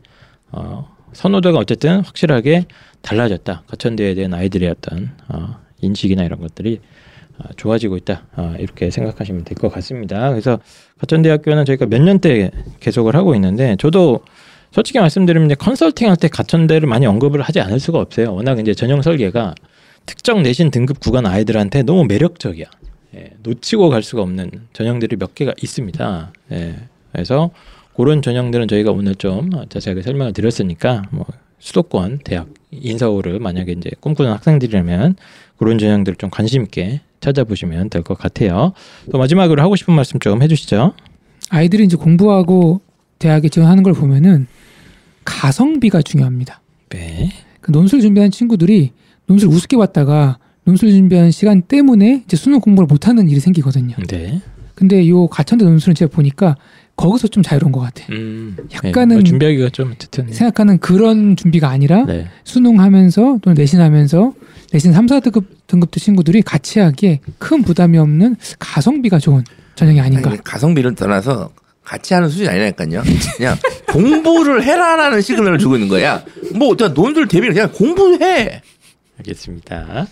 [0.50, 2.64] 어, 선호도가 어쨌든 확실하게
[3.02, 3.62] 달라졌다.
[3.68, 6.80] 가천대에 대한 아이들의 어떤 어, 인식이나 이런 것들이
[7.38, 8.26] 어, 좋아지고 있다.
[8.36, 10.30] 어, 이렇게 생각하시면 될 것 같습니다.
[10.30, 10.58] 그래서
[10.98, 12.50] 가천대학교는 저희가 몇 년째
[12.80, 14.22] 계속을 하고 있는데 저도
[14.72, 18.34] 솔직히 말씀드리면 이제 컨설팅 할 때 가천대를 많이 언급을 하지 않을 수가 없어요.
[18.34, 19.54] 워낙 이제 전형 설계가
[20.06, 22.66] 특정 내신 등급 구간 아이들한테 너무 매력적이야.
[23.16, 26.32] 예, 놓치고 갈 수가 없는 전형들이 몇 개가 있습니다.
[26.52, 26.76] 예,
[27.12, 27.50] 그래서
[27.96, 31.24] 그런 전형들은 저희가 오늘 좀 자세하게 설명을 드렸으니까 뭐
[31.58, 35.16] 수도권 대학 인서울을 만약에 이제 꿈꾸는 학생들이라면
[35.56, 38.72] 그런 전형들을 좀 관심 있게 찾아보시면 될 것 같아요.
[39.10, 40.92] 또 마지막으로 하고 싶은 말씀 좀 해주시죠.
[41.50, 42.80] 아이들이 이제 공부하고
[43.18, 44.46] 대학에 지원하는 걸 보면은
[45.28, 46.62] 가성비가 중요합니다.
[46.88, 47.30] 네.
[47.60, 48.92] 그 논술 준비한 친구들이
[49.26, 53.94] 논술 우습게 봤다가 논술 준비한 시간 때문에 이제 수능 공부를 못하는 일이 생기거든요.
[54.08, 54.40] 네.
[54.74, 56.56] 근데 요 가천대 논술은 제가 보니까
[56.96, 58.06] 거기서 좀 자유로운 것 같아요.
[58.16, 62.26] 음, 약간은 네, 뭐 준비하기가 좀 어쨌든 생각하는 그런 준비가 아니라 네.
[62.44, 64.32] 수능하면서 또는 내신하면서
[64.72, 69.44] 내신 3, 4등급 등급대 친구들이 같이 하기에 큰 부담이 없는 가성비가 좋은
[69.74, 70.30] 전형이 아닌가.
[70.30, 71.50] 아니, 가성비를 떠나서
[71.88, 73.02] 같이 하는 수준이 아니라니까요.
[73.36, 73.56] 그냥
[73.88, 76.22] 공부를 해라라는 시그널을 주고 있는 거야.
[76.54, 78.60] 뭐 어떤 논술 대비를 그냥 공부해.
[79.18, 80.06] 알겠습니다.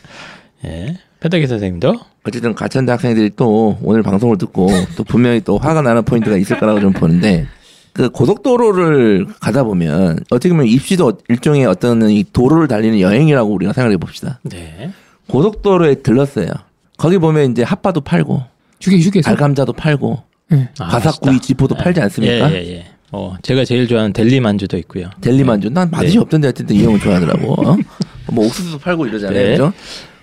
[0.65, 0.97] 예.
[1.21, 1.95] 페다기 선생님도
[2.27, 6.81] 어쨌든 가천대 학생들이 또 오늘 방송을 듣고 또 분명히 또 화가 나는 포인트가 있을 거라고
[6.81, 7.47] 좀 보는데
[7.93, 13.99] 그 고속도로를 가다 보면 어떻게 보면 입시도 일종의 어떤 이 도로를 달리는 여행이라고 우리가 생각해
[13.99, 14.41] 봅시다.
[14.45, 14.91] 네.
[15.29, 16.49] 고속도로에 들렀어요.
[16.97, 18.43] 거기 보면 이제 핫바도 팔고
[18.81, 19.29] 휴게 휴게소.
[19.31, 20.69] 알감자도 팔고 예.
[20.79, 21.47] 아, 바삭구이 맛있다.
[21.47, 22.51] 지포도 팔지 않습니까?
[22.53, 22.87] 예, 예, 예.
[23.13, 25.11] 어, 제가 제일 좋아하는 델리 만주도 있고요.
[25.21, 25.71] 델리 만주.
[25.71, 26.19] 난 맛이 네.
[26.19, 27.53] 없던데 하여튼 이 형은 좋아하더라고.
[27.71, 27.77] 어?
[28.33, 29.43] 뭐 옥수수 팔고 이러잖아요.
[29.43, 29.51] 네.
[29.53, 29.73] 그죠?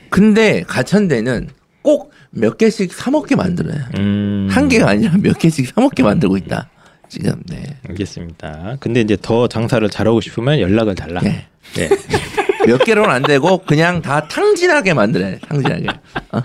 [0.09, 1.49] 근데 가천대는
[1.81, 3.79] 꼭 몇 개씩 사 먹게 만들어요.
[3.97, 6.69] 음, 한 개가 아니라 몇 개씩 사 먹게 만들고 있다.
[7.07, 7.63] 지금 네.
[7.87, 8.77] 알겠습니다.
[8.79, 11.21] 근데 이제 더 장사를 잘하고 싶으면 연락을 달라.
[11.21, 11.45] 네.
[11.75, 11.89] 네.
[12.65, 15.37] 몇 개로는 안 되고 그냥 다 탕진하게 만들어요.
[15.47, 15.87] 탕진하게.
[16.31, 16.41] 어?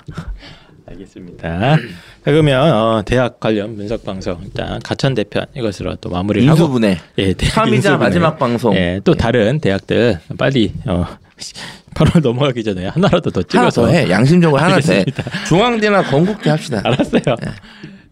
[0.90, 1.42] 알겠습니다.
[1.48, 1.78] 자,
[2.24, 6.98] 그러면 어, 대학 관련 분석 방송 일단 가천 대편 이것으로 또 마무리를 하고 인수분해.
[7.18, 7.96] 예, 대학 3위자 인수분해.
[7.98, 8.74] 마지막 방송.
[8.76, 11.04] 예, 또 다른 대학들 빨리 어
[11.94, 14.08] 8월 넘어가기 전에 하나라도 더 하나 찍어서 더 해.
[14.10, 15.04] 양심적으로 하나 더 해.
[15.46, 16.80] 중앙대나 건국대 합시다.
[16.84, 17.22] 알았어요.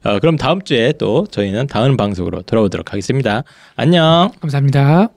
[0.05, 3.43] 어, 그럼 다음 주에 또 저희는 다음 방송으로 돌아오도록 하겠습니다.
[3.77, 4.31] 안녕.
[4.41, 5.09] 감사합니다.